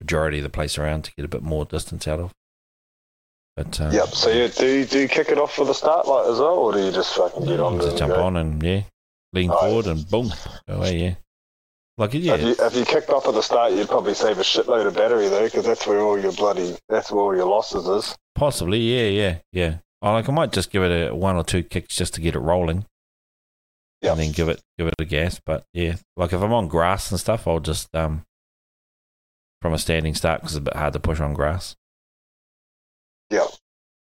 majority 0.01 0.39
of 0.39 0.45
the 0.45 0.51
place 0.51 0.77
around 0.79 1.05
to 1.05 1.12
get 1.14 1.25
a 1.25 1.29
bit 1.29 1.43
more 1.43 1.64
distance 1.64 2.07
out 2.09 2.20
of. 2.20 2.33
But 3.57 3.81
um, 3.81 3.93
Yep. 3.93 4.09
So 4.09 4.31
you 4.31 4.49
do 4.49 4.66
you, 4.66 4.85
do 4.85 4.99
you 5.01 5.09
kick 5.09 5.29
it 5.29 5.39
off 5.39 5.55
for 5.55 5.64
the 5.64 5.72
start 5.75 6.07
light 6.09 6.29
as 6.29 6.39
well, 6.39 6.55
or 6.59 6.72
do 6.72 6.81
you 6.85 6.91
just 6.91 7.14
fucking 7.14 7.45
get 7.47 7.61
on 7.61 7.81
just 7.81 7.97
jump 7.97 8.12
go? 8.14 8.22
on 8.22 8.37
and 8.37 8.62
yeah, 8.62 8.83
lean 9.33 9.51
Oh, 9.53 9.59
forward 9.61 9.87
and 9.87 10.09
boom, 10.11 10.33
away. 10.68 10.97
Yeah, 10.99 11.14
like 11.97 12.14
yeah, 12.14 12.34
If 12.34 12.42
you 12.42 12.57
if 12.66 12.76
you 12.76 12.84
kicked 12.84 13.11
off 13.11 13.26
at 13.28 13.34
the 13.34 13.42
start, 13.42 13.72
you'd 13.72 13.88
probably 13.88 14.14
save 14.14 14.38
a 14.38 14.42
shitload 14.42 14.86
of 14.86 14.95
battery 14.95 15.28
though, 15.28 15.45
because 15.45 15.64
that's 15.64 15.86
where 15.86 16.01
all 16.01 16.18
your 16.18 16.32
bloody 16.32 16.76
that's 16.88 17.11
where 17.12 17.22
all 17.22 17.36
your 17.36 17.47
losses 17.47 17.86
is. 17.86 18.16
possibly. 18.34 18.78
Yeah, 18.78 19.09
yeah, 19.09 19.38
yeah. 19.53 19.76
I 20.03 20.12
like. 20.12 20.28
I 20.28 20.32
might 20.32 20.53
just 20.53 20.70
give 20.70 20.82
it 20.82 21.11
a 21.11 21.14
one 21.14 21.36
or 21.36 21.45
two 21.45 21.62
kicks 21.62 21.95
just 21.97 22.14
to 22.14 22.20
get 22.20 22.34
it 22.34 22.40
rolling. 22.40 22.86
Yep. 24.03 24.12
and 24.12 24.20
then 24.20 24.32
give 24.32 24.49
it 24.51 24.61
give 24.76 24.86
it 24.88 24.95
a 24.99 25.05
gas. 25.05 25.40
But 25.47 25.64
yeah, 25.72 25.97
like 26.16 26.32
if 26.32 26.42
I'm 26.42 26.53
on 26.53 26.68
grass 26.68 27.11
and 27.11 27.18
stuff, 27.20 27.47
I'll 27.49 27.61
just 27.61 27.95
um 27.95 28.22
from 29.62 29.72
a 29.72 29.78
standing 29.78 30.14
start 30.14 30.40
because 30.42 30.57
it's 30.57 30.59
a 30.59 30.62
bit 30.62 30.76
hard 30.76 30.92
to 30.92 31.01
push 31.01 31.20
on 31.20 31.32
grass. 31.32 31.74
Yeah, 33.30 33.47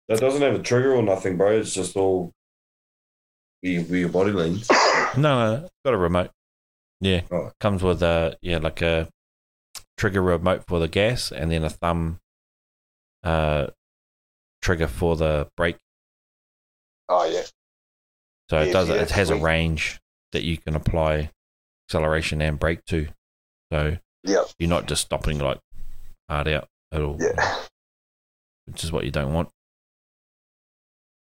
That 0.09 0.19
doesn't 0.19 0.43
have 0.43 0.55
a 0.55 0.59
trigger 0.63 0.95
or 0.95 1.03
nothing, 1.03 1.37
bro. 1.37 1.53
It's 1.53 1.73
just 1.73 1.95
all 1.97 2.33
where 3.61 3.73
your, 3.73 3.83
where 3.85 3.99
your 4.01 4.09
body 4.09 4.33
leans. 4.33 4.69
No, 5.17 5.57
no, 5.57 5.69
got 5.85 5.93
a 5.95 5.99
remote. 5.99 6.31
Yeah, 7.03 7.23
Oh. 7.33 7.51
comes 7.61 7.83
with 7.83 8.01
a 8.03 8.37
yeah 8.43 8.59
like 8.59 8.81
a 8.81 9.09
trigger 9.99 10.23
remote 10.23 10.65
for 10.69 10.79
the 10.79 10.87
gas 10.89 11.33
and 11.33 11.51
then 11.51 11.65
a 11.65 11.71
thumb 11.71 12.21
uh 13.25 13.67
trigger 14.63 14.87
for 14.87 15.17
the 15.17 15.49
brake. 15.57 15.79
Oh 17.09 17.25
yeah. 17.25 17.43
So 18.51 18.61
it 18.61 18.73
does 18.73 18.89
yeah, 18.89 18.97
it 19.03 19.11
has 19.11 19.31
a 19.31 19.37
range 19.37 19.99
that 20.31 20.45
you 20.45 20.57
can 20.57 20.77
apply 20.77 21.31
acceleration 21.89 22.41
and 22.41 22.59
brake 22.59 22.85
to. 22.87 23.09
So 23.73 23.99
Yep. 24.25 24.47
you're 24.61 24.71
not 24.71 24.87
just 24.87 25.03
stopping 25.03 25.39
like 25.41 25.59
hard 26.31 26.47
out 26.49 26.69
at 26.93 27.03
all. 27.03 27.17
Yeah. 27.21 27.65
which 28.67 28.85
is 28.85 28.93
what 28.93 29.05
you 29.05 29.11
don't 29.11 29.33
want. 29.35 29.49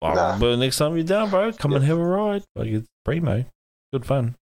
Oh, 0.01 0.13
Nah. 0.13 0.37
But 0.37 0.57
next 0.57 0.77
time 0.77 0.95
you're 0.95 1.05
down, 1.05 1.29
bro, 1.29 1.53
come 1.53 1.71
and 1.73 1.85
have 1.85 1.97
a 1.97 2.05
ride. 2.05 2.43
Like 2.55 2.67
it's 2.67 2.87
primo, 3.05 3.45
good 3.93 4.05
fun. 4.05 4.35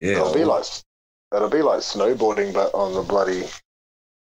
Yeah. 0.00 0.12
It'll 0.12 0.34
be 0.34 0.44
like 0.44 0.64
it'll 1.34 1.50
be 1.50 1.62
like 1.62 1.80
snowboarding, 1.80 2.52
but 2.52 2.74
on 2.74 2.94
the 2.94 3.02
bloody 3.02 3.44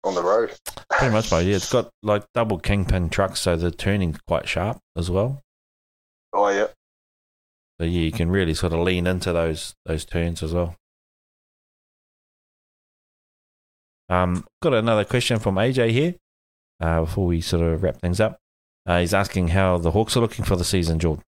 on 0.03 0.15
the 0.15 0.23
road. 0.23 0.53
Pretty 0.89 1.13
much, 1.13 1.29
bro. 1.29 1.39
Yeah, 1.47 1.55
it's 1.55 1.71
got 1.71 1.89
like 2.03 2.25
double 2.33 2.57
kingpin 2.59 3.09
trucks, 3.09 3.41
so 3.41 3.55
the 3.55 3.71
turning's 3.71 4.17
quite 4.27 4.47
sharp 4.47 4.79
as 4.95 5.11
well. 5.11 5.41
Oh 6.33 6.49
yeah. 6.49 6.67
So 7.79 7.85
yeah, 7.85 8.01
you 8.01 8.11
can 8.11 8.29
really 8.29 8.53
sort 8.53 8.73
of 8.73 8.79
lean 8.79 9.05
into 9.05 9.31
those 9.33 9.75
those 9.85 10.05
turns 10.05 10.41
as 10.41 10.53
well. 10.53 10.75
Um, 14.09 14.45
got 14.61 14.73
another 14.73 15.03
question 15.03 15.39
from 15.39 15.55
AJ 15.55 15.91
here. 15.91 16.15
Uh, 16.79 17.01
before 17.01 17.25
we 17.25 17.41
sort 17.41 17.63
of 17.63 17.83
wrap 17.83 17.99
things 17.99 18.19
up, 18.19 18.37
uh, 18.85 18.99
he's 18.99 19.13
asking 19.13 19.49
how 19.49 19.77
the 19.77 19.91
Hawks 19.91 20.15
are 20.15 20.21
looking 20.21 20.45
for 20.45 20.55
the 20.55 20.63
season, 20.63 20.99
Jordan. 20.99 21.23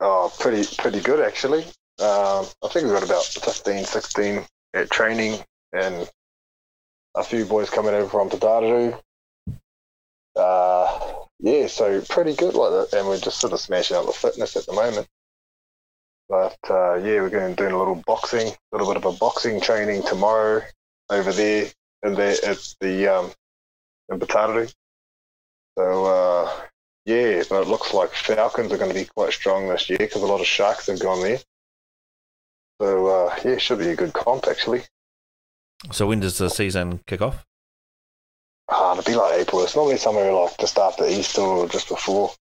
Oh, 0.00 0.32
pretty 0.38 0.64
pretty 0.76 1.00
good 1.00 1.20
actually. 1.24 1.64
Um, 2.00 2.46
I 2.62 2.68
think 2.68 2.84
we've 2.84 2.94
got 2.94 3.02
about 3.02 3.24
15, 3.24 3.84
16 3.84 4.44
at 4.74 4.90
training, 4.90 5.40
and 5.72 6.08
a 7.16 7.24
few 7.24 7.44
boys 7.44 7.70
coming 7.70 7.94
over 7.94 8.08
from 8.08 8.30
Tadararu. 8.30 9.00
Uh, 10.36 11.14
yeah, 11.40 11.66
so 11.66 12.00
pretty 12.02 12.34
good 12.34 12.54
like 12.54 12.70
that, 12.70 12.96
and 12.96 13.08
we're 13.08 13.18
just 13.18 13.40
sort 13.40 13.52
of 13.52 13.58
smashing 13.58 13.96
out 13.96 14.06
the 14.06 14.12
fitness 14.12 14.56
at 14.56 14.66
the 14.66 14.72
moment. 14.72 15.08
But 16.28 16.58
uh, 16.70 16.96
yeah, 16.96 17.20
we're 17.20 17.30
going 17.30 17.54
to 17.54 17.56
doing 17.56 17.72
a 17.72 17.78
little 17.78 18.02
boxing, 18.06 18.48
a 18.48 18.56
little 18.76 18.86
bit 18.86 19.04
of 19.04 19.12
a 19.12 19.16
boxing 19.18 19.60
training 19.60 20.02
tomorrow 20.04 20.62
over 21.10 21.32
there, 21.32 21.66
and 22.04 22.16
there 22.16 22.36
at 22.44 22.74
the 22.80 23.08
um, 23.08 23.32
in 24.08 24.20
Batararu. 24.20 24.72
So 25.76 26.06
uh, 26.06 26.60
yeah, 27.06 27.42
but 27.48 27.62
it 27.62 27.68
looks 27.68 27.94
like 27.94 28.10
Falcons 28.10 28.72
are 28.72 28.78
going 28.78 28.92
to 28.92 28.98
be 28.98 29.06
quite 29.06 29.32
strong 29.32 29.68
this 29.68 29.88
year 29.88 29.98
because 29.98 30.22
a 30.22 30.26
lot 30.26 30.40
of 30.40 30.46
Sharks 30.46 30.86
have 30.86 31.00
gone 31.00 31.22
there. 31.22 31.38
So 32.80 33.06
uh, 33.06 33.34
yeah, 33.44 33.52
it 33.52 33.60
should 33.62 33.78
be 33.78 33.88
a 33.88 33.96
good 33.96 34.12
comp 34.12 34.46
actually. 34.48 34.82
So 35.92 36.06
when 36.06 36.20
does 36.20 36.38
the 36.38 36.48
season 36.50 37.00
kick 37.06 37.20
off? 37.20 37.44
Ah, 38.68 38.92
it'll 38.92 39.04
be 39.04 39.16
like 39.16 39.40
April. 39.40 39.62
It's 39.62 39.74
normally 39.76 39.96
somewhere 39.96 40.32
like 40.32 40.56
just 40.58 40.78
after 40.78 41.06
Easter 41.06 41.40
or 41.40 41.68
just 41.68 41.88
before. 41.88 42.32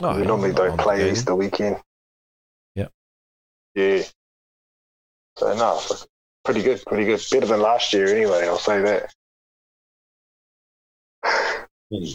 Oh, 0.00 0.14
we 0.14 0.22
yeah, 0.22 0.26
normally 0.26 0.52
don't 0.52 0.78
play 0.78 0.98
game. 0.98 1.12
Easter 1.12 1.34
weekend. 1.34 1.76
Yeah. 2.74 2.88
Yeah. 3.74 4.02
So 5.38 5.54
no, 5.54 5.76
it's 5.90 6.06
pretty 6.44 6.62
good, 6.62 6.82
pretty 6.86 7.04
good. 7.04 7.20
Better 7.30 7.46
than 7.46 7.60
last 7.60 7.92
year 7.92 8.06
anyway. 8.06 8.46
I'll 8.46 8.58
say 8.58 8.80
that. 11.22 11.68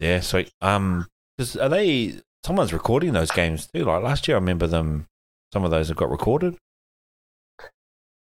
Yeah, 0.00 0.20
sweet. 0.20 0.50
Um, 0.62 1.06
'cause 1.38 1.56
are 1.56 1.68
they? 1.68 2.20
Someone's 2.44 2.72
recording 2.72 3.12
those 3.12 3.30
games 3.30 3.66
too. 3.66 3.84
Like 3.84 4.02
last 4.02 4.26
year, 4.26 4.36
I 4.36 4.40
remember 4.40 4.66
them. 4.66 5.06
Some 5.52 5.64
of 5.64 5.70
those 5.70 5.88
have 5.88 5.96
got 5.96 6.10
recorded. 6.10 6.56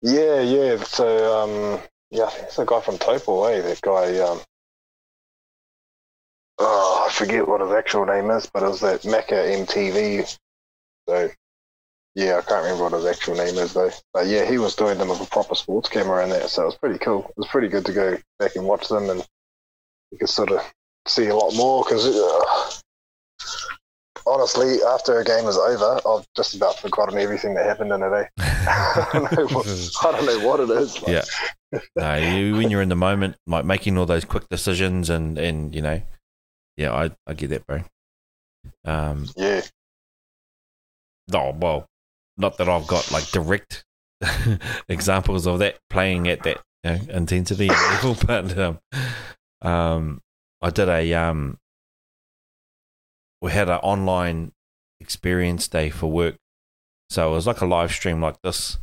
Yeah, 0.02 0.40
yeah. 0.40 0.76
So, 0.82 1.42
um, 1.42 1.80
yeah, 2.10 2.24
I 2.24 2.30
think 2.30 2.44
it's 2.44 2.58
a 2.58 2.66
guy 2.66 2.80
from 2.80 2.98
Taupo, 2.98 3.44
eh? 3.44 3.62
That 3.62 3.80
guy, 3.80 4.18
um, 4.18 4.40
oh, 6.58 7.06
I 7.08 7.12
forget 7.12 7.48
what 7.48 7.62
his 7.62 7.70
actual 7.70 8.04
name 8.04 8.30
is, 8.30 8.46
but 8.52 8.62
it 8.62 8.68
was 8.68 8.80
that 8.80 9.06
Mecca 9.06 9.34
MTV. 9.34 10.36
So, 11.08 11.30
yeah, 12.14 12.36
I 12.36 12.42
can't 12.42 12.62
remember 12.62 12.84
what 12.84 12.92
his 12.92 13.06
actual 13.06 13.34
name 13.36 13.56
is 13.56 13.72
though. 13.72 13.90
But 14.12 14.26
yeah, 14.26 14.44
he 14.44 14.58
was 14.58 14.76
doing 14.76 14.98
them 14.98 15.08
with 15.08 15.22
a 15.22 15.26
proper 15.26 15.54
sports 15.54 15.88
camera 15.88 16.22
and 16.22 16.32
that, 16.32 16.50
so 16.50 16.62
it 16.62 16.66
was 16.66 16.76
pretty 16.76 16.98
cool. 16.98 17.24
It 17.30 17.38
was 17.38 17.48
pretty 17.48 17.68
good 17.68 17.86
to 17.86 17.92
go 17.92 18.18
back 18.38 18.56
and 18.56 18.66
watch 18.66 18.88
them, 18.88 19.08
and 19.08 19.26
you 20.12 20.18
could 20.18 20.28
sort 20.28 20.52
of 20.52 20.60
see 21.08 21.28
a 21.28 21.34
lot 21.36 21.54
more 21.56 21.82
because. 21.84 22.06
Uh, 22.06 22.80
Honestly, 24.26 24.76
after 24.88 25.18
a 25.20 25.24
game 25.24 25.44
was 25.44 25.58
over, 25.58 26.00
I've 26.08 26.26
just 26.34 26.54
about 26.54 26.78
forgotten 26.78 27.18
everything 27.18 27.54
that 27.54 27.66
happened 27.66 27.92
in 27.92 28.02
it. 28.02 28.12
Eh? 28.12 28.26
I, 28.38 29.08
don't 29.12 29.32
know 29.32 29.46
what, 29.54 29.66
I 30.04 30.12
don't 30.12 30.26
know 30.26 30.48
what 30.48 30.60
it 30.60 30.70
is. 30.70 30.98
but- 30.98 31.08
Yeah. 31.10 31.80
no, 31.96 32.14
you, 32.16 32.56
when 32.56 32.70
you're 32.70 32.82
in 32.82 32.88
the 32.88 32.96
moment, 32.96 33.36
like 33.46 33.64
making 33.64 33.98
all 33.98 34.06
those 34.06 34.24
quick 34.24 34.48
decisions, 34.48 35.10
and 35.10 35.36
and 35.38 35.74
you 35.74 35.82
know, 35.82 36.00
yeah, 36.76 36.92
I 36.92 37.10
I 37.26 37.34
get 37.34 37.50
that, 37.50 37.66
bro. 37.66 37.82
Um, 38.84 39.28
Yeah. 39.36 39.60
no, 41.28 41.54
well, 41.58 41.86
not 42.36 42.56
that 42.58 42.68
I've 42.68 42.86
got 42.86 43.10
like 43.10 43.26
direct 43.30 43.84
examples 44.88 45.46
of 45.46 45.58
that 45.58 45.78
playing 45.90 46.28
at 46.28 46.42
that 46.44 46.60
you 46.84 46.90
know, 46.90 47.00
intensity 47.10 47.68
level, 47.68 48.16
but 48.26 48.58
um, 48.58 48.78
um, 49.62 50.20
I 50.62 50.70
did 50.70 50.88
a 50.88 51.12
um, 51.14 51.58
we 53.44 53.50
had 53.52 53.68
an 53.68 53.78
online 53.82 54.52
experience 55.00 55.68
day 55.68 55.90
for 55.90 56.10
work, 56.10 56.36
so 57.10 57.30
it 57.30 57.34
was 57.34 57.46
like 57.46 57.60
a 57.60 57.66
live 57.66 57.92
stream 57.92 58.20
like 58.20 58.40
this, 58.42 58.78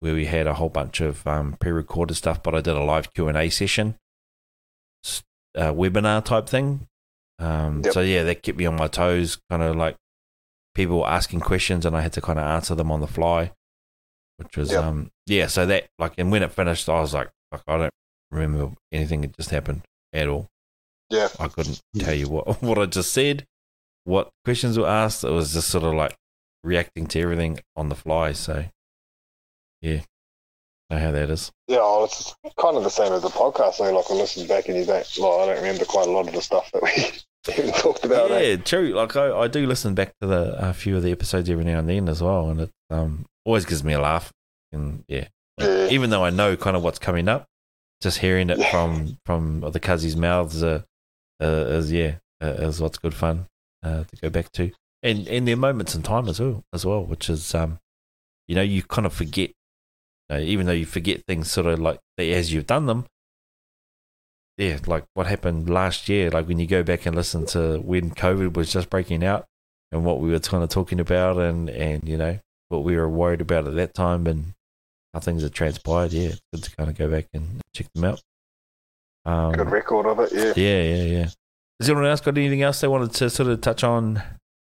where 0.00 0.14
we 0.14 0.26
had 0.26 0.46
a 0.46 0.54
whole 0.54 0.68
bunch 0.68 1.00
of 1.00 1.26
um, 1.26 1.56
pre-recorded 1.60 2.14
stuff, 2.14 2.42
but 2.42 2.54
I 2.54 2.60
did 2.60 2.74
a 2.76 2.82
live 2.84 3.12
Q 3.14 3.28
and 3.28 3.38
A 3.38 3.48
session, 3.48 3.96
s- 5.04 5.22
uh, 5.56 5.72
webinar 5.72 6.24
type 6.24 6.48
thing. 6.48 6.86
Um, 7.38 7.82
Yep. 7.84 7.92
So 7.94 8.00
yeah, 8.00 8.22
that 8.24 8.42
kept 8.42 8.58
me 8.58 8.66
on 8.66 8.76
my 8.76 8.88
toes, 8.88 9.38
kind 9.50 9.62
of 9.62 9.76
like 9.76 9.96
people 10.74 11.00
were 11.00 11.08
asking 11.08 11.40
questions 11.40 11.86
and 11.86 11.96
I 11.96 12.00
had 12.02 12.12
to 12.14 12.20
kind 12.20 12.38
of 12.38 12.44
answer 12.44 12.74
them 12.74 12.90
on 12.92 13.00
the 13.00 13.06
fly, 13.06 13.52
which 14.36 14.56
was 14.56 14.70
Yep. 14.70 14.84
um 14.84 15.10
yeah. 15.26 15.46
So 15.48 15.66
that 15.66 15.86
like, 15.98 16.12
and 16.18 16.30
when 16.30 16.42
it 16.42 16.52
finished, 16.52 16.88
I 16.88 17.00
was 17.00 17.14
like, 17.14 17.30
fuck, 17.50 17.62
I 17.66 17.78
don't 17.78 17.90
remember 18.30 18.74
anything 18.92 19.22
that 19.22 19.36
just 19.36 19.50
happened 19.50 19.82
at 20.12 20.28
all. 20.28 20.46
Yeah. 21.10 21.28
I 21.40 21.48
couldn't 21.48 21.80
tell 21.98 22.14
you 22.14 22.28
what 22.28 22.62
what 22.62 22.78
I 22.78 22.86
just 22.86 23.12
said, 23.12 23.46
what 24.04 24.30
questions 24.44 24.78
were 24.78 24.86
asked. 24.88 25.24
It 25.24 25.30
was 25.30 25.52
just 25.54 25.68
sort 25.68 25.84
of 25.84 25.94
like 25.94 26.14
reacting 26.62 27.06
to 27.08 27.20
everything 27.20 27.60
on 27.76 27.88
the 27.88 27.94
fly. 27.94 28.32
So 28.32 28.64
yeah, 29.82 30.00
know 30.90 30.98
how 30.98 31.10
that 31.12 31.30
is. 31.30 31.50
Yeah, 31.68 31.78
well, 31.78 32.04
it's 32.04 32.34
kind 32.58 32.76
of 32.76 32.84
the 32.84 32.90
same 32.90 33.12
as 33.12 33.22
the 33.22 33.28
podcast. 33.28 33.78
though. 33.78 33.92
like, 33.94 34.10
I 34.10 34.14
listen 34.14 34.46
back 34.46 34.68
and 34.68 34.76
you 34.78 34.84
don't, 34.84 35.18
like, 35.18 35.32
I 35.32 35.46
don't 35.46 35.56
remember 35.56 35.84
quite 35.84 36.06
a 36.06 36.10
lot 36.10 36.28
of 36.28 36.34
the 36.34 36.42
stuff 36.42 36.70
that 36.72 36.82
we 36.82 36.90
even 37.62 37.72
talked 37.72 38.04
about. 38.04 38.30
eh? 38.30 38.40
yeah, 38.40 38.56
true. 38.56 38.90
Like 38.94 39.16
I, 39.16 39.30
I 39.40 39.48
do 39.48 39.66
listen 39.66 39.94
back 39.94 40.12
to 40.20 40.26
the 40.26 40.56
a 40.68 40.72
few 40.72 40.96
of 40.96 41.02
the 41.02 41.12
episodes 41.12 41.48
every 41.50 41.64
now 41.64 41.78
and 41.78 41.88
then 41.88 42.08
as 42.08 42.22
well, 42.22 42.48
and 42.50 42.60
it 42.62 42.70
um 42.90 43.26
always 43.44 43.64
gives 43.66 43.84
me 43.84 43.92
a 43.92 44.00
laugh. 44.00 44.32
And 44.72 45.04
yeah, 45.08 45.28
Yeah. 45.58 45.88
even 45.88 46.10
though 46.10 46.24
I 46.24 46.30
know 46.30 46.56
kind 46.56 46.76
of 46.76 46.82
what's 46.82 46.98
coming 46.98 47.28
up, 47.28 47.46
just 48.02 48.18
hearing 48.18 48.50
it 48.50 48.58
Yeah. 48.58 48.70
from 48.70 49.18
from 49.26 49.60
the 49.60 49.80
cuzzies' 49.80 50.16
mouths 50.16 50.62
uh, 50.62 50.82
uh, 51.42 51.46
is 51.46 51.92
yeah 51.92 52.16
uh, 52.42 52.46
is 52.46 52.80
what's 52.80 52.98
good 52.98 53.14
fun 53.14 53.46
uh, 53.84 54.04
to 54.04 54.16
go 54.22 54.30
back 54.30 54.50
to, 54.52 54.72
and 55.02 55.28
and 55.28 55.46
their 55.46 55.56
moments 55.56 55.94
in 55.94 56.02
time 56.02 56.28
as 56.28 56.40
well 56.40 56.64
as 56.72 56.84
well, 56.86 57.04
which 57.04 57.28
is 57.30 57.54
um 57.54 57.78
you 58.48 58.54
know 58.54 58.62
you 58.62 58.82
kind 58.82 59.06
of 59.06 59.12
forget, 59.12 59.50
uh, 60.30 60.38
even 60.38 60.66
though 60.66 60.72
you 60.72 60.86
forget 60.86 61.22
things 61.26 61.50
sort 61.50 61.66
of 61.66 61.78
like 61.78 62.00
as 62.18 62.52
you've 62.52 62.66
done 62.66 62.86
them. 62.86 63.06
yeah, 64.56 64.78
like 64.86 65.04
what 65.14 65.26
happened 65.26 65.68
last 65.68 66.08
year, 66.08 66.30
like 66.30 66.46
when 66.46 66.58
you 66.58 66.66
go 66.66 66.82
back 66.82 67.06
and 67.06 67.16
listen 67.16 67.44
to 67.46 67.78
when 67.78 68.10
COVID 68.10 68.54
was 68.56 68.72
just 68.72 68.88
breaking 68.88 69.24
out 69.24 69.46
and 69.92 70.04
what 70.04 70.20
we 70.20 70.30
were 70.30 70.38
kind 70.40 70.62
of 70.62 70.68
talking 70.70 71.00
about 71.00 71.38
and, 71.38 71.68
and 71.70 72.08
you 72.08 72.16
know, 72.16 72.38
what 72.68 72.84
we 72.84 72.96
were 72.96 73.08
worried 73.08 73.40
about 73.40 73.66
at 73.66 73.74
that 73.74 73.94
time 73.94 74.26
and 74.26 74.54
how 75.12 75.20
things 75.20 75.42
have 75.42 75.52
transpired. 75.52 76.12
Yeah, 76.12 76.32
good 76.52 76.62
to 76.64 76.76
kind 76.76 76.88
of 76.90 76.96
go 76.96 77.08
back 77.10 77.26
and 77.34 77.60
check 77.74 77.86
them 77.94 78.04
out. 78.04 78.22
Um, 79.26 79.52
Good 79.52 79.70
record 79.70 80.06
of 80.06 80.20
it, 80.20 80.32
yeah. 80.32 80.52
yeah, 80.56 80.82
yeah, 80.82 81.02
yeah. 81.18 81.28
Has 81.84 81.90
anyone 81.90 82.06
else 82.06 82.22
got 82.22 82.38
anything 82.38 82.62
else 82.62 82.80
they 82.80 82.88
wanted 82.88 83.12
to 83.12 83.28
sort 83.28 83.50
of 83.50 83.60
touch 83.60 83.84
on 83.84 84.22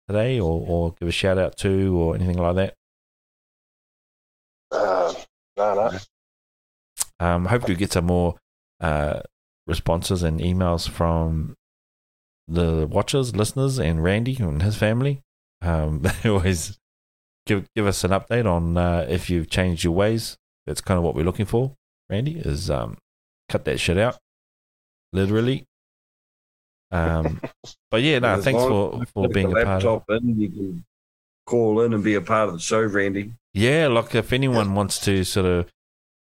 today 0.10 0.38
or, 0.38 0.66
or 0.68 0.96
give 1.00 1.08
a 1.08 1.14
shout 1.14 1.38
out 1.38 1.56
to 1.60 1.98
or 1.98 2.14
anything 2.14 2.36
like 2.36 2.58
that? 2.58 2.74
Uh, 4.70 5.14
no, 5.56 5.76
no. 5.76 5.98
Um, 7.26 7.46
hopefully, 7.46 7.76
we 7.76 7.80
get 7.80 7.94
some 7.94 8.08
more 8.08 8.36
uh, 8.82 9.22
responses 9.66 10.24
and 10.24 10.42
emails 10.42 10.90
from 10.90 11.56
the 12.50 12.86
watchers, 12.86 13.34
listeners, 13.34 13.80
and 13.80 14.04
Randy 14.04 14.36
and 14.36 14.62
his 14.62 14.76
family. 14.76 15.22
Um, 15.62 16.02
they 16.24 16.30
always 16.30 16.78
give 17.46 17.66
give 17.78 17.88
us 17.88 18.04
an 18.04 18.12
update 18.12 18.46
on 18.46 18.76
uh, 18.76 19.06
if 19.08 19.30
you've 19.30 19.50
changed 19.50 19.86
your 19.86 19.94
ways. 19.94 20.36
That's 20.66 20.82
kind 20.82 20.98
of 20.98 21.06
what 21.06 21.16
we're 21.16 21.24
looking 21.24 21.46
for. 21.46 21.78
Randy 22.10 22.40
is 22.40 22.70
um, 22.70 22.98
cut 23.48 23.64
that 23.64 23.80
shit 23.80 23.98
out, 23.98 24.18
literally. 25.14 25.66
Um, 26.92 27.42
but 27.92 28.02
yeah, 28.02 28.20
no, 28.20 28.42
thanks 28.42 28.62
for 28.62 29.04
for 29.14 29.28
being 29.30 29.52
a 29.52 29.64
part 29.66 29.84
of. 29.84 30.04
in, 30.10 30.40
you 30.40 30.50
can 30.50 30.86
call 31.46 31.82
in 31.82 31.94
and 31.94 32.04
be 32.04 32.16
a 32.16 32.22
part 32.22 32.50
of 32.50 32.56
the 32.56 32.62
show, 32.62 32.82
Randy. 32.82 33.34
Yeah, 33.54 33.88
like 33.88 34.16
if 34.16 34.34
anyone 34.34 34.76
wants 34.76 35.00
to 35.02 35.24
sort 35.24 35.46
of 35.46 35.70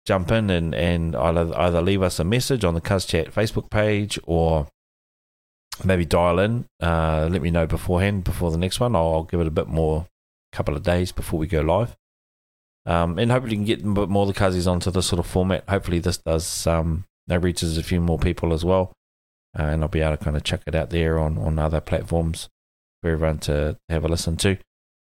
jump 0.06 0.32
in 0.32 0.50
and, 0.50 0.74
and 0.74 1.16
either, 1.16 1.56
either 1.56 1.82
leave 1.82 2.02
us 2.02 2.20
a 2.20 2.24
message 2.24 2.64
on 2.64 2.74
the 2.74 2.82
Cuz 2.82 3.06
Chat 3.06 3.32
Facebook 3.32 3.70
page 3.70 4.18
or 4.24 4.68
maybe 5.84 6.06
dial 6.06 6.40
in, 6.40 6.66
uh, 6.82 7.28
let 7.32 7.42
me 7.42 7.52
know 7.52 7.68
beforehand 7.68 8.24
before 8.24 8.52
the 8.52 8.58
next 8.58 8.80
one. 8.80 8.96
I'll, 8.96 9.14
I'll 9.14 9.24
give 9.24 9.40
it 9.40 9.48
a 9.48 9.52
bit 9.52 9.68
more, 9.68 10.08
couple 10.52 10.76
of 10.76 10.84
days 10.84 11.12
before 11.12 11.40
we 11.40 11.48
go 11.48 11.62
live. 11.62 11.96
Um, 12.86 13.20
and 13.20 13.32
hopefully, 13.32 13.56
you 13.56 13.58
can 13.58 13.66
get 13.66 13.86
a 13.86 13.90
bit 13.90 14.10
more 14.10 14.24
of 14.24 14.34
the 14.34 14.40
Cuzzies 14.40 14.66
onto 14.66 14.90
this 14.90 15.06
sort 15.06 15.20
of 15.20 15.28
format. 15.28 15.64
Hopefully, 15.70 16.00
this 16.00 16.18
does 16.18 16.66
um, 16.66 17.06
that 17.28 17.42
reaches 17.42 17.78
a 17.78 17.84
few 17.84 18.02
more 18.02 18.18
people 18.18 18.52
as 18.52 18.66
well. 18.66 18.94
Uh, 19.58 19.64
and 19.64 19.82
I'll 19.82 19.90
be 19.90 20.02
able 20.02 20.18
to 20.18 20.24
kind 20.24 20.38
of 20.38 20.44
check 20.44 20.62
it 20.68 20.76
out 20.76 20.92
there 20.92 21.18
on, 21.18 21.38
on 21.38 21.58
other 21.58 21.82
platforms 21.82 22.50
for 23.02 23.10
everyone 23.10 23.40
to 23.40 23.78
have 23.90 24.06
a 24.06 24.08
listen 24.08 24.38
to. 24.38 24.58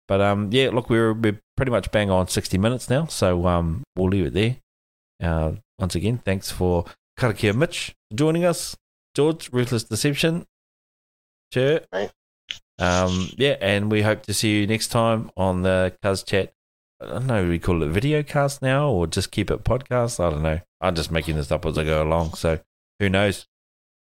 But 0.08 0.22
um, 0.22 0.50
yeah, 0.52 0.70
look, 0.70 0.90
we're 0.90 1.14
we're 1.14 1.40
pretty 1.56 1.72
much 1.72 1.92
bang 1.92 2.10
on 2.10 2.28
sixty 2.28 2.58
minutes 2.58 2.90
now, 2.90 3.06
so 3.06 3.48
um, 3.48 3.84
we'll 3.96 4.10
leave 4.10 4.28
it 4.28 4.34
there. 4.34 4.58
Uh, 5.22 5.54
once 5.80 5.96
again, 5.96 6.18
thanks 6.26 6.52
for 6.52 6.86
Karakia 7.20 7.56
Mitch 7.56 7.94
joining 8.14 8.44
us, 8.44 8.76
George 9.16 9.52
Ruthless 9.54 9.84
Deception, 9.84 10.46
sure. 11.54 11.82
Um, 12.80 13.30
yeah, 13.38 13.58
and 13.62 13.92
we 13.92 14.02
hope 14.02 14.24
to 14.24 14.34
see 14.34 14.62
you 14.62 14.68
next 14.68 14.88
time 14.88 15.30
on 15.38 15.62
the 15.62 15.96
Cuz 16.02 16.24
Chat. 16.24 16.52
I 17.00 17.06
don't 17.06 17.28
know, 17.28 17.48
we 17.48 17.60
call 17.60 17.82
it 17.84 17.90
video 17.90 18.22
cast 18.22 18.62
now, 18.62 18.90
or 18.90 19.08
just 19.08 19.32
keep 19.32 19.50
it 19.50 19.64
podcast. 19.64 20.20
I 20.20 20.30
don't 20.30 20.44
know. 20.44 20.60
I'm 20.82 20.96
just 20.96 21.12
making 21.12 21.36
this 21.36 21.52
up 21.52 21.66
as 21.66 21.78
I 21.78 21.84
go 21.84 22.04
along, 22.04 22.34
so 22.34 22.60
who 23.00 23.10
knows? 23.10 23.48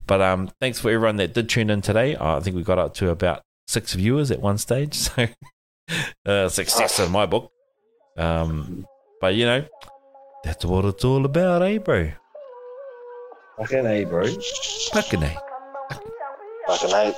But 0.07 0.21
um, 0.21 0.49
thanks 0.59 0.79
for 0.79 0.89
everyone 0.91 1.17
that 1.17 1.33
did 1.33 1.49
tune 1.49 1.69
in 1.69 1.81
today. 1.81 2.17
I 2.19 2.39
think 2.39 2.55
we 2.55 2.63
got 2.63 2.79
up 2.79 2.93
to 2.95 3.09
about 3.09 3.41
six 3.67 3.93
viewers 3.93 4.31
at 4.31 4.41
one 4.41 4.57
stage, 4.57 4.93
so 4.95 5.27
uh, 6.25 6.49
success 6.49 6.99
in 6.99 7.11
my 7.11 7.25
book. 7.25 7.51
Um, 8.17 8.85
but 9.19 9.35
you 9.35 9.45
know, 9.45 9.65
that's 10.43 10.65
what 10.65 10.85
it's 10.85 11.05
all 11.05 11.25
about, 11.25 11.61
eh, 11.61 11.77
bro? 11.77 12.11
Fucking 13.57 13.85
A, 13.85 14.05
bro. 14.05 14.27
Fucking 14.93 15.23
eh. 15.23 15.35
Fucking 16.67 16.89
hate. 16.89 17.15